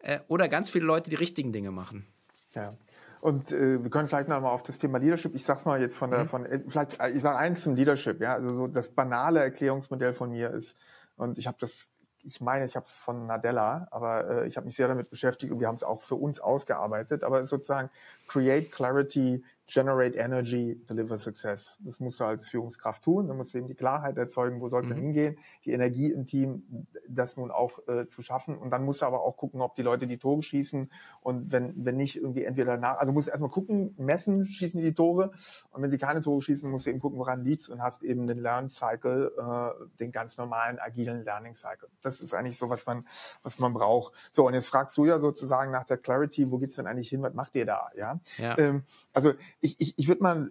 äh, 0.00 0.20
oder 0.28 0.48
ganz 0.48 0.70
viele 0.70 0.84
Leute 0.84 1.10
die 1.10 1.16
richtigen 1.16 1.52
Dinge 1.52 1.70
machen. 1.70 2.06
Ja. 2.52 2.74
Und 3.20 3.52
äh, 3.52 3.82
wir 3.82 3.90
können 3.90 4.06
vielleicht 4.06 4.28
noch 4.28 4.40
mal 4.40 4.50
auf 4.50 4.62
das 4.62 4.76
Thema 4.76 4.98
Leadership. 4.98 5.34
Ich 5.34 5.44
sag's 5.44 5.64
mal 5.64 5.80
jetzt 5.80 5.96
von 5.96 6.10
der, 6.10 6.20
mhm. 6.20 6.26
von 6.26 6.44
äh, 6.44 6.60
vielleicht, 6.68 7.00
äh, 7.00 7.10
ich 7.10 7.22
sage 7.22 7.38
eins 7.38 7.62
zum 7.62 7.74
Leadership. 7.74 8.20
Ja, 8.20 8.34
also 8.34 8.54
so 8.54 8.66
das 8.66 8.90
banale 8.90 9.40
Erklärungsmodell 9.40 10.12
von 10.12 10.30
mir 10.30 10.50
ist 10.50 10.76
und 11.16 11.38
ich 11.38 11.46
habe 11.46 11.56
das, 11.60 11.88
ich 12.22 12.40
meine, 12.40 12.64
ich 12.64 12.76
habe 12.76 12.86
es 12.86 12.92
von 12.92 13.26
Nadella, 13.26 13.86
aber 13.90 14.42
äh, 14.42 14.46
ich 14.48 14.56
habe 14.56 14.64
mich 14.64 14.76
sehr 14.76 14.88
damit 14.88 15.10
beschäftigt 15.10 15.52
und 15.52 15.60
wir 15.60 15.68
haben 15.68 15.74
es 15.74 15.84
auch 15.84 16.02
für 16.02 16.16
uns 16.16 16.40
ausgearbeitet. 16.40 17.22
Aber 17.22 17.46
sozusagen 17.46 17.90
create 18.26 18.72
clarity 18.72 19.44
Generate 19.66 20.16
Energy, 20.16 20.80
Deliver 20.88 21.16
Success. 21.16 21.80
Das 21.82 22.00
musst 22.00 22.20
du 22.20 22.24
als 22.24 22.48
Führungskraft 22.48 23.02
tun. 23.02 23.28
Du 23.28 23.34
musst 23.34 23.54
eben 23.54 23.66
die 23.66 23.74
Klarheit 23.74 24.16
erzeugen, 24.16 24.60
wo 24.60 24.68
soll 24.68 24.82
es 24.82 24.90
mhm. 24.90 24.94
denn 24.94 25.02
hingehen, 25.04 25.36
die 25.64 25.72
Energie 25.72 26.12
im 26.12 26.26
Team, 26.26 26.86
das 27.08 27.36
nun 27.36 27.50
auch 27.50 27.80
äh, 27.88 28.06
zu 28.06 28.22
schaffen. 28.22 28.56
Und 28.56 28.70
dann 28.70 28.84
musst 28.84 29.02
du 29.02 29.06
aber 29.06 29.22
auch 29.22 29.36
gucken, 29.36 29.60
ob 29.60 29.74
die 29.74 29.82
Leute 29.82 30.06
die 30.06 30.18
Tore 30.18 30.42
schießen. 30.42 30.90
Und 31.22 31.52
wenn, 31.52 31.72
wenn 31.84 31.96
nicht, 31.96 32.16
irgendwie 32.16 32.44
entweder 32.44 32.76
nach, 32.76 32.98
also 32.98 33.12
musst 33.12 33.28
du 33.28 33.30
erstmal 33.30 33.50
gucken, 33.50 33.94
messen, 33.98 34.44
schießen 34.44 34.80
die 34.80 34.84
die 34.86 34.94
Tore. 34.94 35.32
Und 35.72 35.82
wenn 35.82 35.90
sie 35.90 35.98
keine 35.98 36.22
Tore 36.22 36.42
schießen, 36.42 36.70
musst 36.70 36.86
du 36.86 36.90
eben 36.90 37.00
gucken, 37.00 37.18
woran 37.18 37.42
liegt's 37.42 37.68
und 37.68 37.82
hast 37.82 38.02
eben 38.02 38.26
den 38.26 38.38
Learn 38.38 38.68
Cycle, 38.68 39.32
äh, 39.38 39.86
den 39.98 40.12
ganz 40.12 40.36
normalen 40.38 40.78
agilen 40.78 41.24
Learning 41.24 41.54
Cycle. 41.54 41.88
Das 42.02 42.20
ist 42.20 42.34
eigentlich 42.34 42.58
so, 42.58 42.70
was 42.70 42.86
man, 42.86 43.06
was 43.42 43.58
man 43.58 43.72
braucht. 43.72 44.12
So, 44.30 44.46
und 44.46 44.54
jetzt 44.54 44.68
fragst 44.68 44.96
du 44.96 45.06
ja 45.06 45.18
sozusagen 45.18 45.72
nach 45.72 45.86
der 45.86 45.96
Clarity, 45.96 46.50
wo 46.50 46.58
geht's 46.58 46.74
denn 46.74 46.86
eigentlich 46.86 47.08
hin? 47.08 47.22
Was 47.22 47.34
macht 47.34 47.54
ihr 47.56 47.66
da? 47.66 47.88
Ja. 47.96 48.20
ja. 48.38 48.58
Ähm, 48.58 48.84
also 49.12 49.32
ich, 49.60 49.76
ich, 49.78 49.94
ich 49.96 50.08
würde 50.08 50.22
mal, 50.22 50.50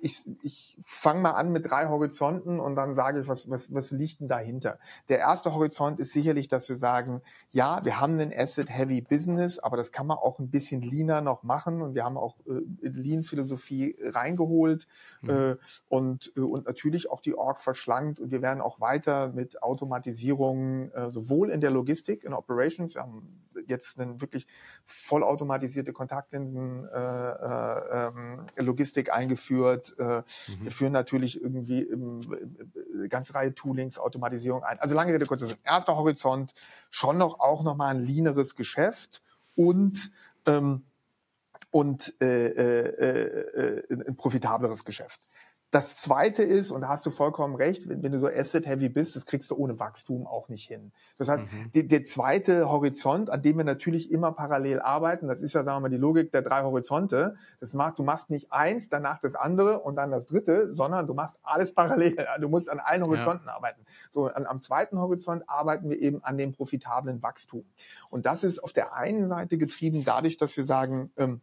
ich, 0.00 0.24
ich 0.42 0.78
fange 0.84 1.20
mal 1.20 1.32
an 1.32 1.52
mit 1.52 1.70
drei 1.70 1.88
Horizonten 1.88 2.60
und 2.60 2.76
dann 2.76 2.94
sage 2.94 3.20
ich, 3.20 3.28
was, 3.28 3.48
was, 3.50 3.72
was 3.72 3.90
liegt 3.90 4.20
denn 4.20 4.28
dahinter? 4.28 4.78
Der 5.08 5.18
erste 5.18 5.54
Horizont 5.54 6.00
ist 6.00 6.12
sicherlich, 6.12 6.48
dass 6.48 6.68
wir 6.68 6.76
sagen, 6.76 7.22
ja, 7.50 7.84
wir 7.84 8.00
haben 8.00 8.18
einen 8.18 8.32
Asset-Heavy 8.32 9.00
Business, 9.02 9.58
aber 9.58 9.76
das 9.76 9.92
kann 9.92 10.06
man 10.06 10.18
auch 10.18 10.38
ein 10.38 10.50
bisschen 10.50 10.82
leaner 10.82 11.20
noch 11.20 11.42
machen 11.42 11.82
und 11.82 11.94
wir 11.94 12.04
haben 12.04 12.16
auch 12.16 12.36
äh, 12.46 12.60
Lean-Philosophie 12.80 13.96
reingeholt 14.02 14.86
mhm. 15.22 15.30
äh, 15.30 15.56
und, 15.88 16.32
äh, 16.36 16.40
und 16.40 16.66
natürlich 16.66 17.10
auch 17.10 17.20
die 17.20 17.34
Org 17.34 17.58
verschlankt 17.58 18.20
und 18.20 18.30
wir 18.30 18.42
werden 18.42 18.60
auch 18.60 18.80
weiter 18.80 19.28
mit 19.28 19.62
Automatisierung 19.62 20.90
äh, 20.92 21.10
sowohl 21.10 21.50
in 21.50 21.60
der 21.60 21.70
Logistik, 21.70 22.24
in 22.24 22.32
Operations, 22.32 22.94
wir 22.94 23.02
haben 23.02 23.28
jetzt 23.66 23.98
eine 23.98 24.20
wirklich 24.20 24.46
vollautomatisierte 24.84 25.92
Kontaktlinsen 25.92 26.88
äh, 26.88 26.98
äh, 26.98 28.08
ähm, 28.08 28.46
Logistik 28.56 29.12
eingeführt. 29.12 29.59
Äh, 29.98 30.02
mhm. 30.02 30.24
Wir 30.62 30.70
führen 30.70 30.92
natürlich 30.92 31.40
irgendwie 31.40 31.80
im, 31.80 32.20
eine 32.94 33.08
ganze 33.08 33.34
Reihe 33.34 33.54
Toolings, 33.54 33.98
Automatisierung 33.98 34.62
ein. 34.62 34.78
Also 34.80 34.94
lange 34.94 35.12
Rede, 35.12 35.26
kurzer 35.26 35.46
Sinn. 35.46 35.56
Erster 35.64 35.96
Horizont, 35.96 36.54
schon 36.90 37.18
noch 37.18 37.40
auch 37.40 37.62
noch 37.62 37.76
mal 37.76 37.88
ein 37.88 38.04
leaneres 38.04 38.56
Geschäft 38.56 39.22
und 39.54 40.10
ähm, 40.46 40.84
und 41.70 42.14
äh, 42.20 42.46
äh, 42.48 43.82
äh, 43.88 44.04
ein 44.08 44.16
profitableres 44.16 44.84
Geschäft. 44.84 45.20
Das 45.70 45.98
zweite 45.98 46.42
ist, 46.42 46.72
und 46.72 46.80
da 46.80 46.88
hast 46.88 47.06
du 47.06 47.10
vollkommen 47.10 47.54
recht, 47.54 47.88
wenn, 47.88 48.02
wenn 48.02 48.10
du 48.10 48.18
so 48.18 48.26
asset-heavy 48.26 48.88
bist, 48.88 49.14
das 49.14 49.24
kriegst 49.24 49.50
du 49.52 49.54
ohne 49.54 49.78
Wachstum 49.78 50.26
auch 50.26 50.48
nicht 50.48 50.66
hin. 50.66 50.90
Das 51.16 51.28
heißt, 51.28 51.46
mhm. 51.52 51.88
der 51.88 52.04
zweite 52.04 52.68
Horizont, 52.68 53.30
an 53.30 53.40
dem 53.40 53.56
wir 53.56 53.64
natürlich 53.64 54.10
immer 54.10 54.32
parallel 54.32 54.80
arbeiten, 54.80 55.28
das 55.28 55.40
ist 55.40 55.52
ja, 55.52 55.62
sagen 55.62 55.76
wir 55.76 55.80
mal, 55.80 55.88
die 55.88 55.96
Logik 55.96 56.32
der 56.32 56.42
drei 56.42 56.62
Horizonte. 56.62 57.36
Das 57.60 57.74
macht, 57.74 58.00
du 58.00 58.02
machst 58.02 58.30
nicht 58.30 58.52
eins, 58.52 58.88
danach 58.88 59.20
das 59.20 59.36
andere 59.36 59.80
und 59.80 59.94
dann 59.94 60.10
das 60.10 60.26
dritte, 60.26 60.74
sondern 60.74 61.06
du 61.06 61.14
machst 61.14 61.38
alles 61.42 61.72
parallel. 61.72 62.16
Du 62.40 62.48
musst 62.48 62.70
an 62.70 62.80
allen 62.80 63.02
Horizonten 63.04 63.46
ja. 63.46 63.54
arbeiten. 63.54 63.82
So, 64.10 64.26
an, 64.26 64.46
am 64.46 64.60
zweiten 64.60 64.98
Horizont 64.98 65.48
arbeiten 65.48 65.90
wir 65.90 66.00
eben 66.00 66.24
an 66.24 66.38
dem 66.38 66.52
profitablen 66.52 67.22
Wachstum. 67.22 67.64
Und 68.10 68.26
das 68.26 68.44
ist 68.44 68.58
auf 68.60 68.72
der 68.72 68.96
einen 68.96 69.28
Seite 69.28 69.58
getrieben 69.58 70.04
dadurch, 70.04 70.36
dass 70.36 70.56
wir 70.56 70.64
sagen, 70.64 71.10
ähm, 71.16 71.40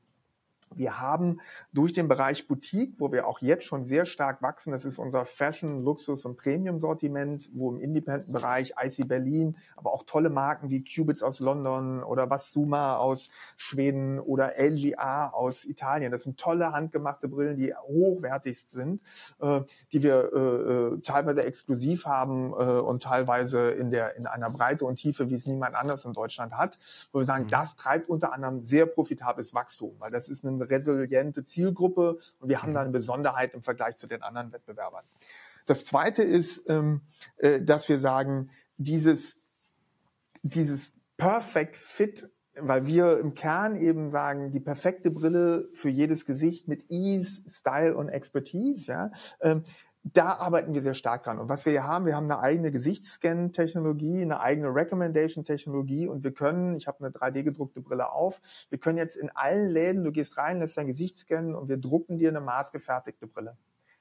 wir 0.75 0.99
haben 0.99 1.39
durch 1.73 1.93
den 1.93 2.07
Bereich 2.07 2.47
Boutique, 2.47 2.95
wo 2.99 3.11
wir 3.11 3.27
auch 3.27 3.41
jetzt 3.41 3.63
schon 3.63 3.85
sehr 3.85 4.05
stark 4.05 4.41
wachsen, 4.41 4.71
das 4.71 4.85
ist 4.85 4.99
unser 4.99 5.25
Fashion, 5.25 5.83
Luxus 5.83 6.25
und 6.25 6.37
Premium-Sortiment, 6.37 7.49
wo 7.53 7.71
im 7.71 7.79
Independent-Bereich 7.79 8.73
IC 8.81 9.07
Berlin, 9.07 9.55
aber 9.75 9.93
auch 9.93 10.03
tolle 10.03 10.29
Marken 10.29 10.69
wie 10.69 10.83
Cubits 10.83 11.23
aus 11.23 11.39
London 11.39 12.03
oder 12.03 12.29
Vassuma 12.29 12.97
aus 12.97 13.29
Schweden 13.55 14.19
oder 14.19 14.53
LGA 14.57 15.29
aus 15.29 15.65
Italien. 15.65 16.11
Das 16.11 16.23
sind 16.23 16.39
tolle 16.39 16.71
handgemachte 16.71 17.27
Brillen, 17.27 17.57
die 17.57 17.73
hochwertig 17.73 18.65
sind, 18.67 19.01
äh, 19.39 19.61
die 19.91 20.03
wir 20.03 20.31
äh, 20.33 20.95
äh, 20.95 21.01
teilweise 21.01 21.43
exklusiv 21.43 22.05
haben 22.05 22.51
äh, 22.51 22.79
und 22.79 23.03
teilweise 23.03 23.71
in 23.71 23.91
der 23.91 24.15
in 24.15 24.25
einer 24.25 24.49
Breite 24.49 24.85
und 24.85 24.97
Tiefe, 24.97 25.29
wie 25.29 25.35
es 25.35 25.45
niemand 25.47 25.75
anders 25.75 26.05
in 26.05 26.13
Deutschland 26.13 26.53
hat, 26.53 26.77
wo 27.11 27.19
wir 27.19 27.25
sagen, 27.25 27.43
mhm. 27.43 27.49
das 27.49 27.75
treibt 27.75 28.09
unter 28.09 28.33
anderem 28.33 28.61
sehr 28.61 28.85
profitables 28.85 29.53
Wachstum, 29.53 29.95
weil 29.99 30.11
das 30.11 30.29
ist 30.29 30.43
ein 30.43 30.56
eine 30.61 30.69
resiliente 30.69 31.43
Zielgruppe 31.43 32.19
und 32.39 32.49
wir 32.49 32.61
haben 32.61 32.73
da 32.73 32.81
eine 32.81 32.91
Besonderheit 32.91 33.53
im 33.53 33.63
Vergleich 33.63 33.95
zu 33.95 34.07
den 34.07 34.21
anderen 34.21 34.51
Wettbewerbern. 34.51 35.03
Das 35.65 35.85
Zweite 35.85 36.23
ist, 36.23 36.69
ähm, 36.69 37.01
äh, 37.37 37.61
dass 37.61 37.89
wir 37.89 37.99
sagen, 37.99 38.49
dieses, 38.77 39.35
dieses 40.43 40.93
Perfect 41.17 41.75
Fit 41.75 42.31
weil 42.59 42.87
wir 42.87 43.19
im 43.19 43.33
Kern 43.33 43.75
eben 43.75 44.09
sagen, 44.09 44.51
die 44.51 44.59
perfekte 44.59 45.11
Brille 45.11 45.69
für 45.73 45.89
jedes 45.89 46.25
Gesicht 46.25 46.67
mit 46.67 46.89
Ease, 46.89 47.41
Style 47.47 47.95
und 47.95 48.09
Expertise, 48.09 48.91
ja, 48.91 49.11
ähm, 49.41 49.63
da 50.13 50.35
arbeiten 50.35 50.73
wir 50.73 50.83
sehr 50.83 50.93
stark 50.93 51.23
dran. 51.23 51.39
Und 51.39 51.49
was 51.49 51.65
wir 51.65 51.71
hier 51.71 51.83
haben, 51.83 52.05
wir 52.05 52.15
haben 52.15 52.29
eine 52.29 52.39
eigene 52.39 52.71
Gesichtsscan-Technologie, 52.71 54.21
eine 54.21 54.39
eigene 54.39 54.73
Recommendation-Technologie 54.73 56.07
und 56.07 56.23
wir 56.23 56.33
können, 56.33 56.75
ich 56.75 56.87
habe 56.87 56.99
eine 56.99 57.09
3D-gedruckte 57.09 57.81
Brille 57.81 58.11
auf, 58.11 58.41
wir 58.69 58.77
können 58.79 58.97
jetzt 58.97 59.15
in 59.15 59.29
allen 59.33 59.69
Läden, 59.69 60.03
du 60.03 60.11
gehst 60.11 60.37
rein, 60.37 60.59
lässt 60.59 60.77
dein 60.77 60.87
Gesicht 60.87 61.15
scannen 61.15 61.55
und 61.55 61.69
wir 61.69 61.77
drucken 61.77 62.17
dir 62.17 62.29
eine 62.29 62.41
maßgefertigte 62.41 63.27
Brille. 63.27 63.57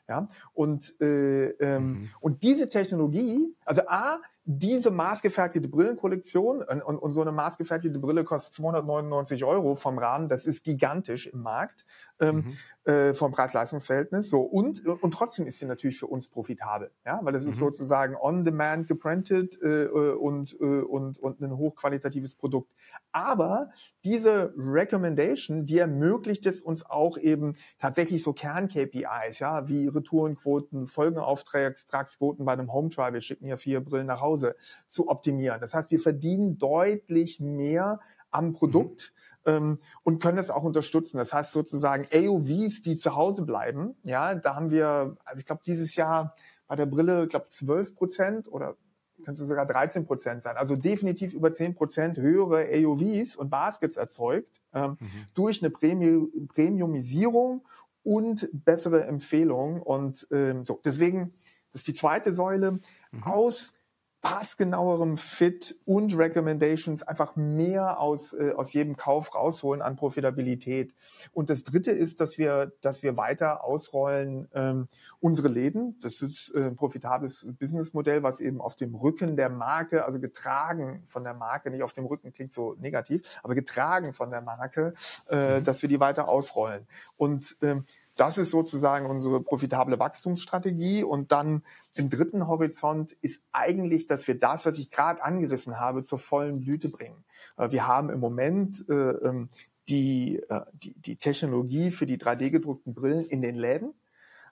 Ja, 0.08 0.28
und, 0.52 0.94
äh, 1.00 1.48
ähm, 1.48 1.82
mhm. 1.82 2.08
und 2.20 2.44
diese 2.44 2.68
Technologie, 2.68 3.52
also 3.64 3.82
A, 3.88 4.20
diese 4.44 4.92
maßgefertigte 4.92 5.66
Brillenkollektion 5.66 6.62
und, 6.62 6.80
und, 6.80 6.98
und 6.98 7.12
so 7.12 7.22
eine 7.22 7.32
maßgefertigte 7.32 7.98
Brille 7.98 8.22
kostet 8.22 8.52
299 8.54 9.44
Euro 9.44 9.74
vom 9.74 9.98
Rahmen, 9.98 10.28
das 10.28 10.46
ist 10.46 10.62
gigantisch 10.62 11.26
im 11.26 11.42
Markt 11.42 11.84
ähm, 12.20 12.36
mhm 12.36 12.56
äh, 12.86 13.14
vom 13.14 13.32
Preis-Leistungs-Verhältnis. 13.32 14.30
So 14.30 14.42
und 14.42 14.86
und 14.86 15.10
trotzdem 15.12 15.46
ist 15.46 15.58
sie 15.58 15.66
natürlich 15.66 15.98
für 15.98 16.06
uns 16.06 16.28
profitabel, 16.28 16.92
ja, 17.04 17.18
weil 17.22 17.34
es 17.34 17.44
mhm. 17.44 17.50
ist 17.50 17.58
sozusagen 17.58 18.14
on-demand 18.14 18.86
geprintet 18.86 19.60
äh, 19.60 19.84
äh, 19.84 20.14
und 20.14 20.56
äh, 20.60 20.82
und 20.82 21.18
und 21.18 21.40
ein 21.40 21.56
hochqualitatives 21.56 22.36
Produkt. 22.36 22.72
Aber 23.10 23.70
diese 24.04 24.54
Recommendation, 24.56 25.66
die 25.66 25.78
ermöglicht 25.78 26.46
es 26.46 26.62
uns 26.62 26.88
auch 26.88 27.18
eben 27.18 27.56
tatsächlich 27.78 28.22
so 28.22 28.32
Kern-KPIs, 28.32 29.40
ja, 29.40 29.68
wie 29.68 29.88
Retourenquoten, 29.88 30.86
Folgenauftragsquoten 30.86 32.44
bei 32.44 32.52
einem 32.52 32.72
Home 32.72 32.90
Trial, 32.90 33.12
wir 33.12 33.20
schicken 33.20 33.46
ja 33.46 33.56
vier 33.56 33.80
Brillen 33.80 34.06
nach 34.06 34.20
Hause, 34.20 34.54
zu 34.86 35.08
optimieren. 35.08 35.60
Das 35.60 35.74
heißt, 35.74 35.90
wir 35.90 35.98
verdienen 35.98 36.56
deutlich 36.58 37.40
mehr 37.40 37.98
am 38.30 38.52
Produkt. 38.52 39.12
Mhm 39.12 39.26
ähm, 39.46 39.78
und 40.02 40.22
können 40.22 40.36
das 40.36 40.50
auch 40.50 40.64
unterstützen. 40.64 41.16
Das 41.16 41.32
heißt 41.32 41.52
sozusagen 41.52 42.06
AOVs, 42.12 42.82
die 42.82 42.96
zu 42.96 43.14
Hause 43.14 43.42
bleiben. 43.42 43.96
Ja, 44.02 44.34
da 44.34 44.54
haben 44.54 44.70
wir, 44.70 45.16
also 45.24 45.38
ich 45.38 45.46
glaube 45.46 45.62
dieses 45.64 45.96
Jahr 45.96 46.34
bei 46.66 46.76
der 46.76 46.86
Brille, 46.86 47.24
ich 47.24 47.30
glaube 47.30 47.48
12 47.48 47.94
Prozent 47.94 48.48
oder 48.52 48.76
könnte 49.24 49.44
sogar 49.44 49.66
13 49.66 50.04
Prozent 50.04 50.42
sein. 50.42 50.56
Also 50.56 50.76
definitiv 50.76 51.32
über 51.32 51.50
10 51.50 51.74
Prozent 51.74 52.18
höhere 52.18 52.68
AOVs 52.72 53.36
und 53.36 53.50
Baskets 53.50 53.96
erzeugt 53.96 54.60
ähm, 54.74 54.96
mhm. 55.00 55.08
durch 55.34 55.62
eine 55.62 55.70
Premium, 55.70 56.30
Premiumisierung 56.48 57.66
und 58.02 58.48
bessere 58.52 59.04
Empfehlungen. 59.04 59.82
Und 59.82 60.26
ähm, 60.30 60.64
so, 60.66 60.80
deswegen 60.84 61.32
ist 61.72 61.88
die 61.88 61.94
zweite 61.94 62.32
Säule. 62.32 62.78
Mhm. 63.10 63.22
Aus 63.22 63.72
passgenauerem 64.22 65.16
Fit 65.16 65.76
und 65.84 66.16
Recommendations 66.16 67.02
einfach 67.02 67.36
mehr 67.36 68.00
aus, 68.00 68.32
äh, 68.32 68.52
aus 68.56 68.72
jedem 68.72 68.96
Kauf 68.96 69.34
rausholen 69.34 69.82
an 69.82 69.96
Profitabilität. 69.96 70.94
Und 71.32 71.48
das 71.48 71.64
dritte 71.64 71.92
ist, 71.92 72.20
dass 72.20 72.36
wir, 72.36 72.72
dass 72.80 73.02
wir 73.02 73.16
weiter 73.16 73.62
ausrollen 73.62 74.48
ähm, 74.54 74.88
unsere 75.20 75.48
Läden. 75.48 75.96
Das 76.02 76.22
ist 76.22 76.52
äh, 76.54 76.64
ein 76.64 76.76
profitables 76.76 77.46
Businessmodell, 77.58 78.22
was 78.22 78.40
eben 78.40 78.60
auf 78.60 78.74
dem 78.74 78.94
Rücken 78.94 79.36
der 79.36 79.48
Marke, 79.48 80.04
also 80.04 80.18
getragen 80.18 81.02
von 81.06 81.22
der 81.22 81.34
Marke, 81.34 81.70
nicht 81.70 81.82
auf 81.82 81.92
dem 81.92 82.06
Rücken 82.06 82.32
klingt 82.32 82.52
so 82.52 82.74
negativ, 82.80 83.22
aber 83.42 83.54
getragen 83.54 84.12
von 84.12 84.30
der 84.30 84.40
Marke, 84.40 84.94
äh, 85.28 85.60
mhm. 85.60 85.64
dass 85.64 85.82
wir 85.82 85.88
die 85.88 86.00
weiter 86.00 86.28
ausrollen. 86.28 86.86
Und 87.16 87.56
ähm, 87.62 87.84
das 88.16 88.38
ist 88.38 88.50
sozusagen 88.50 89.06
unsere 89.06 89.40
profitable 89.40 89.98
Wachstumsstrategie. 89.98 91.04
Und 91.04 91.32
dann 91.32 91.62
im 91.94 92.10
dritten 92.10 92.46
Horizont 92.46 93.12
ist 93.20 93.44
eigentlich, 93.52 94.06
dass 94.06 94.26
wir 94.26 94.38
das, 94.38 94.66
was 94.66 94.78
ich 94.78 94.90
gerade 94.90 95.22
angerissen 95.22 95.78
habe, 95.78 96.02
zur 96.02 96.18
vollen 96.18 96.62
Blüte 96.62 96.88
bringen. 96.88 97.24
Äh, 97.56 97.70
wir 97.70 97.86
haben 97.86 98.10
im 98.10 98.20
Moment 98.20 98.84
äh, 98.88 98.92
ähm, 98.92 99.48
die, 99.88 100.42
äh, 100.48 100.62
die, 100.72 100.94
die 100.94 101.16
Technologie 101.16 101.90
für 101.90 102.06
die 102.06 102.18
3D-gedruckten 102.18 102.94
Brillen 102.94 103.26
in 103.26 103.42
den 103.42 103.54
Läden. 103.54 103.94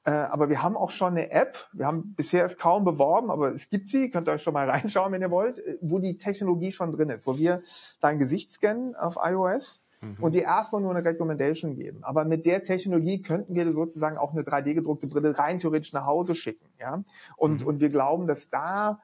aber 0.07 0.51
wir 0.51 0.63
haben 0.63 0.77
auch 0.77 0.91
schon 0.91 1.17
eine 1.17 1.31
App. 1.31 1.67
Wir 1.73 1.87
haben 1.87 2.15
bisher 2.15 2.45
es 2.45 2.59
kaum 2.59 2.85
beworben, 2.85 3.31
aber 3.31 3.55
es 3.55 3.71
gibt 3.71 3.89
sie. 3.89 4.11
Könnt 4.11 4.29
ihr 4.29 4.33
euch 4.33 4.43
schon 4.43 4.53
mal 4.53 4.69
reinschauen, 4.75 5.11
wenn 5.13 5.23
ihr 5.23 5.31
wollt, 5.31 5.63
wo 5.81 5.99
die 5.99 6.19
Technologie 6.19 6.73
schon 6.73 6.93
drin 6.93 7.09
ist, 7.09 7.27
wo 7.27 7.39
wir 7.39 7.63
dein 8.01 8.19
Gesicht 8.19 8.51
scannen 8.51 8.95
auf 8.95 9.17
iOS 9.17 9.81
und 10.21 10.35
die 10.35 10.41
erstmal 10.41 10.83
nur 10.83 10.95
eine 10.95 11.05
Recommendation 11.05 11.77
geben. 11.77 12.03
Aber 12.03 12.25
mit 12.25 12.47
der 12.47 12.63
Technologie 12.63 13.23
könnten 13.23 13.55
wir 13.55 13.71
sozusagen 13.73 14.17
auch 14.17 14.33
eine 14.33 14.43
3D-gedruckte 14.43 15.09
Brille 15.09 15.39
rein 15.39 15.59
theoretisch 15.59 15.93
nach 15.93 16.07
Hause 16.07 16.35
schicken. 16.35 16.67
Ja? 16.79 17.03
Und, 17.37 17.61
mhm. 17.61 17.67
und 17.67 17.81
wir 17.81 17.91
glauben, 17.91 18.27
dass 18.27 18.51
da 18.51 19.01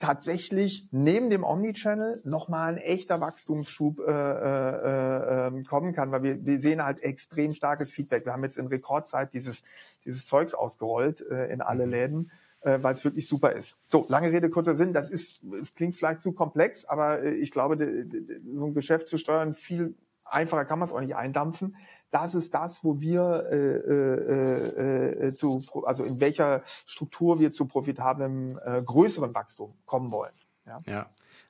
tatsächlich 0.00 0.88
neben 0.92 1.28
dem 1.28 1.44
Omnichannel 1.44 2.22
nochmal 2.24 2.72
ein 2.72 2.78
echter 2.78 3.20
Wachstumsschub 3.20 4.00
äh, 4.00 4.10
äh, 4.10 5.46
äh, 5.58 5.62
kommen 5.64 5.92
kann, 5.92 6.10
weil 6.10 6.22
wir, 6.22 6.46
wir 6.46 6.60
sehen 6.60 6.82
halt 6.82 7.02
extrem 7.02 7.52
starkes 7.52 7.92
Feedback. 7.92 8.24
Wir 8.24 8.32
haben 8.32 8.42
jetzt 8.42 8.56
in 8.56 8.66
Rekordzeit 8.66 9.34
dieses, 9.34 9.62
dieses 10.06 10.26
Zeugs 10.26 10.54
ausgerollt 10.54 11.20
äh, 11.30 11.52
in 11.52 11.60
alle 11.60 11.84
mhm. 11.84 11.92
Läden, 11.92 12.30
äh, 12.62 12.78
weil 12.80 12.94
es 12.94 13.04
wirklich 13.04 13.28
super 13.28 13.52
ist. 13.52 13.76
So, 13.88 14.06
lange 14.08 14.32
Rede, 14.32 14.48
kurzer 14.48 14.74
Sinn, 14.74 14.94
das 14.94 15.10
ist, 15.10 15.44
es 15.60 15.74
klingt 15.74 15.94
vielleicht 15.94 16.22
zu 16.22 16.32
komplex, 16.32 16.86
aber 16.86 17.22
äh, 17.22 17.34
ich 17.34 17.50
glaube, 17.50 17.76
so 17.76 18.66
ein 18.66 18.74
Geschäft 18.74 19.06
zu 19.06 19.18
steuern, 19.18 19.54
viel 19.54 19.94
einfacher 20.30 20.64
kann 20.64 20.78
man 20.78 20.88
es 20.88 20.94
auch 20.94 21.00
nicht 21.00 21.16
eindampfen 21.16 21.76
das 22.10 22.34
ist 22.34 22.54
das, 22.54 22.82
wo 22.82 23.00
wir 23.00 23.46
äh, 23.50 23.56
äh, 23.56 25.28
äh, 25.28 25.32
zu, 25.32 25.62
also 25.84 26.04
in 26.04 26.20
welcher 26.20 26.62
Struktur 26.86 27.38
wir 27.38 27.52
zu 27.52 27.66
profitablem 27.66 28.58
äh, 28.64 28.82
größeren 28.82 29.34
Wachstum 29.34 29.74
kommen 29.86 30.10
wollen. 30.10 30.32
Ja. 30.66 30.82
ja. 30.86 31.06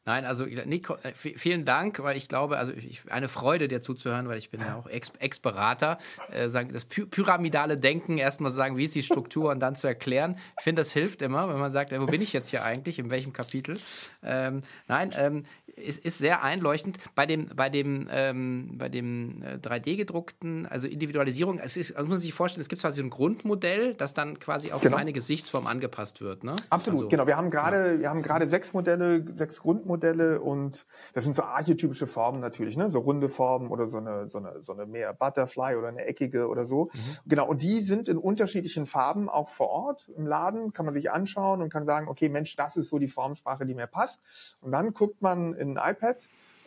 Nein, 0.06 0.24
also 0.24 0.46
Nico, 0.46 0.94
äh, 1.02 1.12
vielen 1.14 1.66
Dank, 1.66 2.02
weil 2.02 2.16
ich 2.16 2.26
glaube, 2.26 2.56
also 2.56 2.72
ich, 2.72 3.02
eine 3.12 3.28
Freude 3.28 3.68
dir 3.68 3.82
zuzuhören, 3.82 4.28
weil 4.28 4.38
ich 4.38 4.50
bin 4.50 4.60
ja 4.60 4.76
auch 4.76 4.86
Ex-Berater. 4.86 5.98
Ex 6.30 6.54
äh, 6.54 6.66
das 6.66 6.86
py 6.86 7.04
pyramidale 7.04 7.76
Denken, 7.76 8.16
erstmal 8.16 8.50
sagen, 8.50 8.78
wie 8.78 8.84
ist 8.84 8.94
die 8.94 9.02
Struktur 9.02 9.50
und 9.50 9.60
dann 9.60 9.76
zu 9.76 9.86
erklären. 9.86 10.36
Ich 10.58 10.64
finde, 10.64 10.80
das 10.80 10.92
hilft 10.92 11.20
immer, 11.20 11.50
wenn 11.50 11.58
man 11.58 11.70
sagt, 11.70 11.92
wo 11.98 12.06
bin 12.06 12.22
ich 12.22 12.32
jetzt 12.32 12.48
hier 12.48 12.64
eigentlich, 12.64 12.98
in 12.98 13.10
welchem 13.10 13.34
Kapitel. 13.34 13.78
Ähm, 14.22 14.62
nein, 14.88 15.12
ähm, 15.16 15.44
ist, 15.76 16.04
ist 16.04 16.18
sehr 16.18 16.42
einleuchtend. 16.42 16.98
Bei 17.14 17.26
dem, 17.26 17.48
bei 17.54 17.68
dem, 17.68 18.08
ähm, 18.10 18.78
bei 18.78 18.88
dem 18.88 19.42
3D-gedruckten, 19.62 20.64
äh, 20.64 20.68
also 20.68 20.86
Individualisierung, 20.86 21.58
es 21.58 21.76
ist, 21.76 21.92
also 21.92 22.08
muss 22.08 22.18
man 22.18 22.22
sich 22.22 22.34
vorstellen, 22.34 22.62
es 22.62 22.68
gibt 22.68 22.82
quasi 22.82 23.02
ein 23.02 23.10
Grundmodell, 23.10 23.94
das 23.94 24.14
dann 24.14 24.38
quasi 24.38 24.72
auf 24.72 24.82
genau. 24.82 24.96
meine 24.96 25.12
Gesichtsform 25.12 25.66
angepasst 25.66 26.20
wird. 26.20 26.42
Ne? 26.42 26.56
Absolut, 26.70 27.00
also, 27.00 27.08
genau. 27.08 27.26
Wir 27.26 27.36
haben 27.36 27.50
gerade, 27.50 27.94
ja. 27.94 28.00
wir 28.00 28.10
haben 28.10 28.22
gerade 28.22 28.48
sechs 28.48 28.72
Modelle, 28.72 29.24
sechs 29.34 29.60
Grundmodelle 29.60 29.89
und 29.90 30.86
das 31.14 31.24
sind 31.24 31.34
so 31.34 31.42
archetypische 31.42 32.06
Formen 32.06 32.40
natürlich, 32.40 32.76
ne? 32.76 32.90
So 32.90 33.00
runde 33.00 33.28
Formen 33.28 33.68
oder 33.68 33.88
so 33.88 33.98
eine, 33.98 34.28
so 34.28 34.38
eine, 34.38 34.62
so 34.62 34.72
eine 34.72 34.86
mehr 34.86 35.12
Butterfly 35.12 35.76
oder 35.76 35.88
eine 35.88 36.04
eckige 36.06 36.48
oder 36.48 36.64
so. 36.64 36.90
Mhm. 36.92 36.98
Genau. 37.26 37.48
Und 37.48 37.62
die 37.62 37.80
sind 37.80 38.08
in 38.08 38.18
unterschiedlichen 38.18 38.86
Farben 38.86 39.28
auch 39.28 39.48
vor 39.48 39.68
Ort 39.68 40.10
im 40.16 40.26
Laden, 40.26 40.72
kann 40.72 40.84
man 40.84 40.94
sich 40.94 41.10
anschauen 41.10 41.62
und 41.62 41.72
kann 41.72 41.86
sagen, 41.86 42.08
okay, 42.08 42.28
Mensch, 42.28 42.56
das 42.56 42.76
ist 42.76 42.88
so 42.88 42.98
die 42.98 43.08
Formsprache, 43.08 43.66
die 43.66 43.74
mir 43.74 43.86
passt. 43.86 44.22
Und 44.60 44.72
dann 44.72 44.92
guckt 44.92 45.22
man 45.22 45.54
in 45.54 45.76
ein 45.76 45.92
iPad. 45.92 46.16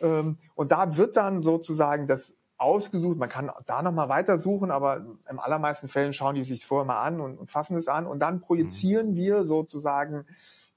Ähm, 0.00 0.38
und 0.54 0.72
da 0.72 0.96
wird 0.96 1.16
dann 1.16 1.40
sozusagen 1.40 2.06
das 2.06 2.34
ausgesucht. 2.56 3.18
Man 3.18 3.28
kann 3.28 3.50
da 3.66 3.82
nochmal 3.82 4.08
weitersuchen, 4.08 4.70
aber 4.70 5.04
im 5.28 5.40
allermeisten 5.40 5.88
Fällen 5.88 6.12
schauen 6.12 6.34
die 6.34 6.44
sich 6.44 6.64
vorher 6.64 6.86
mal 6.86 7.02
an 7.02 7.20
und, 7.20 7.38
und 7.38 7.50
fassen 7.50 7.76
es 7.76 7.88
an. 7.88 8.06
Und 8.06 8.20
dann 8.20 8.40
projizieren 8.40 9.10
mhm. 9.10 9.16
wir 9.16 9.44
sozusagen 9.44 10.26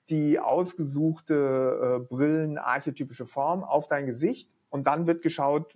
die 0.10 0.40
ausgesuchte 0.40 2.00
äh, 2.02 2.08
Brillen-archetypische 2.08 3.26
Form 3.26 3.64
auf 3.64 3.88
dein 3.88 4.06
Gesicht. 4.06 4.50
Und 4.70 4.88
dann 4.88 5.08
wird 5.08 5.22
geschaut, 5.22 5.76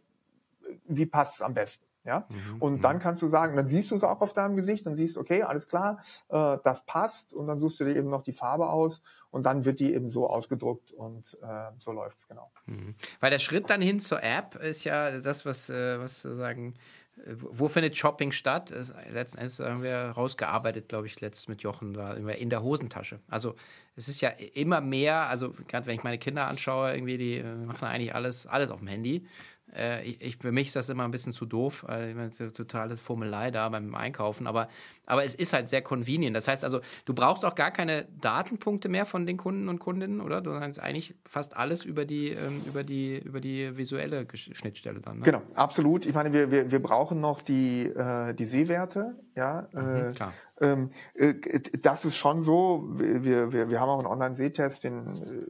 wie 0.85 1.05
passt 1.05 1.35
es 1.35 1.41
am 1.41 1.53
besten. 1.53 1.85
Ja, 2.03 2.25
mhm, 2.29 2.59
und 2.59 2.81
dann 2.81 2.95
mhm. 2.95 3.01
kannst 3.01 3.21
du 3.21 3.27
sagen, 3.27 3.55
dann 3.55 3.67
siehst 3.67 3.91
du 3.91 3.95
es 3.95 4.03
auch 4.03 4.21
auf 4.21 4.33
deinem 4.33 4.55
Gesicht 4.55 4.87
und 4.87 4.95
siehst, 4.95 5.19
okay, 5.19 5.43
alles 5.43 5.67
klar, 5.67 6.01
äh, 6.29 6.57
das 6.63 6.83
passt 6.87 7.31
und 7.31 7.45
dann 7.45 7.59
suchst 7.59 7.79
du 7.79 7.83
dir 7.83 7.95
eben 7.95 8.09
noch 8.09 8.23
die 8.23 8.33
Farbe 8.33 8.69
aus 8.69 9.03
und 9.29 9.43
dann 9.43 9.65
wird 9.65 9.79
die 9.79 9.93
eben 9.93 10.09
so 10.09 10.27
ausgedruckt 10.27 10.91
und 10.91 11.37
äh, 11.43 11.71
so 11.77 11.91
läuft's 11.91 12.27
genau. 12.27 12.51
Mhm. 12.65 12.95
Weil 13.19 13.29
der 13.29 13.37
Schritt 13.37 13.69
dann 13.69 13.81
hin 13.81 13.99
zur 13.99 14.23
App 14.23 14.55
ist 14.55 14.83
ja 14.83 15.19
das, 15.19 15.45
was, 15.45 15.69
äh, 15.69 15.99
was 15.99 16.23
sagen, 16.23 16.73
äh, 16.73 16.77
wo 17.25 17.67
findet 17.67 17.97
Shopping 17.97 18.31
statt? 18.31 18.73
Letzten 19.11 19.37
Endes 19.37 19.59
haben 19.59 19.83
wir 19.83 20.11
rausgearbeitet, 20.11 20.89
glaube 20.89 21.07
ich, 21.07 21.19
letztes 21.21 21.47
mit 21.47 21.61
Jochen, 21.61 21.95
in 21.95 22.49
der 22.49 22.63
Hosentasche. 22.63 23.19
Also 23.27 23.55
es 23.95 24.07
ist 24.07 24.21
ja 24.21 24.29
immer 24.53 24.81
mehr, 24.81 25.27
also 25.27 25.53
gerade 25.67 25.85
wenn 25.85 25.95
ich 25.95 26.03
meine 26.03 26.17
Kinder 26.17 26.47
anschaue, 26.47 26.93
irgendwie, 26.93 27.17
die 27.17 27.37
äh, 27.37 27.55
machen 27.55 27.85
eigentlich 27.85 28.15
alles, 28.15 28.47
alles 28.47 28.71
auf 28.71 28.79
dem 28.79 28.87
Handy. 28.87 29.27
Äh, 29.75 30.03
ich, 30.03 30.37
für 30.37 30.51
mich 30.51 30.67
ist 30.67 30.75
das 30.75 30.89
immer 30.89 31.03
ein 31.03 31.11
bisschen 31.11 31.31
zu 31.31 31.45
doof, 31.45 31.83
ich 31.83 32.15
meine, 32.15 32.31
totale 32.53 32.95
Formelei 32.95 33.51
da 33.51 33.69
beim 33.69 33.93
Einkaufen, 33.95 34.47
aber, 34.47 34.67
aber 35.05 35.25
es 35.25 35.35
ist 35.35 35.53
halt 35.53 35.69
sehr 35.69 35.81
convenient. 35.81 36.35
Das 36.35 36.47
heißt 36.47 36.63
also, 36.63 36.81
du 37.05 37.13
brauchst 37.13 37.43
auch 37.45 37.55
gar 37.55 37.71
keine 37.71 38.05
Datenpunkte 38.21 38.89
mehr 38.89 39.05
von 39.05 39.25
den 39.25 39.37
Kunden 39.37 39.69
und 39.69 39.79
Kundinnen, 39.79 40.21
oder? 40.21 40.41
Du 40.41 40.51
kannst 40.51 40.79
eigentlich 40.79 41.15
fast 41.25 41.55
alles 41.57 41.83
über 41.85 42.05
die, 42.05 42.29
ähm, 42.29 42.61
über 42.65 42.83
die, 42.83 43.19
über 43.19 43.41
die 43.41 43.77
visuelle 43.77 44.25
Schnittstelle 44.33 45.01
dann. 45.01 45.19
Ne? 45.19 45.25
Genau, 45.25 45.41
absolut. 45.55 46.05
Ich 46.05 46.13
meine, 46.13 46.33
wir, 46.33 46.51
wir, 46.51 46.71
wir 46.71 46.81
brauchen 46.81 47.19
noch 47.19 47.41
die, 47.41 47.87
äh, 47.87 48.33
die 48.33 48.45
Sehwerte, 48.45 49.15
ja. 49.35 49.67
Mhm, 49.71 49.95
äh, 49.95 50.13
klar. 50.13 50.33
Ähm, 50.59 50.91
äh, 51.15 51.33
das 51.81 52.05
ist 52.05 52.15
schon 52.15 52.41
so. 52.41 52.87
Wir, 52.95 53.51
wir, 53.51 53.69
wir 53.69 53.79
haben 53.79 53.89
auch 53.89 53.99
einen 53.99 54.07
Online-Sehtest, 54.07 54.83
den, 54.83 55.01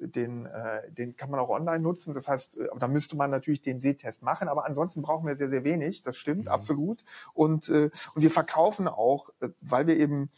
den, 0.02 0.46
äh, 0.46 0.92
den 0.92 1.16
kann 1.16 1.30
man 1.30 1.40
auch 1.40 1.50
online 1.50 1.80
nutzen. 1.80 2.14
Das 2.14 2.28
heißt, 2.28 2.58
äh, 2.58 2.68
da 2.80 2.88
müsste 2.88 3.16
man 3.16 3.32
natürlich 3.32 3.62
den 3.62 3.80
Sehtest 3.80 4.22
machen, 4.24 4.48
aber 4.48 4.66
ansonsten 4.66 5.02
brauchen 5.02 5.28
wir 5.28 5.36
sehr, 5.36 5.50
sehr 5.50 5.64
wenig. 5.64 6.04
Das 6.04 6.18
stimmt, 6.18 6.46
mhm. 6.46 6.52
absolut. 6.52 7.04
Und, 7.34 7.70
äh, 7.70 7.90
und 8.16 8.22
wir 8.22 8.32
verkaufen 8.32 8.88
auch, 8.88 9.30
äh, 9.41 9.41
weil 9.62 9.88
wir 9.88 9.98
eben, 9.98 10.30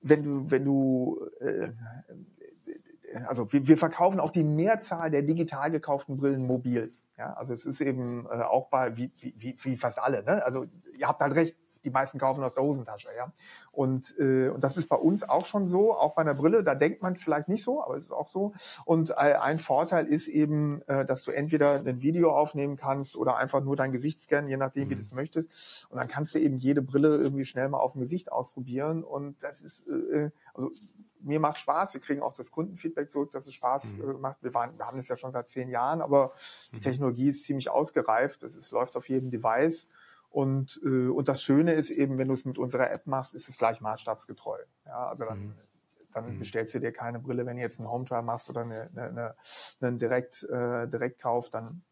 wenn 0.00 0.22
du, 0.22 0.50
wenn 0.50 0.64
du 0.64 1.20
äh, 1.40 1.70
also 3.26 3.52
wir, 3.52 3.66
wir 3.66 3.78
verkaufen 3.78 4.20
auch 4.20 4.30
die 4.30 4.44
Mehrzahl 4.44 5.10
der 5.10 5.22
digital 5.22 5.70
gekauften 5.70 6.16
Brillen 6.18 6.46
mobil. 6.46 6.92
Ja, 7.16 7.32
also 7.34 7.52
es 7.52 7.66
ist 7.66 7.80
eben 7.80 8.26
äh, 8.26 8.42
auch 8.42 8.68
bei, 8.68 8.96
wie, 8.96 9.10
wie, 9.20 9.56
wie 9.58 9.76
fast 9.76 9.98
alle, 9.98 10.22
ne? 10.22 10.44
Also 10.44 10.66
ihr 10.96 11.08
habt 11.08 11.20
halt 11.20 11.34
recht, 11.34 11.56
die 11.84 11.90
meisten 11.90 12.18
kaufen 12.18 12.42
aus 12.42 12.54
der 12.54 12.62
Hosentasche, 12.62 13.08
ja. 13.16 13.32
Und, 13.72 14.18
äh, 14.18 14.48
und 14.48 14.64
das 14.64 14.76
ist 14.76 14.88
bei 14.88 14.96
uns 14.96 15.28
auch 15.28 15.46
schon 15.46 15.68
so, 15.68 15.94
auch 15.94 16.14
bei 16.14 16.22
einer 16.22 16.34
Brille, 16.34 16.64
da 16.64 16.74
denkt 16.74 17.02
man 17.02 17.12
es 17.12 17.22
vielleicht 17.22 17.48
nicht 17.48 17.62
so, 17.62 17.82
aber 17.82 17.96
es 17.96 18.04
ist 18.04 18.12
auch 18.12 18.28
so. 18.28 18.52
Und 18.84 19.10
äh, 19.10 19.14
ein 19.14 19.58
Vorteil 19.58 20.06
ist 20.06 20.26
eben, 20.26 20.82
äh, 20.88 21.04
dass 21.04 21.22
du 21.22 21.30
entweder 21.30 21.74
ein 21.74 22.00
Video 22.00 22.32
aufnehmen 22.32 22.76
kannst 22.76 23.16
oder 23.16 23.36
einfach 23.36 23.62
nur 23.62 23.76
dein 23.76 23.92
Gesicht 23.92 24.20
scannen, 24.20 24.48
je 24.48 24.56
nachdem, 24.56 24.86
mhm. 24.86 24.90
wie 24.90 24.94
du 24.96 25.00
es 25.00 25.12
möchtest. 25.12 25.86
Und 25.90 25.98
dann 25.98 26.08
kannst 26.08 26.34
du 26.34 26.40
eben 26.40 26.56
jede 26.56 26.82
Brille 26.82 27.16
irgendwie 27.16 27.44
schnell 27.44 27.68
mal 27.68 27.78
auf 27.78 27.92
dem 27.92 28.00
Gesicht 28.00 28.32
ausprobieren. 28.32 29.04
Und 29.04 29.42
das 29.42 29.60
ist, 29.60 29.86
äh, 29.86 30.30
also 30.54 30.70
mir 31.20 31.40
macht 31.40 31.58
Spaß. 31.58 31.94
Wir 31.94 32.00
kriegen 32.00 32.22
auch 32.22 32.34
das 32.34 32.50
Kundenfeedback 32.50 33.10
zurück, 33.10 33.32
dass 33.32 33.46
es 33.46 33.54
Spaß 33.54 33.96
mhm. 33.96 34.10
äh, 34.10 34.12
macht. 34.14 34.42
Wir, 34.42 34.54
waren, 34.54 34.76
wir 34.76 34.86
haben 34.86 34.98
das 34.98 35.08
ja 35.08 35.16
schon 35.16 35.32
seit 35.32 35.48
zehn 35.48 35.68
Jahren, 35.68 36.00
aber 36.00 36.32
die 36.72 36.76
mhm. 36.76 36.80
Technologie 36.80 37.28
ist 37.28 37.44
ziemlich 37.44 37.70
ausgereift. 37.70 38.42
Es 38.42 38.70
läuft 38.70 38.96
auf 38.96 39.08
jedem 39.08 39.30
Device. 39.30 39.88
Und, 40.30 40.80
äh, 40.84 41.08
und 41.08 41.28
das 41.28 41.42
Schöne 41.42 41.72
ist 41.72 41.90
eben, 41.90 42.18
wenn 42.18 42.28
du 42.28 42.34
es 42.34 42.44
mit 42.44 42.58
unserer 42.58 42.90
App 42.90 43.06
machst, 43.06 43.34
ist 43.34 43.48
es 43.48 43.58
gleich 43.58 43.80
maßstabsgetreu. 43.80 44.58
Ja, 44.86 45.08
also 45.08 45.24
dann, 45.24 45.38
mhm. 45.38 45.54
dann 46.12 46.34
mhm. 46.34 46.38
bestellst 46.38 46.74
du 46.74 46.80
dir 46.80 46.92
keine 46.92 47.18
Brille, 47.18 47.46
wenn 47.46 47.56
du 47.56 47.62
jetzt 47.62 47.80
einen 47.80 47.88
Home 47.88 48.04
Trial 48.04 48.22
machst 48.22 48.50
oder 48.50 48.62
eine, 48.62 48.90
eine, 48.94 49.08
eine, 49.08 49.34
einen 49.80 49.98
Direkt, 49.98 50.42
äh, 50.44 50.86
Direktkauf, 50.86 51.50
dann, 51.50 51.82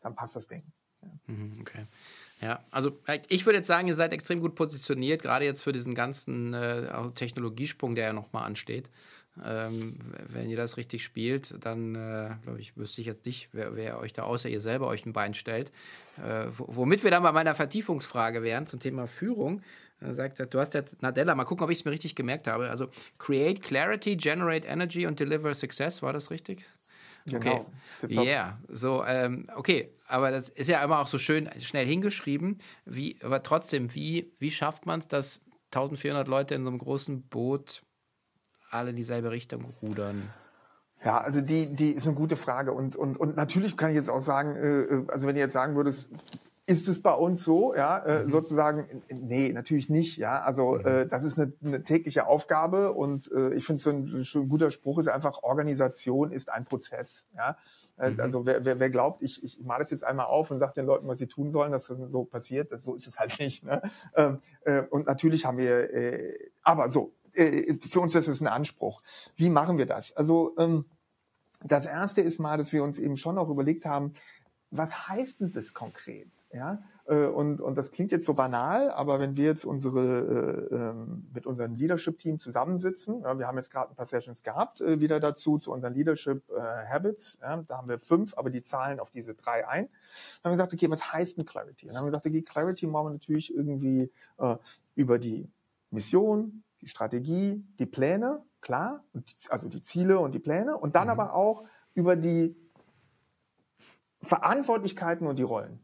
dann 0.00 0.14
passt 0.14 0.36
das 0.36 0.46
Ding. 0.46 0.62
Ja. 1.02 1.08
Mhm, 1.26 1.52
okay. 1.60 1.86
Ja, 2.42 2.62
also 2.70 2.98
ich 3.28 3.46
würde 3.46 3.58
jetzt 3.58 3.66
sagen, 3.66 3.88
ihr 3.88 3.94
seid 3.94 4.12
extrem 4.12 4.40
gut 4.40 4.54
positioniert, 4.54 5.22
gerade 5.22 5.46
jetzt 5.46 5.62
für 5.62 5.72
diesen 5.72 5.94
ganzen 5.94 6.52
äh, 6.52 7.10
Technologiesprung, 7.14 7.94
der 7.94 8.08
ja 8.08 8.12
nochmal 8.12 8.44
ansteht. 8.44 8.90
Ähm, 9.44 9.98
wenn 10.28 10.48
ihr 10.48 10.56
das 10.56 10.76
richtig 10.76 11.02
spielt, 11.04 11.54
dann 11.64 11.94
äh, 11.94 12.30
glaube 12.42 12.60
ich, 12.60 12.76
wüsste 12.76 13.00
ich 13.00 13.06
jetzt 13.06 13.26
nicht, 13.26 13.50
wer, 13.52 13.76
wer, 13.76 13.98
euch 13.98 14.12
da 14.12 14.22
außer 14.22 14.48
ihr 14.48 14.60
selber 14.60 14.86
euch 14.86 15.04
ein 15.04 15.12
Bein 15.12 15.34
stellt. 15.34 15.70
Äh, 16.18 16.46
womit 16.56 17.04
wir 17.04 17.10
dann 17.10 17.22
bei 17.22 17.32
meiner 17.32 17.54
Vertiefungsfrage 17.54 18.42
wären 18.42 18.66
zum 18.66 18.80
Thema 18.80 19.06
Führung. 19.06 19.62
Er 20.00 20.14
sagt, 20.14 20.52
du 20.52 20.58
hast 20.58 20.74
ja 20.74 20.82
Nadella, 21.00 21.34
mal 21.34 21.44
gucken, 21.44 21.64
ob 21.64 21.70
ich 21.70 21.78
es 21.78 21.84
mir 21.84 21.90
richtig 21.90 22.14
gemerkt 22.14 22.46
habe. 22.46 22.70
Also 22.70 22.88
create 23.18 23.62
clarity, 23.62 24.16
generate 24.16 24.66
energy 24.66 25.06
und 25.06 25.20
deliver 25.20 25.52
success, 25.54 26.02
war 26.02 26.12
das 26.12 26.30
richtig? 26.30 26.64
Genau. 27.26 27.66
Okay. 28.02 28.14
Ja, 28.14 28.22
yeah. 28.22 28.58
so, 28.68 29.04
ähm, 29.04 29.48
okay, 29.56 29.92
aber 30.06 30.30
das 30.30 30.48
ist 30.48 30.68
ja 30.68 30.82
immer 30.84 31.00
auch 31.00 31.08
so 31.08 31.18
schön 31.18 31.48
schnell 31.60 31.86
hingeschrieben. 31.86 32.58
Wie, 32.84 33.16
aber 33.22 33.42
trotzdem, 33.42 33.94
wie, 33.94 34.32
wie 34.38 34.50
schafft 34.50 34.86
man 34.86 35.00
es, 35.00 35.08
dass 35.08 35.40
1400 35.72 36.28
Leute 36.28 36.54
in 36.54 36.62
so 36.62 36.68
einem 36.68 36.78
großen 36.78 37.22
Boot 37.22 37.82
alle 38.70 38.90
in 38.90 38.96
dieselbe 38.96 39.30
Richtung 39.30 39.64
rudern? 39.82 40.28
Ja, 41.04 41.18
also 41.18 41.40
die, 41.40 41.72
die 41.74 41.92
ist 41.92 42.06
eine 42.06 42.16
gute 42.16 42.36
Frage. 42.36 42.72
Und, 42.72 42.96
und, 42.96 43.18
und 43.18 43.36
natürlich 43.36 43.76
kann 43.76 43.90
ich 43.90 43.96
jetzt 43.96 44.08
auch 44.08 44.20
sagen, 44.20 44.56
äh, 44.56 44.80
äh 44.82 45.04
also 45.08 45.26
wenn 45.26 45.36
ihr 45.36 45.42
jetzt 45.42 45.52
sagen 45.52 45.76
würdest, 45.76 46.10
ist 46.66 46.88
es 46.88 47.00
bei 47.00 47.12
uns 47.12 47.44
so, 47.44 47.74
ja, 47.74 47.98
äh, 47.98 48.24
mhm. 48.24 48.30
sozusagen, 48.30 49.02
nee, 49.08 49.52
natürlich 49.52 49.88
nicht, 49.88 50.16
ja. 50.16 50.40
Also 50.40 50.72
mhm. 50.72 50.86
äh, 50.86 51.06
das 51.06 51.22
ist 51.22 51.38
eine, 51.38 51.52
eine 51.64 51.84
tägliche 51.84 52.26
Aufgabe 52.26 52.92
und 52.92 53.30
äh, 53.30 53.54
ich 53.54 53.64
finde 53.64 53.80
so 53.80 53.90
ein, 53.90 54.24
ein 54.34 54.48
guter 54.48 54.72
Spruch 54.72 54.98
ist 54.98 55.08
einfach, 55.08 55.44
Organisation 55.44 56.32
ist 56.32 56.50
ein 56.50 56.64
Prozess, 56.64 57.26
ja. 57.36 57.56
Äh, 57.98 58.10
mhm. 58.10 58.20
Also 58.20 58.46
wer, 58.46 58.64
wer, 58.64 58.80
wer 58.80 58.90
glaubt, 58.90 59.22
ich, 59.22 59.44
ich 59.44 59.60
male 59.62 59.84
das 59.84 59.90
jetzt 59.90 60.04
einmal 60.04 60.26
auf 60.26 60.50
und 60.50 60.58
sage 60.58 60.74
den 60.74 60.86
Leuten, 60.86 61.06
was 61.06 61.18
sie 61.18 61.28
tun 61.28 61.50
sollen, 61.50 61.70
dass 61.70 61.86
das 61.86 61.98
so 62.10 62.24
passiert, 62.24 62.72
das, 62.72 62.82
so 62.82 62.94
ist 62.94 63.06
es 63.06 63.18
halt 63.18 63.38
nicht. 63.38 63.64
Ne? 63.64 63.80
Ähm, 64.16 64.40
äh, 64.64 64.82
und 64.82 65.06
natürlich 65.06 65.46
haben 65.46 65.58
wir, 65.58 65.94
äh, 65.94 66.50
aber 66.62 66.90
so, 66.90 67.12
äh, 67.36 67.78
für 67.80 68.00
uns 68.00 68.14
ist 68.14 68.28
es 68.28 68.40
ein 68.40 68.48
Anspruch. 68.48 69.02
Wie 69.36 69.50
machen 69.50 69.78
wir 69.78 69.86
das? 69.86 70.12
Also 70.16 70.54
ähm, 70.58 70.86
das 71.62 71.86
erste 71.86 72.20
ist 72.20 72.38
mal, 72.38 72.58
dass 72.58 72.72
wir 72.72 72.82
uns 72.82 72.98
eben 72.98 73.16
schon 73.16 73.38
auch 73.38 73.48
überlegt 73.48 73.86
haben, 73.86 74.14
was 74.70 75.08
heißt 75.08 75.40
denn 75.40 75.52
das 75.52 75.74
konkret? 75.74 76.28
Ja, 76.52 76.82
Äh, 77.08 77.26
und, 77.26 77.60
und 77.60 77.76
das 77.78 77.92
klingt 77.92 78.10
jetzt 78.10 78.26
so 78.26 78.34
banal, 78.34 78.90
aber 78.90 79.20
wenn 79.20 79.36
wir 79.36 79.44
jetzt 79.44 79.64
unsere 79.64 80.68
äh, 80.70 80.74
ähm, 80.74 81.28
mit 81.32 81.46
unserem 81.46 81.74
Leadership-Team 81.74 82.40
zusammensitzen, 82.40 83.22
ja, 83.22 83.38
wir 83.38 83.46
haben 83.46 83.56
jetzt 83.56 83.70
gerade 83.70 83.90
ein 83.92 83.94
paar 83.94 84.06
Sessions 84.06 84.42
gehabt, 84.42 84.80
äh, 84.80 84.98
wieder 85.00 85.20
dazu 85.20 85.58
zu 85.58 85.72
unseren 85.72 85.94
Leadership 85.94 86.42
äh, 86.50 86.60
Habits. 86.60 87.38
Ja, 87.40 87.62
da 87.68 87.76
haben 87.78 87.88
wir 87.88 88.00
fünf, 88.00 88.36
aber 88.36 88.50
die 88.50 88.62
zahlen 88.62 88.98
auf 88.98 89.10
diese 89.12 89.34
drei 89.34 89.68
ein. 89.68 89.88
Dann 90.42 90.50
haben 90.50 90.58
wir 90.58 90.64
gesagt, 90.64 90.74
okay, 90.74 90.90
was 90.90 91.12
heißt 91.12 91.36
denn 91.36 91.44
Clarity? 91.44 91.86
dann 91.86 91.96
haben 91.96 92.06
wir 92.06 92.10
gesagt, 92.10 92.26
okay, 92.26 92.42
Clarity 92.42 92.86
machen 92.88 93.06
wir 93.06 93.12
natürlich 93.12 93.54
irgendwie 93.54 94.10
äh, 94.38 94.56
über 94.96 95.18
die 95.20 95.48
Mission, 95.92 96.64
die 96.80 96.88
Strategie, 96.88 97.64
die 97.78 97.86
Pläne, 97.86 98.38
klar, 98.60 99.04
also 99.48 99.68
die 99.68 99.80
Ziele 99.80 100.18
und 100.18 100.34
die 100.34 100.38
Pläne, 100.38 100.76
und 100.76 100.96
dann 100.96 101.04
mhm. 101.04 101.10
aber 101.10 101.34
auch 101.34 101.64
über 101.94 102.16
die 102.16 102.56
Verantwortlichkeiten 104.22 105.26
und 105.26 105.38
die 105.38 105.44
Rollen. 105.44 105.80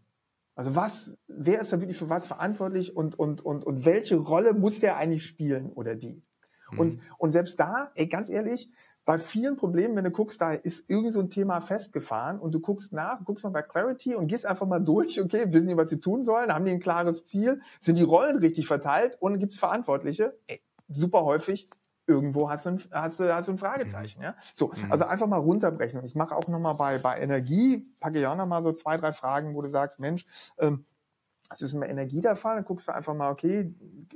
Also 0.54 0.76
was, 0.76 1.16
wer 1.28 1.60
ist 1.60 1.72
da 1.72 1.80
wirklich 1.80 1.96
für 1.96 2.10
was 2.10 2.26
verantwortlich 2.26 2.94
und, 2.94 3.18
und, 3.18 3.40
und, 3.40 3.64
und 3.64 3.84
welche 3.86 4.16
Rolle 4.16 4.52
muss 4.52 4.80
der 4.80 4.96
eigentlich 4.96 5.24
spielen 5.26 5.70
oder 5.72 5.94
die? 5.94 6.22
Mhm. 6.72 6.78
Und, 6.78 7.00
und 7.18 7.30
selbst 7.30 7.58
da, 7.58 7.90
ey, 7.94 8.06
ganz 8.06 8.28
ehrlich, 8.28 8.70
bei 9.04 9.18
vielen 9.18 9.56
Problemen, 9.56 9.96
wenn 9.96 10.04
du 10.04 10.10
guckst, 10.10 10.40
da 10.40 10.52
ist 10.52 10.88
irgend 10.88 11.14
so 11.14 11.20
ein 11.20 11.30
Thema 11.30 11.60
festgefahren 11.60 12.38
und 12.38 12.52
du 12.52 12.60
guckst 12.60 12.92
nach, 12.92 13.24
guckst 13.24 13.44
mal 13.44 13.50
bei 13.50 13.62
Clarity 13.62 14.14
und 14.14 14.28
gehst 14.28 14.46
einfach 14.46 14.66
mal 14.66 14.78
durch, 14.78 15.20
okay, 15.20 15.52
wissen 15.52 15.68
die, 15.68 15.76
was 15.76 15.90
sie 15.90 16.00
tun 16.00 16.22
sollen, 16.22 16.52
haben 16.52 16.64
die 16.64 16.70
ein 16.70 16.80
klares 16.80 17.24
Ziel, 17.24 17.60
sind 17.80 17.98
die 17.98 18.04
Rollen 18.04 18.36
richtig 18.36 18.66
verteilt 18.66 19.16
und 19.20 19.38
gibt 19.40 19.54
es 19.54 19.58
Verantwortliche? 19.58 20.38
Ey, 20.46 20.60
super 20.94 21.24
häufig 21.24 21.68
irgendwo 22.06 22.50
hast 22.50 22.66
du 22.66 22.70
ein, 22.70 22.80
hast 22.90 23.20
du, 23.20 23.34
hast 23.34 23.48
du 23.48 23.52
ein 23.52 23.58
Fragezeichen. 23.58 24.18
Mhm. 24.20 24.24
Ja? 24.24 24.36
So, 24.54 24.66
mhm. 24.66 24.90
also 24.90 25.04
einfach 25.04 25.26
mal 25.26 25.38
runterbrechen. 25.38 26.00
Und 26.00 26.06
ich 26.06 26.14
mache 26.14 26.34
auch 26.34 26.48
nochmal 26.48 26.74
bei, 26.74 26.98
bei 26.98 27.20
Energie, 27.20 27.86
packe 28.00 28.18
ich 28.18 28.26
auch 28.26 28.36
nochmal 28.36 28.62
so 28.62 28.72
zwei, 28.72 28.96
drei 28.96 29.12
Fragen, 29.12 29.54
wo 29.54 29.62
du 29.62 29.68
sagst, 29.68 30.00
Mensch, 30.00 30.26
ähm, 30.58 30.84
das 31.48 31.60
ist 31.60 31.74
immer 31.74 31.88
Energie 31.88 32.20
der 32.20 32.34
Fall. 32.34 32.56
Dann 32.56 32.64
guckst 32.64 32.88
du 32.88 32.94
einfach 32.94 33.14
mal, 33.14 33.30
okay, 33.30 33.74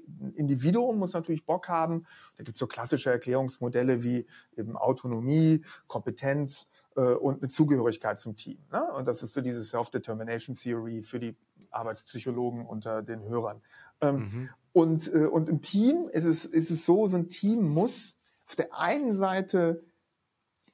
ein 0.09 0.33
Individuum 0.35 0.99
muss 0.99 1.13
natürlich 1.13 1.45
Bock 1.45 1.69
haben. 1.69 2.07
Da 2.37 2.45
gibt 2.45 2.57
es 2.57 2.61
so 2.61 2.67
klassische 2.67 3.11
Erklärungsmodelle 3.11 4.03
wie 4.03 4.27
eben 4.57 4.77
Autonomie, 4.77 5.63
Kompetenz 5.87 6.67
äh, 6.97 7.01
und 7.01 7.43
eine 7.43 7.51
Zugehörigkeit 7.51 8.19
zum 8.19 8.37
Team. 8.37 8.65
Ne? 8.73 8.83
Und 8.95 9.07
das 9.07 9.23
ist 9.23 9.35
so 9.35 9.43
diese 9.43 9.63
Self-Determination 9.63 10.57
Theory 10.57 11.03
für 11.03 11.21
die 11.21 11.37
Arbeitspsychologen 11.71 12.65
unter 12.65 13.03
den 13.03 13.23
Hörern. 13.25 13.61
Ähm, 14.01 14.17
mhm. 14.17 14.51
Und, 14.73 15.13
äh, 15.13 15.27
und 15.27 15.49
im 15.49 15.63
Team 15.63 16.09
ist 16.13 16.25
es, 16.25 16.45
ist 16.45 16.71
es 16.71 16.85
so, 16.85 17.07
so 17.07 17.17
ein 17.17 17.29
Team 17.29 17.63
muss 17.63 18.17
auf 18.47 18.57
der 18.57 18.79
einen 18.79 19.17
Seite 19.17 19.83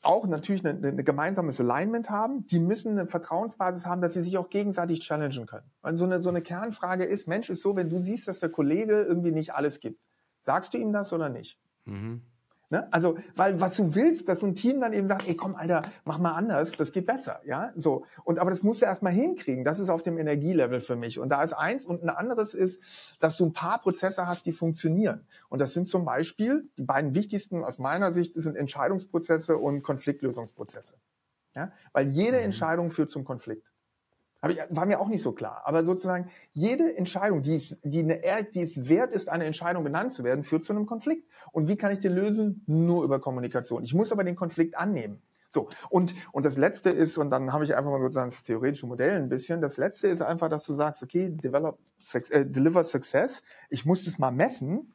auch 0.03 0.27
natürlich 0.27 0.67
ein 0.67 0.85
eine 0.85 1.05
gemeinsames 1.05 1.61
Alignment 1.61 2.11
haben. 2.11 2.47
Die 2.49 2.59
müssen 2.59 2.99
eine 2.99 3.07
Vertrauensbasis 3.07 3.87
haben, 3.87 4.01
dass 4.03 4.15
sie 4.15 4.23
sich 4.23 4.37
auch 4.37 4.51
gegenseitig 4.51 5.01
challengen 5.01 5.47
können. 5.47 5.71
Weil 5.81 5.97
so 5.97 6.05
eine, 6.05 6.23
so 6.23 6.29
eine 6.29 6.43
Kernfrage 6.43 7.05
ist, 7.05 7.29
Mensch, 7.29 7.51
ist 7.51 7.63
so, 7.63 7.77
wenn 7.77 7.89
du 7.89 8.01
siehst, 8.01 8.27
dass 8.27 8.41
der 8.41 8.49
Kollege 8.49 9.03
irgendwie 9.03 9.31
nicht 9.31 9.55
alles 9.55 9.81
gibt, 9.81 10.01
sagst 10.43 10.75
du 10.75 10.79
ihm 10.79 10.93
das 10.93 11.13
oder 11.13 11.29
nicht? 11.29 11.61
Mhm. 11.85 12.23
Ne? 12.73 12.91
Also, 12.91 13.19
weil 13.37 13.61
was 13.61 13.77
du 13.77 13.95
willst, 13.95 14.31
dass 14.31 14.41
so 14.41 14.47
ein 14.47 14.55
Team 14.55 14.81
dann 14.81 14.95
eben 14.95 15.07
sagt, 15.07 15.29
ey, 15.29 15.37
komm, 15.37 15.57
Alter, 15.57 15.83
mach 16.07 16.17
mal 16.17 16.31
anders, 16.31 16.73
das 16.73 16.91
geht 16.91 17.05
besser, 17.05 17.43
ja, 17.45 17.71
so. 17.77 18.07
Und 18.25 18.39
aber 18.39 18.51
das 18.51 18.63
musst 18.63 18.81
du 18.81 18.87
erstmal 18.87 19.13
hinkriegen. 19.13 19.63
Das 19.63 19.79
ist 19.79 19.91
auf 19.91 20.03
dem 20.03 20.17
Energielevel 20.17 20.81
für 20.81 20.97
mich. 20.97 21.19
Und 21.19 21.29
da 21.29 21.43
ist 21.43 21.53
eins 21.53 21.85
und 21.85 22.03
ein 22.03 22.09
anderes 22.09 22.55
ist, 22.55 22.83
dass 23.21 23.37
du 23.37 23.45
ein 23.45 23.53
paar 23.53 23.79
Prozesse 23.83 24.27
hast, 24.27 24.47
die 24.47 24.53
funktionieren. 24.53 25.27
Und 25.51 25.61
das 25.61 25.75
sind 25.75 25.87
zum 25.87 26.07
Beispiel 26.07 26.67
die 26.79 26.85
beiden 26.85 27.15
wichtigsten 27.15 27.63
aus 27.63 27.79
meiner 27.79 28.15
Sicht 28.15 28.33
sind 28.37 28.57
Entscheidungsprozesse 28.57 29.59
und 29.59 29.83
Konfliktlösungsprozesse. 29.83 30.95
Ja, 31.55 31.73
weil 31.93 32.09
jede 32.09 32.39
mhm. 32.39 32.45
Entscheidung 32.45 32.89
führt 32.89 33.11
zum 33.11 33.25
Konflikt. 33.25 33.72
Ich, 34.49 34.59
war 34.71 34.87
mir 34.87 35.01
auch 35.01 35.09
nicht 35.09 35.23
so 35.23 35.33
klar. 35.33 35.63
Aber 35.65 35.85
sozusagen 35.85 36.29
jede 36.53 36.97
Entscheidung, 36.97 37.43
die, 37.43 37.57
ist, 37.57 37.79
die, 37.85 38.01
eine, 38.01 38.21
die 38.53 38.63
es 38.63 38.89
wert 38.89 39.11
ist, 39.11 39.29
eine 39.29 39.45
Entscheidung 39.45 39.85
genannt 39.85 40.13
zu 40.13 40.25
werden, 40.25 40.43
führt 40.43 40.65
zu 40.65 40.73
einem 40.73 40.87
Konflikt. 40.87 41.29
Und 41.53 41.69
wie 41.69 41.77
kann 41.77 41.93
ich 41.93 42.01
den 42.01 42.13
lösen? 42.13 42.65
Nur 42.67 43.05
über 43.05 43.21
Kommunikation. 43.21 43.85
Ich 43.85 43.95
muss 43.95 44.11
aber 44.11 44.25
den 44.25 44.35
Konflikt 44.35 44.77
annehmen. 44.77 45.23
So, 45.49 45.69
und, 45.91 46.15
und 46.33 46.47
das 46.47 46.57
Letzte 46.57 46.89
ist, 46.89 47.19
und 47.19 47.31
dann 47.31 47.53
habe 47.53 47.65
ich 47.65 47.77
einfach 47.77 47.91
mal 47.91 48.01
sozusagen 48.01 48.31
das 48.31 48.43
theoretische 48.43 48.87
Modell 48.87 49.19
ein 49.19 49.29
bisschen, 49.29 49.61
das 49.61 49.77
Letzte 49.77 50.09
ist 50.09 50.23
einfach, 50.23 50.49
dass 50.49 50.65
du 50.65 50.73
sagst, 50.73 51.03
okay, 51.03 51.29
develop, 51.29 51.79
äh, 52.31 52.47
deliver 52.47 52.83
success, 52.85 53.43
ich 53.69 53.85
muss 53.85 54.07
das 54.07 54.19
mal 54.19 54.31
messen. 54.31 54.91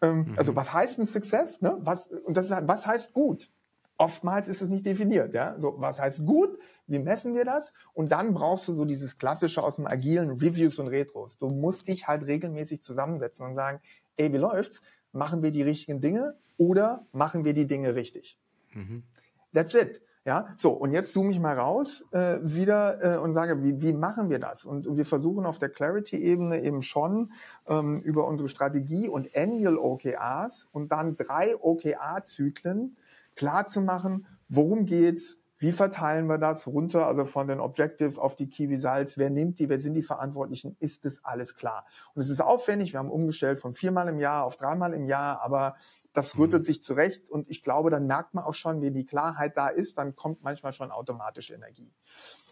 Ähm, 0.00 0.30
mhm. 0.30 0.34
Also 0.38 0.56
was 0.56 0.72
heißt 0.72 1.00
ein 1.00 1.06
Success? 1.06 1.60
Ne? 1.60 1.76
Was, 1.80 2.06
und 2.06 2.34
das 2.38 2.46
ist, 2.46 2.56
was 2.62 2.86
heißt 2.86 3.12
gut? 3.12 3.50
Oftmals 4.00 4.48
ist 4.48 4.62
es 4.62 4.70
nicht 4.70 4.86
definiert. 4.86 5.34
Ja? 5.34 5.60
So, 5.60 5.74
was 5.76 6.00
heißt 6.00 6.24
gut? 6.24 6.58
Wie 6.86 6.98
messen 6.98 7.34
wir 7.34 7.44
das? 7.44 7.74
Und 7.92 8.10
dann 8.12 8.32
brauchst 8.32 8.66
du 8.66 8.72
so 8.72 8.86
dieses 8.86 9.18
klassische 9.18 9.62
aus 9.62 9.76
dem 9.76 9.86
agilen 9.86 10.30
Reviews 10.30 10.78
und 10.78 10.88
Retros. 10.88 11.36
Du 11.36 11.48
musst 11.48 11.86
dich 11.86 12.08
halt 12.08 12.26
regelmäßig 12.26 12.80
zusammensetzen 12.80 13.44
und 13.44 13.54
sagen, 13.54 13.82
ey, 14.16 14.32
wie 14.32 14.38
läuft's? 14.38 14.80
Machen 15.12 15.42
wir 15.42 15.50
die 15.50 15.60
richtigen 15.60 16.00
Dinge 16.00 16.34
oder 16.56 17.04
machen 17.12 17.44
wir 17.44 17.52
die 17.52 17.66
Dinge 17.66 17.94
richtig? 17.94 18.38
Mhm. 18.72 19.02
That's 19.52 19.74
it. 19.74 20.00
Ja, 20.24 20.48
so, 20.56 20.70
und 20.70 20.92
jetzt 20.92 21.12
zoome 21.12 21.30
ich 21.30 21.38
mal 21.38 21.58
raus 21.58 22.06
äh, 22.12 22.38
wieder 22.42 23.16
äh, 23.16 23.18
und 23.18 23.34
sage, 23.34 23.62
wie, 23.62 23.82
wie 23.82 23.92
machen 23.92 24.30
wir 24.30 24.38
das? 24.38 24.64
Und 24.64 24.96
wir 24.96 25.04
versuchen 25.04 25.44
auf 25.44 25.58
der 25.58 25.68
Clarity-Ebene 25.68 26.62
eben 26.62 26.80
schon 26.80 27.32
ähm, 27.66 28.00
über 28.00 28.26
unsere 28.26 28.48
Strategie 28.48 29.10
und 29.10 29.36
Annual 29.36 29.76
OKRs 29.76 30.70
und 30.72 30.90
dann 30.90 31.18
drei 31.18 31.54
OKR-Zyklen 31.54 32.96
klar 33.36 33.64
zu 33.64 33.80
machen, 33.80 34.26
worum 34.48 34.86
geht's, 34.86 35.36
wie 35.60 35.72
verteilen 35.72 36.26
wir 36.26 36.38
das 36.38 36.66
runter, 36.66 37.06
also 37.06 37.26
von 37.26 37.46
den 37.46 37.60
Objectives 37.60 38.18
auf 38.18 38.34
die 38.34 38.48
Key 38.48 38.64
Results? 38.64 39.18
Wer 39.18 39.28
nimmt 39.28 39.58
die? 39.58 39.68
Wer 39.68 39.78
sind 39.78 39.92
die 39.92 40.02
Verantwortlichen? 40.02 40.74
Ist 40.80 41.04
das 41.04 41.22
alles 41.22 41.54
klar? 41.54 41.84
Und 42.14 42.22
es 42.22 42.30
ist 42.30 42.40
aufwendig. 42.40 42.94
Wir 42.94 42.98
haben 42.98 43.10
umgestellt 43.10 43.60
von 43.60 43.74
viermal 43.74 44.08
im 44.08 44.18
Jahr 44.18 44.44
auf 44.44 44.56
dreimal 44.56 44.94
im 44.94 45.04
Jahr, 45.04 45.42
aber 45.42 45.76
das 46.14 46.34
mhm. 46.34 46.44
rüttelt 46.44 46.64
sich 46.64 46.82
zurecht. 46.82 47.28
Und 47.28 47.50
ich 47.50 47.62
glaube, 47.62 47.90
dann 47.90 48.06
merkt 48.06 48.32
man 48.32 48.44
auch 48.44 48.54
schon, 48.54 48.80
wenn 48.80 48.94
die 48.94 49.04
Klarheit 49.04 49.54
da 49.58 49.68
ist, 49.68 49.98
dann 49.98 50.16
kommt 50.16 50.42
manchmal 50.42 50.72
schon 50.72 50.90
automatisch 50.90 51.50
Energie. 51.50 51.92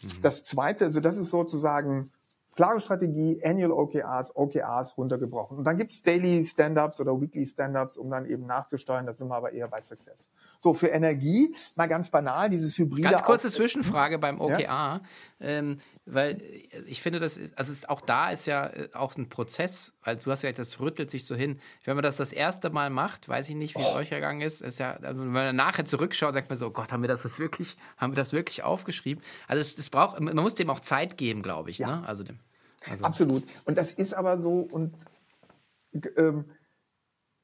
Mhm. 0.02 0.20
Das 0.20 0.42
zweite, 0.42 0.84
also 0.84 1.00
das 1.00 1.16
ist 1.16 1.30
sozusagen 1.30 2.12
klare 2.56 2.78
Strategie, 2.78 3.40
Annual 3.42 3.72
OKRs, 3.72 4.36
OKRs 4.36 4.98
runtergebrochen. 4.98 5.56
Und 5.56 5.64
dann 5.64 5.78
gibt's 5.78 6.02
Daily 6.02 6.44
Stand-Ups 6.44 7.00
oder 7.00 7.18
Weekly 7.18 7.46
Stand-Ups, 7.46 7.96
um 7.96 8.10
dann 8.10 8.26
eben 8.26 8.44
nachzusteuern. 8.44 9.06
Das 9.06 9.16
sind 9.16 9.28
wir 9.28 9.36
aber 9.36 9.52
eher 9.52 9.68
bei 9.68 9.80
Success. 9.80 10.28
So, 10.60 10.74
für 10.74 10.88
Energie, 10.88 11.54
mal 11.76 11.86
ganz 11.86 12.10
banal, 12.10 12.50
dieses 12.50 12.76
hybride. 12.78 13.08
Ganz 13.08 13.22
kurze 13.22 13.48
Zwischenfrage 13.48 14.18
beim 14.18 14.40
OKR, 14.40 14.60
ja? 14.60 15.00
ähm, 15.38 15.78
weil 16.04 16.42
ich 16.86 17.00
finde, 17.00 17.20
das 17.20 17.36
ist, 17.36 17.56
also 17.56 17.70
ist, 17.70 17.88
auch 17.88 18.00
da 18.00 18.30
ist 18.30 18.46
ja 18.46 18.66
äh, 18.66 18.88
auch 18.92 19.14
ein 19.16 19.28
Prozess, 19.28 19.94
weil 20.02 20.16
du 20.16 20.30
hast 20.32 20.42
ja, 20.42 20.50
das 20.50 20.80
rüttelt 20.80 21.12
sich 21.12 21.26
so 21.26 21.36
hin. 21.36 21.60
Wenn 21.84 21.94
man 21.94 22.02
das 22.02 22.16
das 22.16 22.32
erste 22.32 22.70
Mal 22.70 22.90
macht, 22.90 23.28
weiß 23.28 23.48
ich 23.50 23.54
nicht, 23.54 23.76
wie 23.76 23.82
es 23.82 23.94
euch 23.94 24.10
ergangen 24.10 24.40
ist, 24.40 24.60
ist 24.60 24.80
ja, 24.80 24.94
also 24.96 25.22
wenn 25.22 25.30
man 25.30 25.54
nachher 25.54 25.84
zurückschaut, 25.84 26.34
sagt 26.34 26.48
man 26.48 26.58
so, 26.58 26.66
oh 26.66 26.70
Gott, 26.70 26.90
haben 26.90 27.02
wir 27.02 27.08
das 27.08 27.38
wirklich, 27.38 27.76
haben 27.96 28.12
wir 28.12 28.16
das 28.16 28.32
wirklich 28.32 28.64
aufgeschrieben? 28.64 29.22
Also 29.46 29.60
es, 29.60 29.78
es 29.78 29.90
braucht, 29.90 30.18
man 30.18 30.34
muss 30.34 30.56
dem 30.56 30.70
auch 30.70 30.80
Zeit 30.80 31.16
geben, 31.16 31.42
glaube 31.42 31.70
ich, 31.70 31.78
ja. 31.78 32.00
ne? 32.00 32.08
Also 32.08 32.24
dem. 32.24 32.36
Also. 32.90 33.04
Absolut. 33.04 33.44
Und 33.64 33.78
das 33.78 33.92
ist 33.92 34.12
aber 34.14 34.40
so 34.40 34.58
und 34.58 34.96
ähm, 36.16 36.46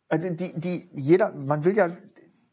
also 0.09 0.31
die, 0.31 0.53
die, 0.59 0.91
jeder, 0.95 1.33
man 1.33 1.65
will 1.65 1.77
ja 1.77 1.97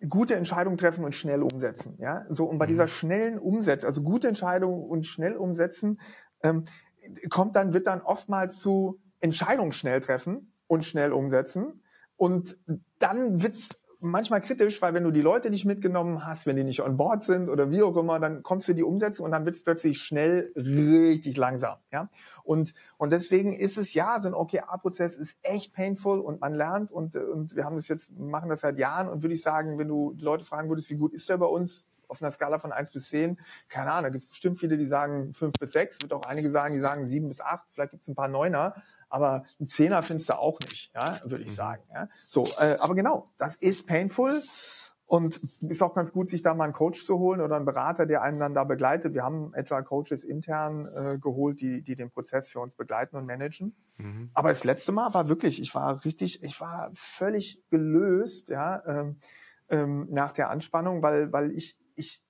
gute 0.10 0.36
Entscheidungen 0.36 0.78
treffen 0.78 1.04
und 1.04 1.16
schnell 1.16 1.44
umsetzen. 1.44 1.98
Ja, 2.00 2.26
so 2.30 2.46
und 2.46 2.58
bei 2.58 2.66
dieser 2.66 2.86
mhm. 2.86 2.90
schnellen 2.90 3.40
Umsetzung, 3.40 3.88
also 3.88 4.02
gute 4.02 4.28
Entscheidungen 4.28 4.84
und 4.84 5.06
schnell 5.06 5.36
umsetzen, 5.36 6.00
ähm, 6.44 6.64
kommt 7.30 7.56
dann 7.56 7.74
wird 7.74 7.88
dann 7.88 8.02
oftmals 8.02 8.60
zu 8.60 9.00
Entscheidungen 9.20 9.72
schnell 9.72 10.00
treffen 10.00 10.54
und 10.68 10.86
schnell 10.86 11.14
umsetzen 11.14 11.84
und 12.16 12.58
dann 13.00 13.42
wird's 13.42 13.81
manchmal 14.02 14.42
kritisch, 14.42 14.82
weil 14.82 14.94
wenn 14.94 15.04
du 15.04 15.12
die 15.12 15.22
Leute 15.22 15.50
nicht 15.50 15.66
mitgenommen 15.66 16.26
hast, 16.26 16.46
wenn 16.46 16.56
die 16.56 16.64
nicht 16.64 16.82
on 16.82 16.98
board 16.98 17.24
sind 17.24 17.50
oder 17.50 17.72
wie 17.72 17.82
auch 17.84 17.96
immer, 17.96 18.20
dann 18.20 18.44
kommst 18.44 18.68
du 18.68 18.72
in 18.72 18.78
die 18.78 18.84
Umsetzung 18.84 19.26
und 19.26 19.32
dann 19.32 19.46
wird 19.46 19.56
es 19.56 19.64
plötzlich 19.64 20.00
schnell 20.00 20.52
richtig 20.56 21.38
langsam. 21.38 21.78
Ja? 21.92 22.10
Und, 22.44 22.74
und 22.98 23.12
deswegen 23.12 23.54
ist 23.54 23.78
es 23.78 23.94
ja, 23.94 24.20
so 24.20 24.28
ein 24.28 24.34
OKR-Prozess 24.34 25.16
ist 25.16 25.38
echt 25.44 25.74
painful 25.74 26.20
und 26.20 26.42
man 26.42 26.54
lernt 26.54 26.92
und, 26.92 27.16
und 27.16 27.56
wir 27.56 27.64
haben 27.64 27.76
das 27.76 27.88
jetzt, 27.88 28.18
machen 28.18 28.50
das 28.50 28.62
seit 28.62 28.80
Jahren 28.80 29.08
und 29.08 29.22
würde 29.22 29.36
ich 29.36 29.42
sagen, 29.42 29.78
wenn 29.78 29.88
du 29.88 30.14
die 30.14 30.24
Leute 30.24 30.44
fragen 30.44 30.70
würdest, 30.70 30.90
wie 30.90 30.96
gut 30.96 31.14
ist 31.14 31.30
der 31.30 31.38
bei 31.38 31.46
uns, 31.46 31.86
auf 32.08 32.22
einer 32.22 32.32
Skala 32.32 32.60
von 32.60 32.74
eins 32.74 32.92
bis 32.92 33.08
zehn, 33.08 33.40
keine 33.70 33.92
Ahnung, 33.92 34.04
da 34.04 34.10
gibt 34.10 34.26
es 34.26 34.30
bestimmt 34.30 34.60
viele, 34.60 34.78
die 34.78 34.86
sagen 34.86 35.34
fünf 35.34 35.54
bis 35.58 35.72
sechs, 35.72 35.98
wird 36.02 36.12
auch 36.12 36.24
einige 36.24 36.52
sagen, 36.52 36.74
die 36.74 36.82
sagen 36.82 37.06
sieben 37.06 37.30
bis 37.30 37.40
acht, 37.40 37.66
vielleicht 37.70 37.92
gibt 37.92 38.04
es 38.04 38.10
ein 38.10 38.16
paar 38.16 38.28
Neuner, 38.28 38.76
aber 39.12 39.44
ein 39.60 39.68
Zehner 39.68 40.02
findest 40.02 40.30
du 40.30 40.40
auch 40.40 40.60
nicht, 40.62 40.94
ja, 40.94 41.20
würde 41.24 41.44
ich 41.44 41.52
mhm. 41.52 41.56
sagen. 41.56 41.84
Ja. 41.94 42.10
So, 42.26 42.48
äh, 42.60 42.78
aber 42.80 42.96
genau, 42.96 43.28
das 43.38 43.56
ist 43.56 43.88
painful. 43.88 44.42
Und 45.06 45.42
ist 45.60 45.84
auch 45.84 45.94
ganz 45.94 46.14
gut, 46.14 46.30
sich 46.30 46.42
da 46.42 46.54
mal 46.54 46.64
einen 46.64 46.72
Coach 46.72 47.04
zu 47.04 47.20
holen 47.20 47.42
oder 47.42 47.58
einen 47.58 47.66
Berater, 47.66 48.06
der 48.06 48.22
einen 48.22 48.40
dann 48.40 48.54
da 48.54 48.64
begleitet. 48.64 49.14
Wir 49.14 49.24
haben 49.24 49.54
Agile 49.54 49.84
Coaches 49.84 50.24
intern 50.24 50.88
äh, 50.88 51.20
geholt, 51.20 51.60
die, 51.60 51.82
die 51.82 51.98
den 51.98 52.10
Prozess 52.10 52.48
für 52.48 52.62
uns 52.62 52.76
begleiten 52.76 53.18
und 53.18 53.26
managen. 53.26 53.76
Mhm. 53.98 54.30
Aber 54.34 54.48
das 54.48 54.64
letzte 54.64 54.94
Mal 54.94 55.14
war 55.14 55.28
wirklich, 55.28 55.62
ich 55.62 55.76
war 55.76 56.06
richtig, 56.06 56.42
ich 56.44 56.62
war 56.62 56.92
völlig 56.94 57.62
gelöst, 57.70 58.48
ja, 58.48 58.82
ähm, 58.86 59.18
ähm, 59.68 60.08
nach 60.12 60.32
der 60.32 60.50
Anspannung, 60.50 61.02
weil, 61.02 61.34
weil 61.34 61.52
ich, 61.52 61.78
ich, 61.96 62.24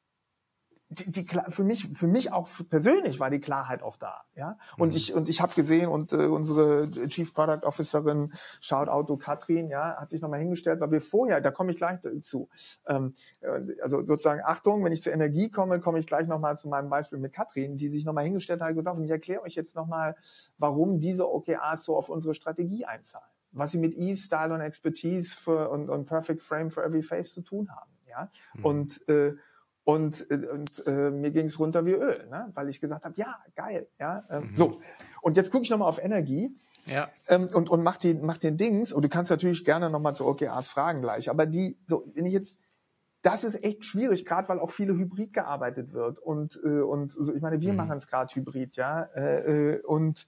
die, 0.92 1.10
die, 1.10 1.28
für 1.48 1.64
mich 1.64 1.88
für 1.94 2.08
mich 2.08 2.34
auch 2.34 2.50
persönlich 2.70 3.20
war 3.22 3.30
die 3.30 3.40
Klarheit 3.40 3.82
auch 3.82 3.96
da 3.96 4.26
ja 4.36 4.58
und 4.78 4.90
mhm. 4.90 4.96
ich 4.98 5.14
und 5.14 5.30
ich 5.30 5.40
habe 5.40 5.54
gesehen 5.54 5.88
und 5.88 6.12
äh, 6.12 6.26
unsere 6.26 6.92
Chief 7.08 7.34
Product 7.34 7.66
Officerin 7.66 8.34
Shout 8.60 8.90
out 8.90 9.08
to 9.08 9.16
Katrin 9.16 9.70
ja 9.70 9.96
hat 9.96 10.10
sich 10.10 10.22
nochmal 10.22 10.42
hingestellt 10.42 10.82
weil 10.82 10.92
wir 10.92 11.02
vorher 11.02 11.40
da 11.40 11.50
komme 11.50 11.72
ich 11.72 11.78
gleich 11.78 12.00
zu 12.22 12.50
ähm, 12.88 13.16
äh, 13.40 13.48
also 13.82 14.04
sozusagen 14.04 14.42
Achtung 14.44 14.84
wenn 14.84 14.92
ich 14.92 15.02
zur 15.02 15.14
Energie 15.14 15.50
komme 15.50 15.80
komme 15.80 15.98
ich 16.00 16.08
gleich 16.08 16.28
nochmal 16.28 16.58
zu 16.58 16.68
meinem 16.68 16.90
Beispiel 16.90 17.20
mit 17.20 17.32
Katrin 17.32 17.78
die 17.78 17.88
sich 17.88 18.04
nochmal 18.04 18.26
hingestellt 18.26 18.60
hat 18.60 18.72
und 18.72 18.76
gesagt 18.76 18.98
und 18.98 19.06
ich 19.06 19.12
erkläre 19.12 19.44
euch 19.44 19.56
jetzt 19.56 19.78
nochmal 19.78 20.18
warum 20.58 21.00
diese 21.00 21.32
OKRs 21.32 21.86
so 21.86 21.96
auf 21.96 22.10
unsere 22.10 22.36
Strategie 22.36 22.84
einzahlen 22.84 23.32
was 23.54 23.72
sie 23.72 23.78
mit 23.78 23.98
E 23.98 24.16
Style 24.16 24.54
und 24.54 24.62
Expertise 24.62 25.36
für, 25.36 25.70
und, 25.70 25.90
und 25.90 26.06
Perfect 26.06 26.42
Frame 26.42 26.70
for 26.70 26.84
Every 26.84 27.02
Face 27.02 27.34
zu 27.34 27.42
tun 27.42 27.70
haben 27.70 27.92
ja 28.10 28.30
mhm. 28.56 28.66
und 28.66 29.10
äh, 29.10 29.36
und, 29.84 30.30
äh, 30.30 30.48
und 30.48 30.86
äh, 30.86 31.10
mir 31.10 31.32
ging 31.32 31.48
es 31.48 31.60
runter 31.60 31.86
wie 31.86 31.94
Öl, 31.94 32.28
ne? 32.30 32.52
weil 32.54 32.70
ich 32.70 32.80
gesagt 32.80 33.06
habe, 33.06 33.16
ja, 33.18 33.40
geil. 33.56 33.88
Ja, 34.00 34.24
ähm, 34.30 34.52
mhm. 34.52 34.58
So, 34.58 34.82
und 35.22 35.38
jetzt 35.38 35.52
gucke 35.52 35.64
ich 35.64 35.70
nochmal 35.70 35.88
auf 35.88 36.04
Energie 36.04 36.56
ja. 36.86 37.10
ähm, 37.28 37.48
und, 37.54 37.70
und 37.70 37.84
mach, 37.84 37.98
die, 37.98 38.14
mach 38.14 38.38
den 38.38 38.58
Dings. 38.58 38.92
Und 38.92 39.04
du 39.04 39.10
kannst 39.10 39.32
natürlich 39.32 39.66
gerne 39.66 39.90
nochmal 39.90 40.16
zu 40.16 40.26
OKRs 40.26 40.70
fragen 40.70 41.02
gleich. 41.02 41.30
Aber 41.30 41.46
die, 41.46 41.78
so, 41.88 42.04
wenn 42.14 42.26
ich 42.26 42.34
jetzt, 42.34 42.58
das 43.22 43.44
ist 43.44 43.64
echt 43.64 43.86
schwierig, 43.86 44.26
gerade 44.26 44.50
weil 44.50 44.60
auch 44.60 44.72
viele 44.72 44.94
Hybrid 44.94 45.34
gearbeitet 45.34 45.94
wird. 45.94 46.20
Und, 46.20 46.60
äh, 46.64 46.82
und 46.82 47.12
so, 47.12 47.34
ich 47.34 47.42
meine, 47.42 47.62
wir 47.62 47.72
mhm. 47.72 47.78
machen 47.78 47.98
es 47.98 48.08
gerade 48.08 48.34
Hybrid, 48.34 48.78
ja. 48.78 49.04
Äh, 49.16 49.74
äh, 49.74 49.82
und 49.82 50.28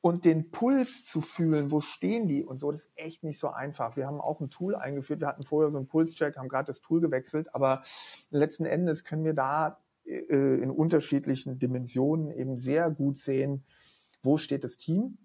und 0.00 0.24
den 0.24 0.50
Puls 0.50 1.04
zu 1.04 1.20
fühlen, 1.20 1.72
wo 1.72 1.80
stehen 1.80 2.28
die 2.28 2.44
und 2.44 2.60
so, 2.60 2.70
das 2.70 2.84
ist 2.84 2.90
echt 2.94 3.24
nicht 3.24 3.38
so 3.38 3.48
einfach. 3.48 3.96
Wir 3.96 4.06
haben 4.06 4.20
auch 4.20 4.40
ein 4.40 4.50
Tool 4.50 4.76
eingeführt, 4.76 5.20
wir 5.20 5.28
hatten 5.28 5.42
vorher 5.42 5.70
so 5.70 5.78
einen 5.78 5.88
Pulscheck, 5.88 6.36
haben 6.36 6.48
gerade 6.48 6.66
das 6.66 6.80
Tool 6.80 7.00
gewechselt, 7.00 7.54
aber 7.54 7.82
letzten 8.30 8.64
Endes 8.64 9.04
können 9.04 9.24
wir 9.24 9.34
da 9.34 9.80
äh, 10.04 10.62
in 10.62 10.70
unterschiedlichen 10.70 11.58
Dimensionen 11.58 12.30
eben 12.30 12.56
sehr 12.56 12.90
gut 12.90 13.18
sehen, 13.18 13.64
wo 14.22 14.38
steht 14.38 14.64
das 14.64 14.78
Team 14.78 15.18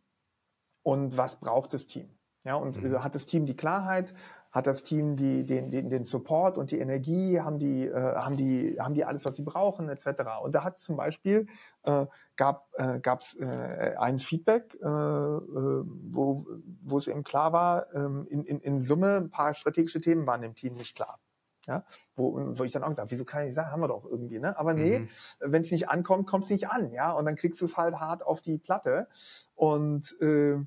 und 0.82 1.17
was 1.17 1.39
braucht 1.39 1.74
das 1.74 1.88
Team. 1.88 2.09
Ja, 2.43 2.55
und 2.55 2.82
mhm. 2.82 3.03
hat 3.03 3.15
das 3.15 3.26
Team 3.26 3.45
die 3.45 3.55
Klarheit, 3.55 4.13
hat 4.54 4.68
das 4.68 4.84
Team 4.84 5.16
die, 5.16 5.43
den, 5.43 5.72
den, 5.72 5.89
den 5.89 6.04
Support 6.04 6.60
und 6.60 6.70
die 6.70 6.78
Energie, 6.80 7.41
haben 7.41 7.58
die, 7.58 7.88
äh, 7.88 8.16
haben 8.16 8.38
die, 8.38 8.78
haben 8.80 8.93
die 8.93 9.04
alles, 9.04 9.26
was 9.26 9.36
sie 9.36 9.41
brauchen, 9.41 9.89
etc. 9.89 10.22
Und 10.43 10.54
da 10.54 10.64
hat 10.64 10.80
zum 10.80 10.95
Beispiel 10.95 11.47
äh, 11.82 12.06
gab 12.36 12.70
äh, 12.74 12.99
gab's 12.99 13.36
äh, 13.36 13.95
ein 13.97 14.20
Feedback, 14.20 14.78
äh, 14.82 14.88
äh, 14.88 15.84
wo, 15.86 16.45
wo 16.84 16.97
es 16.97 17.08
eben 17.08 17.24
klar 17.24 17.51
war, 17.51 17.93
ähm, 17.95 18.28
in, 18.30 18.43
in, 18.43 18.60
in 18.60 18.80
Summe 18.80 19.18
ein 19.18 19.30
paar 19.30 19.56
strategische 19.56 19.99
Themen 19.99 20.28
waren 20.28 20.43
dem 20.43 20.54
Team 20.54 20.76
nicht 20.76 20.95
klar. 20.95 21.20
Ja, 21.66 21.86
wo, 22.18 22.36
wo 22.58 22.64
ich 22.66 22.74
dann 22.74 22.84
auch 22.84 22.89
gesagt, 22.89 23.10
wieso 23.10 23.24
kann 23.24 23.47
ich 23.47 23.54
sagen, 23.54 23.72
haben 23.72 23.80
wir 23.80 23.88
doch 23.88 24.04
irgendwie, 24.04 24.38
ne? 24.38 24.58
Aber 24.60 24.74
nee, 24.74 24.99
mhm. 24.99 25.10
wenn 25.39 25.62
es 25.62 25.72
nicht 25.72 25.88
ankommt, 25.88 26.28
kommt 26.28 26.43
es 26.43 26.49
nicht 26.49 26.70
an, 26.70 26.91
ja. 26.91 27.14
Und 27.14 27.26
dann 27.26 27.38
kriegst 27.38 27.62
du 27.62 27.66
es 27.66 27.78
halt 27.78 27.95
hart 27.95 28.22
auf 28.22 28.41
die 28.41 28.58
Platte. 28.58 29.08
Und 29.56 30.14
äh, 30.20 30.58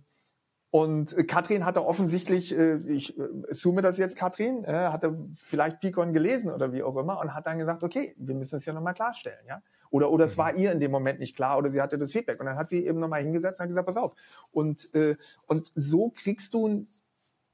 und 0.77 1.27
Katrin 1.27 1.65
hatte 1.65 1.87
offensichtlich, 1.87 2.55
äh, 2.55 2.77
ich 2.87 3.19
äh, 3.19 3.23
assume 3.51 3.81
das 3.81 3.97
jetzt 3.97 4.15
Katrin, 4.15 4.63
äh, 4.63 4.73
hatte 4.73 5.17
vielleicht 5.33 5.81
Picon 5.81 6.13
gelesen 6.13 6.51
oder 6.51 6.71
wie 6.75 6.83
auch 6.83 6.99
immer 6.99 7.19
und 7.19 7.33
hat 7.33 7.47
dann 7.47 7.57
gesagt, 7.57 7.83
okay, 7.83 8.15
wir 8.19 8.35
müssen 8.35 8.57
es 8.57 8.67
ja 8.67 8.75
nochmal 8.75 8.93
klarstellen, 8.93 9.41
ja. 9.49 9.63
Oder, 9.89 10.11
oder 10.11 10.27
es 10.27 10.37
war 10.37 10.53
mhm. 10.53 10.59
ihr 10.59 10.73
in 10.73 10.81
dem 10.81 10.91
Moment 10.91 11.19
nicht 11.19 11.35
klar 11.35 11.57
oder 11.57 11.71
sie 11.71 11.81
hatte 11.81 11.97
das 11.97 12.13
Feedback. 12.13 12.41
Und 12.41 12.45
dann 12.45 12.57
hat 12.57 12.69
sie 12.69 12.85
eben 12.85 13.01
nochmal 13.01 13.23
hingesetzt 13.23 13.59
und 13.59 13.63
hat 13.63 13.69
gesagt, 13.71 13.87
pass 13.87 13.97
auf. 13.97 14.15
Und, 14.51 14.95
äh, 14.95 15.17
und 15.47 15.73
so 15.75 16.11
kriegst 16.11 16.53
du, 16.53 16.85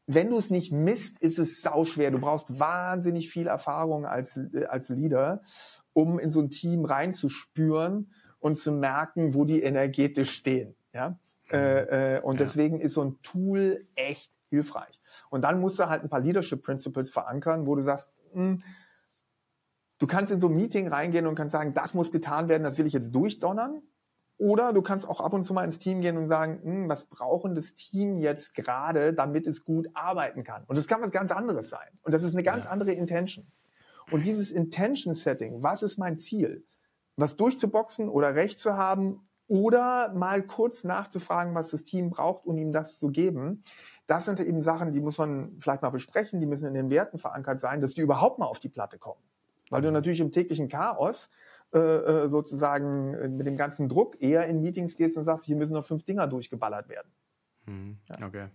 wenn 0.08 0.30
du 0.30 0.36
es 0.36 0.50
nicht 0.50 0.72
misst, 0.72 1.20
ist 1.20 1.38
es 1.38 1.62
sauschwer. 1.62 2.10
Du 2.10 2.18
brauchst 2.18 2.58
wahnsinnig 2.58 3.30
viel 3.30 3.46
Erfahrung 3.46 4.04
als, 4.04 4.40
als 4.66 4.88
Leader, 4.88 5.42
um 5.92 6.18
in 6.18 6.32
so 6.32 6.40
ein 6.40 6.50
Team 6.50 6.84
reinzuspüren 6.84 8.10
und 8.40 8.56
zu 8.56 8.72
merken, 8.72 9.32
wo 9.32 9.44
die 9.44 9.62
energetisch 9.62 10.32
stehen. 10.32 10.74
Ja. 10.92 11.20
Äh, 11.52 12.16
äh, 12.16 12.20
und 12.20 12.34
ja. 12.34 12.46
deswegen 12.46 12.80
ist 12.80 12.94
so 12.94 13.02
ein 13.02 13.20
Tool 13.22 13.86
echt 13.94 14.32
hilfreich. 14.48 15.00
Und 15.30 15.42
dann 15.42 15.60
musst 15.60 15.78
du 15.78 15.88
halt 15.88 16.02
ein 16.02 16.08
paar 16.08 16.20
Leadership 16.20 16.62
Principles 16.62 17.10
verankern, 17.10 17.66
wo 17.66 17.74
du 17.74 17.82
sagst, 17.82 18.08
mh, 18.34 18.42
hm, 18.42 18.62
du 19.98 20.06
kannst 20.06 20.32
in 20.32 20.40
so 20.40 20.48
ein 20.48 20.54
Meeting 20.54 20.88
reingehen 20.88 21.26
und 21.26 21.34
kannst 21.34 21.52
sagen, 21.52 21.72
das 21.72 21.94
muss 21.94 22.12
getan 22.12 22.48
werden, 22.48 22.64
das 22.64 22.78
will 22.78 22.86
ich 22.86 22.92
jetzt 22.92 23.14
durchdonnern. 23.14 23.82
Oder 24.38 24.72
du 24.72 24.82
kannst 24.82 25.08
auch 25.08 25.20
ab 25.20 25.34
und 25.34 25.44
zu 25.44 25.54
mal 25.54 25.64
ins 25.64 25.78
Team 25.78 26.00
gehen 26.00 26.16
und 26.16 26.26
sagen, 26.26 26.60
hm, 26.62 26.88
was 26.88 27.04
brauchen 27.04 27.54
das 27.54 27.74
Team 27.74 28.16
jetzt 28.16 28.54
gerade, 28.54 29.14
damit 29.14 29.46
es 29.46 29.64
gut 29.64 29.88
arbeiten 29.94 30.42
kann? 30.42 30.64
Und 30.66 30.76
das 30.76 30.88
kann 30.88 31.00
was 31.00 31.12
ganz 31.12 31.30
anderes 31.30 31.68
sein. 31.68 31.88
Und 32.02 32.12
das 32.12 32.24
ist 32.24 32.34
eine 32.34 32.42
ganz 32.42 32.64
ja. 32.64 32.70
andere 32.70 32.92
Intention. 32.92 33.46
Und 34.10 34.26
dieses 34.26 34.50
Intention 34.50 35.14
Setting, 35.14 35.62
was 35.62 35.82
ist 35.82 35.96
mein 35.96 36.16
Ziel? 36.16 36.66
Was 37.16 37.36
durchzuboxen 37.36 38.08
oder 38.08 38.34
recht 38.34 38.58
zu 38.58 38.76
haben 38.76 39.28
oder 39.52 40.14
mal 40.14 40.42
kurz 40.42 40.82
nachzufragen, 40.82 41.54
was 41.54 41.72
das 41.72 41.84
Team 41.84 42.08
braucht 42.08 42.46
und 42.46 42.56
ihm 42.56 42.72
das 42.72 42.98
zu 42.98 43.08
geben. 43.08 43.64
Das 44.06 44.24
sind 44.24 44.40
eben 44.40 44.62
Sachen, 44.62 44.92
die 44.92 45.00
muss 45.00 45.18
man 45.18 45.58
vielleicht 45.60 45.82
mal 45.82 45.90
besprechen, 45.90 46.40
die 46.40 46.46
müssen 46.46 46.66
in 46.66 46.72
den 46.72 46.88
Werten 46.88 47.18
verankert 47.18 47.60
sein, 47.60 47.82
dass 47.82 47.92
die 47.92 48.00
überhaupt 48.00 48.38
mal 48.38 48.46
auf 48.46 48.60
die 48.60 48.70
Platte 48.70 48.96
kommen. 48.96 49.20
Weil 49.68 49.82
du 49.82 49.88
mhm. 49.88 49.94
natürlich 49.94 50.20
im 50.20 50.32
täglichen 50.32 50.70
Chaos 50.70 51.28
äh, 51.74 51.78
äh 51.78 52.28
sozusagen 52.30 53.12
äh, 53.12 53.28
mit 53.28 53.46
dem 53.46 53.58
ganzen 53.58 53.90
Druck 53.90 54.22
eher 54.22 54.46
in 54.46 54.62
Meetings 54.62 54.96
gehst 54.96 55.18
und 55.18 55.24
sagst, 55.24 55.44
hier 55.44 55.56
müssen 55.56 55.74
noch 55.74 55.84
fünf 55.84 56.02
Dinger 56.04 56.26
durchgeballert 56.28 56.88
werden. 56.88 57.12
Mhm. 57.66 57.98
Okay. 58.24 58.46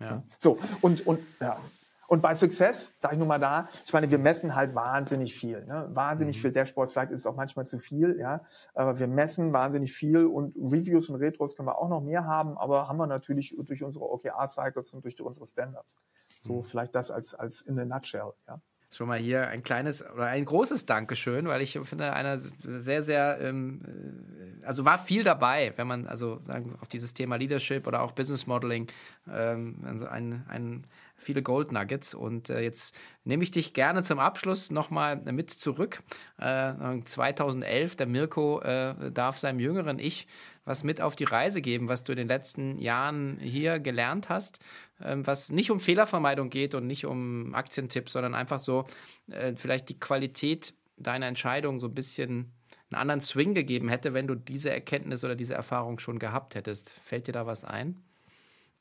Ja. 0.00 0.22
So, 0.38 0.58
und, 0.80 1.06
und 1.06 1.20
ja, 1.38 1.60
und 2.08 2.22
bei 2.22 2.34
Success, 2.34 2.94
sage 2.98 3.14
ich 3.14 3.18
nur 3.18 3.26
mal 3.26 3.38
da, 3.38 3.68
ich 3.84 3.92
meine, 3.92 4.10
wir 4.10 4.18
messen 4.18 4.54
halt 4.54 4.74
wahnsinnig 4.74 5.34
viel. 5.34 5.64
Ne? 5.64 5.88
Wahnsinnig 5.92 6.36
mhm. 6.36 6.40
viel 6.40 6.52
Dashboards, 6.52 6.92
vielleicht 6.92 7.12
ist 7.12 7.20
es 7.20 7.26
auch 7.26 7.36
manchmal 7.36 7.66
zu 7.66 7.78
viel, 7.78 8.16
ja. 8.18 8.44
Aber 8.74 8.98
wir 8.98 9.08
messen 9.08 9.52
wahnsinnig 9.52 9.92
viel 9.92 10.26
und 10.26 10.56
Reviews 10.56 11.08
und 11.08 11.16
Retros 11.16 11.56
können 11.56 11.68
wir 11.68 11.78
auch 11.78 11.88
noch 11.88 12.02
mehr 12.02 12.24
haben, 12.24 12.56
aber 12.58 12.88
haben 12.88 12.98
wir 12.98 13.06
natürlich 13.06 13.56
durch 13.58 13.82
unsere 13.82 14.04
OKR-Cycles 14.10 14.92
und 14.92 15.04
durch 15.04 15.20
unsere 15.20 15.46
Standards. 15.46 15.98
So 16.42 16.54
mhm. 16.54 16.62
vielleicht 16.62 16.94
das 16.94 17.10
als, 17.10 17.34
als 17.34 17.60
in 17.62 17.78
a 17.78 17.84
nutshell, 17.84 18.32
ja 18.46 18.60
schon 18.90 19.08
mal 19.08 19.18
hier 19.18 19.48
ein 19.48 19.62
kleines 19.62 20.04
oder 20.08 20.26
ein 20.26 20.44
großes 20.44 20.86
Dankeschön, 20.86 21.46
weil 21.46 21.60
ich 21.60 21.78
finde, 21.84 22.12
einer 22.12 22.38
sehr, 22.38 23.02
sehr, 23.02 23.38
ähm, 23.40 23.82
äh, 23.84 24.64
also 24.64 24.84
war 24.84 24.98
viel 24.98 25.24
dabei, 25.24 25.72
wenn 25.76 25.86
man 25.86 26.06
also 26.06 26.40
sagen, 26.42 26.76
auf 26.80 26.88
dieses 26.88 27.14
Thema 27.14 27.36
Leadership 27.36 27.86
oder 27.86 28.02
auch 28.02 28.12
Business 28.12 28.46
Modeling, 28.46 28.86
ähm, 29.30 29.84
also 29.84 30.06
ein, 30.06 30.44
ein, 30.48 30.86
viele 31.16 31.42
Gold 31.42 31.72
Nuggets. 31.72 32.14
Und 32.14 32.50
äh, 32.50 32.60
jetzt 32.60 32.94
nehme 33.24 33.42
ich 33.42 33.50
dich 33.50 33.74
gerne 33.74 34.02
zum 34.02 34.18
Abschluss 34.18 34.70
nochmal 34.70 35.16
mit 35.16 35.50
zurück. 35.50 36.02
Äh, 36.38 36.72
2011, 37.04 37.96
der 37.96 38.06
Mirko 38.06 38.60
äh, 38.60 39.10
darf 39.10 39.38
seinem 39.38 39.60
jüngeren 39.60 39.98
Ich 39.98 40.26
was 40.66 40.82
mit 40.84 41.00
auf 41.00 41.16
die 41.16 41.24
Reise 41.24 41.62
geben, 41.62 41.88
was 41.88 42.04
du 42.04 42.12
in 42.12 42.18
den 42.18 42.28
letzten 42.28 42.78
Jahren 42.78 43.38
hier 43.38 43.78
gelernt 43.78 44.28
hast, 44.28 44.58
ähm, 45.00 45.26
was 45.26 45.50
nicht 45.50 45.70
um 45.70 45.80
Fehlervermeidung 45.80 46.50
geht 46.50 46.74
und 46.74 46.86
nicht 46.86 47.06
um 47.06 47.54
Aktientipps, 47.54 48.12
sondern 48.12 48.34
einfach 48.34 48.58
so 48.58 48.84
äh, 49.30 49.54
vielleicht 49.56 49.88
die 49.88 49.98
Qualität 49.98 50.74
deiner 50.98 51.26
Entscheidung 51.26 51.80
so 51.80 51.86
ein 51.86 51.94
bisschen 51.94 52.52
einen 52.90 53.00
anderen 53.00 53.20
Swing 53.20 53.54
gegeben 53.54 53.88
hätte, 53.88 54.12
wenn 54.12 54.26
du 54.26 54.34
diese 54.34 54.70
Erkenntnis 54.70 55.24
oder 55.24 55.36
diese 55.36 55.54
Erfahrung 55.54 55.98
schon 55.98 56.18
gehabt 56.18 56.54
hättest. 56.54 56.92
Fällt 56.92 57.28
dir 57.28 57.32
da 57.32 57.46
was 57.46 57.64
ein, 57.64 58.02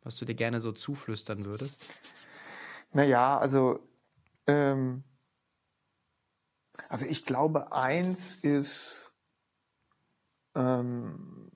was 0.05 0.15
du 0.17 0.25
dir 0.25 0.35
gerne 0.35 0.61
so 0.61 0.71
zuflüstern 0.71 1.45
würdest? 1.45 1.91
Naja, 2.93 3.37
also, 3.37 3.79
ähm, 4.47 5.03
also 6.87 7.05
ich 7.05 7.25
glaube, 7.25 7.73
eins 7.73 8.35
ist, 8.35 9.13
ähm, 10.55 11.51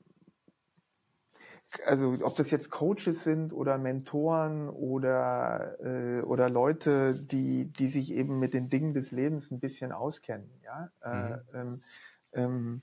also 1.85 2.15
ob 2.23 2.35
das 2.35 2.49
jetzt 2.49 2.71
Coaches 2.71 3.23
sind 3.23 3.53
oder 3.53 3.77
Mentoren 3.77 4.69
oder 4.69 5.77
äh, 5.79 6.21
oder 6.23 6.49
Leute, 6.49 7.13
die 7.13 7.65
die 7.69 7.87
sich 7.87 8.11
eben 8.11 8.39
mit 8.39 8.55
den 8.55 8.69
Dingen 8.69 8.93
des 8.95 9.11
Lebens 9.11 9.51
ein 9.51 9.59
bisschen 9.59 9.91
auskennen, 9.91 10.49
ja, 10.63 10.91
äh, 11.01 11.37
mhm. 11.37 11.41
ähm, 11.53 11.81
ähm, 12.33 12.81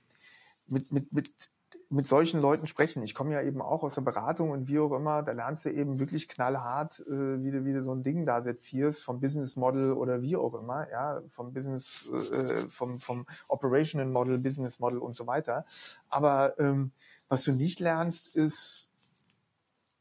mit 0.67 0.91
mit 0.93 1.11
mit 1.11 1.51
mit 1.89 2.05
solchen 2.05 2.41
Leuten 2.41 2.67
sprechen. 2.67 3.01
Ich 3.03 3.15
komme 3.15 3.33
ja 3.33 3.41
eben 3.41 3.61
auch 3.61 3.83
aus 3.83 3.95
der 3.95 4.01
Beratung 4.01 4.51
und 4.51 4.67
wie 4.67 4.79
auch 4.79 4.93
immer, 4.93 5.23
da 5.23 5.31
lernst 5.31 5.65
du 5.65 5.71
eben 5.71 5.99
wirklich 5.99 6.27
knallhart, 6.27 6.99
äh, 7.01 7.43
wie, 7.43 7.51
du, 7.51 7.65
wie 7.65 7.73
du 7.73 7.83
so 7.83 7.93
ein 7.93 8.03
Ding 8.03 8.25
da 8.25 8.41
sezierst, 8.41 9.03
vom 9.03 9.19
Business 9.19 9.55
Model 9.55 9.93
oder 9.93 10.21
wie 10.21 10.35
auch 10.35 10.53
immer, 10.53 10.89
ja, 10.89 11.21
vom 11.29 11.53
Business, 11.53 12.09
äh, 12.09 12.67
vom, 12.67 12.99
vom 12.99 13.25
Operational 13.47 14.07
Model, 14.07 14.37
Business 14.37 14.79
Model 14.79 14.99
und 14.99 15.15
so 15.15 15.27
weiter. 15.27 15.65
Aber 16.09 16.59
ähm, 16.59 16.91
was 17.29 17.43
du 17.43 17.53
nicht 17.53 17.79
lernst, 17.79 18.35
ist, 18.35 18.89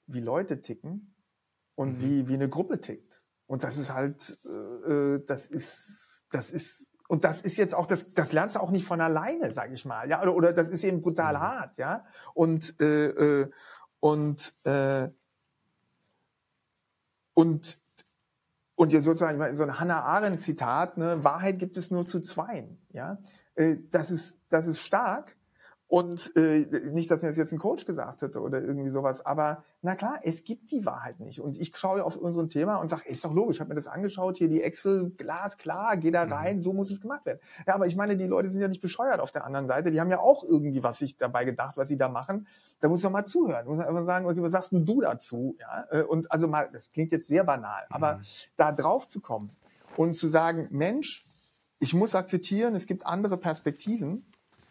wie 0.06 0.20
Leute 0.20 0.62
ticken 0.62 1.14
und 1.74 1.98
mhm. 1.98 2.02
wie, 2.02 2.28
wie 2.28 2.34
eine 2.34 2.48
Gruppe 2.48 2.80
tickt. 2.80 3.22
Und 3.46 3.62
das 3.62 3.76
ist 3.76 3.92
halt, 3.92 4.36
äh, 4.44 4.92
äh, 4.92 5.24
das 5.24 5.46
ist, 5.46 6.24
das 6.30 6.50
ist, 6.50 6.92
und 7.08 7.24
das 7.24 7.40
ist 7.40 7.56
jetzt 7.56 7.74
auch, 7.74 7.86
das, 7.86 8.14
das 8.14 8.32
lernst 8.32 8.56
du 8.56 8.60
auch 8.60 8.70
nicht 8.70 8.84
von 8.84 9.00
alleine, 9.00 9.50
sag 9.52 9.72
ich 9.72 9.84
mal, 9.84 10.08
ja, 10.08 10.22
oder, 10.22 10.34
oder 10.34 10.52
das 10.52 10.70
ist 10.70 10.84
eben 10.84 11.02
brutal 11.02 11.34
mhm. 11.34 11.40
hart, 11.40 11.78
ja. 11.78 12.04
Und, 12.34 12.74
äh, 12.80 13.06
äh, 13.06 13.50
und, 14.00 14.52
äh, 14.64 15.08
und, 17.34 17.78
und 18.74 18.92
jetzt 18.92 19.04
sozusagen 19.04 19.56
so 19.56 19.62
ein 19.62 19.80
Hannah 19.80 20.02
Arendt 20.02 20.40
Zitat, 20.40 20.98
ne, 20.98 21.22
Wahrheit 21.22 21.58
gibt 21.58 21.76
es 21.76 21.90
nur 21.90 22.04
zu 22.04 22.20
zweien, 22.20 22.78
ja. 22.90 23.18
äh, 23.54 23.76
das 23.90 24.10
ist, 24.10 24.38
das 24.48 24.66
ist 24.66 24.80
stark. 24.80 25.36
Und 25.88 26.34
äh, 26.34 26.66
nicht, 26.90 27.08
dass 27.12 27.22
mir 27.22 27.28
das 27.28 27.38
jetzt 27.38 27.52
ein 27.52 27.60
Coach 27.60 27.86
gesagt 27.86 28.22
hätte 28.22 28.40
oder 28.40 28.60
irgendwie 28.60 28.90
sowas, 28.90 29.24
aber 29.24 29.62
na 29.86 29.94
klar, 29.94 30.18
es 30.22 30.44
gibt 30.44 30.70
die 30.72 30.84
Wahrheit 30.84 31.20
nicht. 31.20 31.40
Und 31.40 31.56
ich 31.56 31.74
schaue 31.74 32.04
auf 32.04 32.16
unseren 32.16 32.50
Thema 32.50 32.76
und 32.76 32.88
sage, 32.88 33.08
ist 33.08 33.24
doch 33.24 33.32
logisch, 33.32 33.56
ich 33.56 33.60
habe 33.60 33.68
mir 33.68 33.76
das 33.76 33.86
angeschaut, 33.86 34.36
hier 34.36 34.48
die 34.48 34.62
Excel, 34.62 35.10
Glas, 35.10 35.56
klar, 35.56 35.96
geh 35.96 36.10
da 36.10 36.26
mhm. 36.26 36.32
rein, 36.32 36.62
so 36.62 36.72
muss 36.72 36.90
es 36.90 37.00
gemacht 37.00 37.24
werden. 37.24 37.38
Ja, 37.66 37.74
aber 37.74 37.86
ich 37.86 37.96
meine, 37.96 38.16
die 38.16 38.26
Leute 38.26 38.50
sind 38.50 38.60
ja 38.60 38.68
nicht 38.68 38.82
bescheuert 38.82 39.20
auf 39.20 39.32
der 39.32 39.44
anderen 39.44 39.66
Seite, 39.66 39.90
die 39.90 40.00
haben 40.00 40.10
ja 40.10 40.20
auch 40.20 40.44
irgendwie 40.44 40.82
was 40.82 40.98
sich 40.98 41.16
dabei 41.16 41.44
gedacht, 41.44 41.76
was 41.76 41.88
sie 41.88 41.96
da 41.96 42.08
machen. 42.08 42.46
Da 42.80 42.88
muss 42.88 43.02
man 43.02 43.12
mal 43.12 43.24
zuhören, 43.24 43.64
da 43.64 43.70
muss 43.70 43.78
man 43.78 43.86
einfach 43.86 44.04
sagen, 44.04 44.26
okay, 44.26 44.42
was 44.42 44.52
sagst 44.52 44.72
denn 44.72 44.84
du 44.84 45.00
dazu? 45.00 45.56
Ja, 45.58 45.86
äh, 45.90 46.02
und 46.02 46.30
also 46.30 46.48
mal, 46.48 46.68
das 46.72 46.92
klingt 46.92 47.12
jetzt 47.12 47.28
sehr 47.28 47.44
banal, 47.44 47.86
aber 47.88 48.16
mhm. 48.16 48.22
da 48.56 48.72
drauf 48.72 49.06
zu 49.06 49.20
kommen 49.20 49.50
und 49.96 50.14
zu 50.14 50.28
sagen, 50.28 50.68
Mensch, 50.70 51.24
ich 51.78 51.94
muss 51.94 52.14
akzeptieren, 52.14 52.74
es 52.74 52.86
gibt 52.86 53.06
andere 53.06 53.36
Perspektiven 53.36 54.26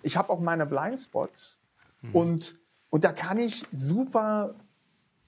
ich 0.05 0.17
habe 0.17 0.29
auch 0.29 0.39
meine 0.39 0.67
Blindspots 0.67 1.61
mhm. 2.03 2.11
und, 2.11 2.59
und 2.91 3.03
da 3.03 3.11
kann 3.11 3.39
ich 3.39 3.65
super 3.73 4.53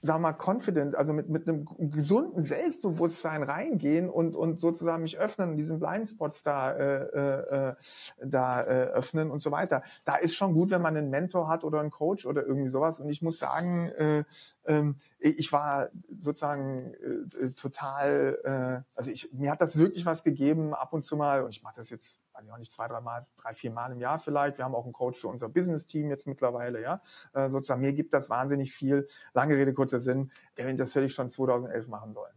sag 0.01 0.19
mal, 0.21 0.33
confident, 0.33 0.95
also 0.95 1.13
mit, 1.13 1.29
mit 1.29 1.47
einem 1.47 1.67
gesunden 1.77 2.41
Selbstbewusstsein 2.41 3.43
reingehen 3.43 4.09
und, 4.09 4.35
und 4.35 4.59
sozusagen 4.59 5.01
mich 5.01 5.17
öffnen 5.17 5.51
und 5.51 5.57
diesen 5.57 5.79
Blindspots 5.79 6.43
da, 6.43 6.71
äh, 6.71 7.69
äh, 7.69 7.75
da 8.23 8.61
äh, 8.61 8.65
öffnen 8.91 9.31
und 9.31 9.41
so 9.41 9.51
weiter. 9.51 9.83
Da 10.05 10.15
ist 10.15 10.35
schon 10.35 10.53
gut, 10.53 10.71
wenn 10.71 10.81
man 10.81 10.95
einen 10.95 11.09
Mentor 11.09 11.47
hat 11.47 11.63
oder 11.63 11.79
einen 11.79 11.91
Coach 11.91 12.25
oder 12.25 12.45
irgendwie 12.45 12.69
sowas. 12.69 12.99
Und 12.99 13.09
ich 13.09 13.21
muss 13.21 13.39
sagen, 13.39 13.89
äh, 13.97 14.23
äh, 14.67 14.93
ich 15.19 15.51
war 15.51 15.89
sozusagen 16.21 16.93
äh, 16.93 17.45
äh, 17.45 17.51
total, 17.51 18.39
äh, 18.43 18.91
also 18.95 19.11
ich, 19.11 19.31
mir 19.33 19.51
hat 19.51 19.61
das 19.61 19.77
wirklich 19.77 20.05
was 20.05 20.23
gegeben, 20.23 20.73
ab 20.73 20.93
und 20.93 21.03
zu 21.03 21.17
mal, 21.17 21.43
und 21.43 21.49
ich 21.49 21.63
mache 21.63 21.75
das 21.77 21.89
jetzt, 21.89 22.21
weiß 22.38 22.45
ich 22.45 22.51
auch 22.51 22.57
nicht, 22.57 22.71
zwei, 22.71 22.88
drei 22.88 23.01
Mal, 23.01 23.25
drei, 23.41 23.53
vier 23.53 23.71
Mal 23.71 23.91
im 23.91 23.99
Jahr 23.99 24.19
vielleicht. 24.19 24.57
Wir 24.57 24.65
haben 24.65 24.75
auch 24.75 24.83
einen 24.83 24.93
Coach 24.93 25.19
für 25.19 25.27
unser 25.27 25.49
Business-Team 25.49 26.09
jetzt 26.09 26.27
mittlerweile, 26.27 26.81
ja. 26.81 27.01
Äh, 27.33 27.49
sozusagen, 27.49 27.81
mir 27.81 27.93
gibt 27.93 28.13
das 28.13 28.29
wahnsinnig 28.29 28.71
viel. 28.73 29.07
Lange 29.33 29.55
Rede, 29.55 29.73
kurzer 29.73 29.99
Sinn, 29.99 30.31
das 30.55 30.95
hätte 30.95 31.05
ich 31.05 31.13
schon 31.13 31.29
2011 31.29 31.88
machen 31.88 32.13
sollen. 32.13 32.33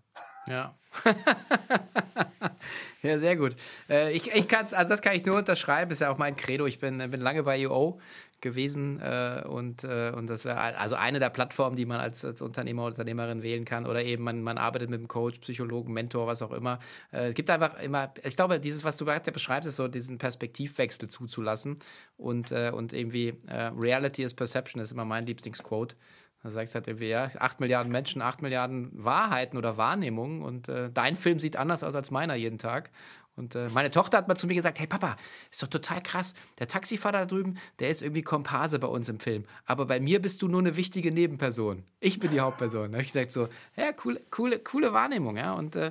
Ja. 0.49 0.75
ja, 3.03 3.19
sehr 3.19 3.37
gut. 3.37 3.55
Äh, 3.89 4.13
ich, 4.13 4.33
ich 4.33 4.49
kann's, 4.49 4.73
also 4.73 4.89
das 4.89 5.03
kann 5.03 5.15
ich 5.15 5.25
nur 5.25 5.37
unterschreiben, 5.37 5.91
ist 5.91 6.01
ja 6.01 6.11
auch 6.11 6.19
mein 6.19 6.35
Credo. 6.35 6.67
Ich 6.67 6.79
bin, 6.79 6.99
bin 7.11 7.21
lange 7.21 7.43
bei 7.43 7.61
EO 7.61 8.01
gewesen 8.41 9.01
äh, 9.01 9.45
und, 9.47 9.85
äh, 9.85 10.13
und 10.15 10.29
das 10.29 10.45
wäre 10.45 10.59
also 10.59 10.95
eine 10.95 11.19
der 11.19 11.31
Plattformen, 11.31 11.77
die 11.77 11.87
man 11.87 12.01
als, 12.01 12.25
als 12.25 12.43
Unternehmer 12.43 12.83
oder 12.83 12.93
Unternehmerin 12.93 13.43
wählen 13.43 13.65
kann 13.65 13.87
oder 13.87 14.03
eben 14.03 14.25
man, 14.25 14.43
man 14.43 14.59
arbeitet 14.59 14.91
mit 14.91 14.99
einem 14.99 15.09
Coach, 15.09 15.39
Psychologen, 15.41 15.93
Mentor, 15.93 16.27
was 16.27 16.43
auch 16.43 16.53
immer. 16.53 16.79
Äh, 17.13 17.29
es 17.29 17.35
gibt 17.35 17.51
einfach 17.51 17.81
immer, 17.83 18.13
ich 18.25 18.37
glaube, 18.37 18.61
dieses, 18.61 18.85
was 18.85 18.97
du 18.97 19.05
gerade 19.05 19.31
beschreibst, 19.33 19.69
ist 19.69 19.77
so 19.77 19.89
diesen 19.89 20.19
Perspektivwechsel 20.19 21.09
zuzulassen 21.09 21.79
und, 22.17 22.53
äh, 22.53 22.71
und 22.75 22.93
irgendwie 22.93 23.35
äh, 23.47 23.71
Reality 23.77 24.23
is 24.23 24.35
Perception 24.35 24.81
ist 24.83 24.93
immer 24.93 25.05
mein 25.05 25.27
Lieblingsquote. 25.27 25.97
Da 26.43 26.51
sagst 26.51 26.75
du 26.75 26.77
halt 26.77 26.89
irgendwie, 26.89 27.09
ja, 27.09 27.31
acht 27.39 27.61
Milliarden 27.61 27.93
Menschen, 27.93 28.23
acht 28.23 28.41
Milliarden 28.41 28.91
Wahrheiten 28.93 29.59
oder 29.59 29.77
Wahrnehmungen 29.77 30.41
und 30.41 30.69
äh, 30.69 30.91
dein 30.91 31.15
Film 31.15 31.39
sieht 31.39 31.57
anders 31.57 31.83
aus 31.83 31.95
als 31.95 32.11
meiner 32.11 32.35
jeden 32.35 32.57
Tag. 32.57 32.91
Und 33.41 33.55
äh, 33.55 33.71
meine 33.71 33.91
Tochter 33.91 34.19
hat 34.19 34.29
mal 34.29 34.37
zu 34.37 34.47
mir 34.47 34.55
gesagt, 34.55 34.79
hey 34.79 34.87
Papa, 34.87 35.17
ist 35.51 35.63
doch 35.63 35.69
total 35.69 36.03
krass. 36.03 36.35
Der 36.59 36.69
Taxifahrer 36.69 37.21
da 37.21 37.27
drüben, 37.27 37.57
der 37.79 37.89
ist 37.89 38.03
irgendwie 38.03 38.23
Komparse 38.23 38.79
bei 38.79 38.87
uns 38.87 39.09
im 39.09 39.19
Film. 39.19 39.47
Aber 39.65 39.87
bei 39.87 39.99
mir 39.99 40.21
bist 40.21 40.43
du 40.43 40.49
nur 40.49 40.61
eine 40.61 40.77
wichtige 40.77 41.11
Nebenperson. 41.11 41.85
Ich 42.01 42.21
bin 42.21 42.33
die 42.33 42.41
Hauptperson. 42.41 42.93
Da 42.93 42.99
habe 42.99 43.03
ich 43.03 43.09
gesagt 43.09 43.33
so, 43.33 43.49
ja, 43.77 43.93
coole, 43.93 44.21
coole, 44.31 44.59
coole 44.59 44.93
Wahrnehmung, 44.93 45.39
ja. 45.39 45.55
Und, 45.55 45.75
äh, 45.75 45.91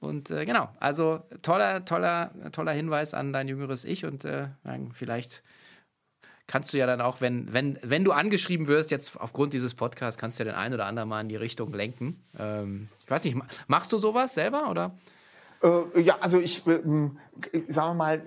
und 0.00 0.32
äh, 0.32 0.44
genau, 0.44 0.68
also 0.80 1.22
toller, 1.42 1.84
toller, 1.84 2.32
toller 2.50 2.72
Hinweis 2.72 3.14
an 3.14 3.32
dein 3.32 3.46
jüngeres 3.46 3.84
Ich 3.84 4.04
und 4.04 4.24
äh, 4.24 4.48
vielleicht 4.92 5.44
kannst 6.48 6.74
du 6.74 6.78
ja 6.78 6.86
dann 6.86 7.00
auch, 7.00 7.20
wenn, 7.20 7.52
wenn, 7.52 7.78
wenn 7.82 8.02
du 8.02 8.10
angeschrieben 8.10 8.66
wirst, 8.66 8.90
jetzt 8.90 9.18
aufgrund 9.18 9.52
dieses 9.52 9.74
Podcasts, 9.74 10.20
kannst 10.20 10.40
du 10.40 10.44
ja 10.44 10.50
den 10.50 10.58
einen 10.58 10.74
oder 10.74 10.86
anderen 10.86 11.08
mal 11.08 11.20
in 11.20 11.28
die 11.28 11.36
Richtung 11.36 11.72
lenken. 11.72 12.22
Ähm, 12.36 12.88
ich 13.02 13.10
weiß 13.10 13.24
nicht, 13.24 13.36
machst 13.68 13.92
du 13.92 13.98
sowas 13.98 14.34
selber 14.34 14.68
oder? 14.70 14.92
Äh, 15.64 16.00
ja, 16.00 16.18
also 16.20 16.38
ich, 16.38 16.66
äh, 16.66 16.80
sagen 17.68 17.90
wir 17.90 17.94
mal, 17.94 18.22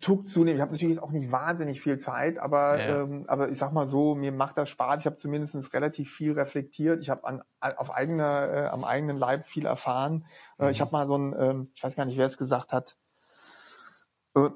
Tuck 0.00 0.26
zunehmen. 0.26 0.56
Ich 0.56 0.60
habe 0.60 0.72
natürlich 0.72 1.00
auch 1.00 1.10
nicht 1.10 1.32
wahnsinnig 1.32 1.80
viel 1.80 1.98
Zeit, 1.98 2.38
aber, 2.38 2.78
ja. 2.78 3.02
ähm, 3.02 3.24
aber 3.26 3.48
ich 3.48 3.58
sag 3.58 3.72
mal 3.72 3.88
so, 3.88 4.14
mir 4.14 4.30
macht 4.30 4.56
das 4.56 4.68
Spaß. 4.68 5.00
Ich 5.00 5.06
habe 5.06 5.16
zumindest 5.16 5.72
relativ 5.72 6.12
viel 6.12 6.32
reflektiert. 6.32 7.00
Ich 7.00 7.10
habe 7.10 7.24
an 7.24 7.42
auf 7.60 7.92
eigener, 7.92 8.52
äh, 8.52 8.66
am 8.66 8.84
eigenen 8.84 9.18
Leib 9.18 9.44
viel 9.44 9.66
erfahren. 9.66 10.26
Äh, 10.58 10.66
mhm. 10.66 10.70
Ich 10.70 10.80
habe 10.80 10.92
mal 10.92 11.06
so 11.06 11.16
ein, 11.16 11.34
ähm, 11.36 11.70
ich 11.74 11.82
weiß 11.82 11.96
gar 11.96 12.04
nicht, 12.04 12.18
wer 12.18 12.26
es 12.26 12.38
gesagt 12.38 12.72
hat, 12.72 12.96
äh, 14.36 14.48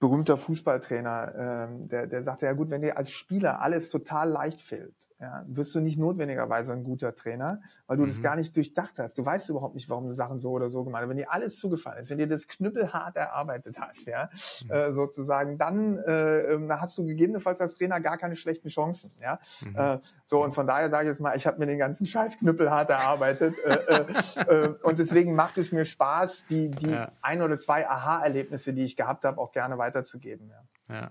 berühmter 0.00 0.36
Fußballtrainer, 0.36 1.34
ähm, 1.36 1.88
der, 1.88 2.06
der 2.06 2.22
sagte, 2.22 2.46
ja 2.46 2.52
gut, 2.52 2.70
wenn 2.70 2.82
dir 2.82 2.96
als 2.96 3.10
Spieler 3.10 3.60
alles 3.60 3.90
total 3.90 4.30
leicht 4.30 4.62
fällt, 4.62 5.07
ja, 5.20 5.44
wirst 5.48 5.74
du 5.74 5.80
nicht 5.80 5.98
notwendigerweise 5.98 6.72
ein 6.72 6.84
guter 6.84 7.12
Trainer, 7.14 7.60
weil 7.88 7.96
du 7.96 8.04
mhm. 8.04 8.08
das 8.08 8.22
gar 8.22 8.36
nicht 8.36 8.54
durchdacht 8.54 8.98
hast. 8.98 9.18
Du 9.18 9.24
weißt 9.24 9.48
überhaupt 9.48 9.74
nicht, 9.74 9.90
warum 9.90 10.06
du 10.06 10.12
Sachen 10.12 10.40
so 10.40 10.52
oder 10.52 10.70
so 10.70 10.84
gemacht 10.84 11.02
hast. 11.02 11.08
Wenn 11.08 11.16
dir 11.16 11.32
alles 11.32 11.58
zugefallen 11.58 12.00
ist, 12.00 12.10
wenn 12.10 12.18
dir 12.18 12.28
das 12.28 12.46
knüppelhart 12.46 13.16
erarbeitet 13.16 13.80
hast, 13.80 14.06
ja, 14.06 14.30
mhm. 14.64 14.70
äh, 14.70 14.92
sozusagen, 14.92 15.58
dann 15.58 15.98
äh, 15.98 16.52
ähm, 16.52 16.70
hast 16.70 16.96
du 16.98 17.04
gegebenenfalls 17.04 17.60
als 17.60 17.76
Trainer 17.78 18.00
gar 18.00 18.16
keine 18.16 18.36
schlechten 18.36 18.68
Chancen. 18.68 19.10
Ja? 19.20 19.40
Mhm. 19.60 19.76
Äh, 19.76 19.98
so, 20.24 20.44
und 20.44 20.52
von 20.52 20.68
daher 20.68 20.88
sage 20.88 21.08
ich 21.08 21.14
jetzt 21.14 21.20
mal, 21.20 21.36
ich 21.36 21.46
habe 21.48 21.58
mir 21.58 21.66
den 21.66 21.78
ganzen 21.78 22.06
Scheiß 22.06 22.36
knüppelhart 22.36 22.90
erarbeitet. 22.90 23.56
äh, 23.64 24.04
äh, 24.04 24.40
äh, 24.42 24.68
und 24.82 25.00
deswegen 25.00 25.34
macht 25.34 25.58
es 25.58 25.72
mir 25.72 25.84
Spaß, 25.84 26.44
die, 26.48 26.70
die 26.70 26.90
ja. 26.90 27.10
ein 27.22 27.42
oder 27.42 27.58
zwei 27.58 27.88
Aha-Erlebnisse, 27.88 28.72
die 28.72 28.84
ich 28.84 28.96
gehabt 28.96 29.24
habe, 29.24 29.40
auch 29.40 29.50
gerne 29.50 29.78
weiterzugeben. 29.78 30.52
Ja. 30.88 30.94
ja. 30.94 31.10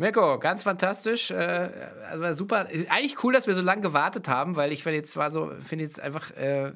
Mirko, 0.00 0.38
ganz 0.38 0.62
fantastisch. 0.62 1.32
Äh, 1.32 1.70
also 2.12 2.32
super. 2.32 2.68
Eigentlich 2.88 3.22
cool, 3.24 3.32
dass 3.32 3.48
wir 3.48 3.54
so 3.54 3.62
lange 3.62 3.82
gewartet 3.82 4.28
haben, 4.28 4.54
weil 4.54 4.70
ich 4.70 4.84
jetzt 4.84 5.10
zwar 5.10 5.32
so, 5.32 5.50
finde 5.60 5.84
jetzt 5.84 5.98
einfach, 5.98 6.30
äh, 6.36 6.70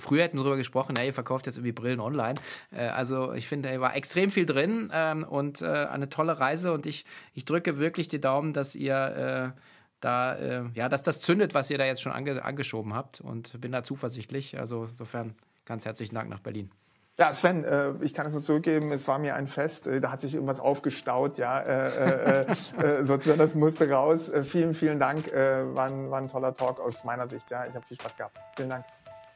früher 0.00 0.24
hätten 0.24 0.36
wir 0.36 0.42
darüber 0.42 0.56
gesprochen, 0.56 0.96
ja, 0.96 1.04
ihr 1.04 1.12
verkauft 1.12 1.46
jetzt 1.46 1.58
irgendwie 1.58 1.70
Brillen 1.70 2.00
online. 2.00 2.40
Äh, 2.72 2.88
also 2.88 3.32
ich 3.34 3.46
finde, 3.46 3.68
da 3.68 3.80
war 3.80 3.94
extrem 3.94 4.32
viel 4.32 4.46
drin 4.46 4.90
ähm, 4.92 5.22
und 5.22 5.62
äh, 5.62 5.66
eine 5.66 6.08
tolle 6.08 6.40
Reise 6.40 6.72
und 6.72 6.86
ich, 6.86 7.04
ich 7.34 7.44
drücke 7.44 7.78
wirklich 7.78 8.08
die 8.08 8.20
Daumen, 8.20 8.52
dass 8.52 8.74
ihr 8.74 9.54
äh, 9.54 9.60
da, 10.00 10.34
äh, 10.34 10.64
ja, 10.74 10.88
dass 10.88 11.02
das 11.02 11.20
zündet, 11.20 11.54
was 11.54 11.70
ihr 11.70 11.78
da 11.78 11.84
jetzt 11.84 12.02
schon 12.02 12.12
ange 12.12 12.44
angeschoben 12.44 12.94
habt 12.94 13.20
und 13.20 13.60
bin 13.60 13.70
da 13.70 13.84
zuversichtlich. 13.84 14.58
Also 14.58 14.88
insofern 14.90 15.36
ganz 15.64 15.84
herzlichen 15.84 16.16
Dank 16.16 16.28
nach 16.28 16.40
Berlin. 16.40 16.72
Ja, 17.18 17.32
Sven, 17.32 17.64
äh, 17.64 17.94
ich 18.02 18.14
kann 18.14 18.26
es 18.26 18.32
nur 18.32 18.42
zurückgeben, 18.42 18.92
es 18.92 19.08
war 19.08 19.18
mir 19.18 19.34
ein 19.34 19.48
Fest, 19.48 19.88
äh, 19.88 20.00
da 20.00 20.12
hat 20.12 20.20
sich 20.20 20.34
irgendwas 20.34 20.60
aufgestaut, 20.60 21.36
ja, 21.36 21.58
äh, 21.58 22.42
äh, 22.42 22.46
äh, 22.80 23.04
sozusagen 23.04 23.40
das 23.40 23.56
musste 23.56 23.90
raus. 23.90 24.28
Äh, 24.28 24.44
vielen, 24.44 24.72
vielen 24.72 25.00
Dank, 25.00 25.26
äh, 25.32 25.74
war, 25.74 25.86
ein, 25.86 26.12
war 26.12 26.20
ein 26.20 26.28
toller 26.28 26.54
Talk 26.54 26.78
aus 26.78 27.02
meiner 27.02 27.26
Sicht, 27.26 27.50
ja, 27.50 27.66
ich 27.66 27.74
habe 27.74 27.84
viel 27.84 27.98
Spaß 27.98 28.16
gehabt. 28.16 28.38
Vielen 28.56 28.70
Dank. 28.70 28.84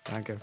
Danke. 0.05 0.37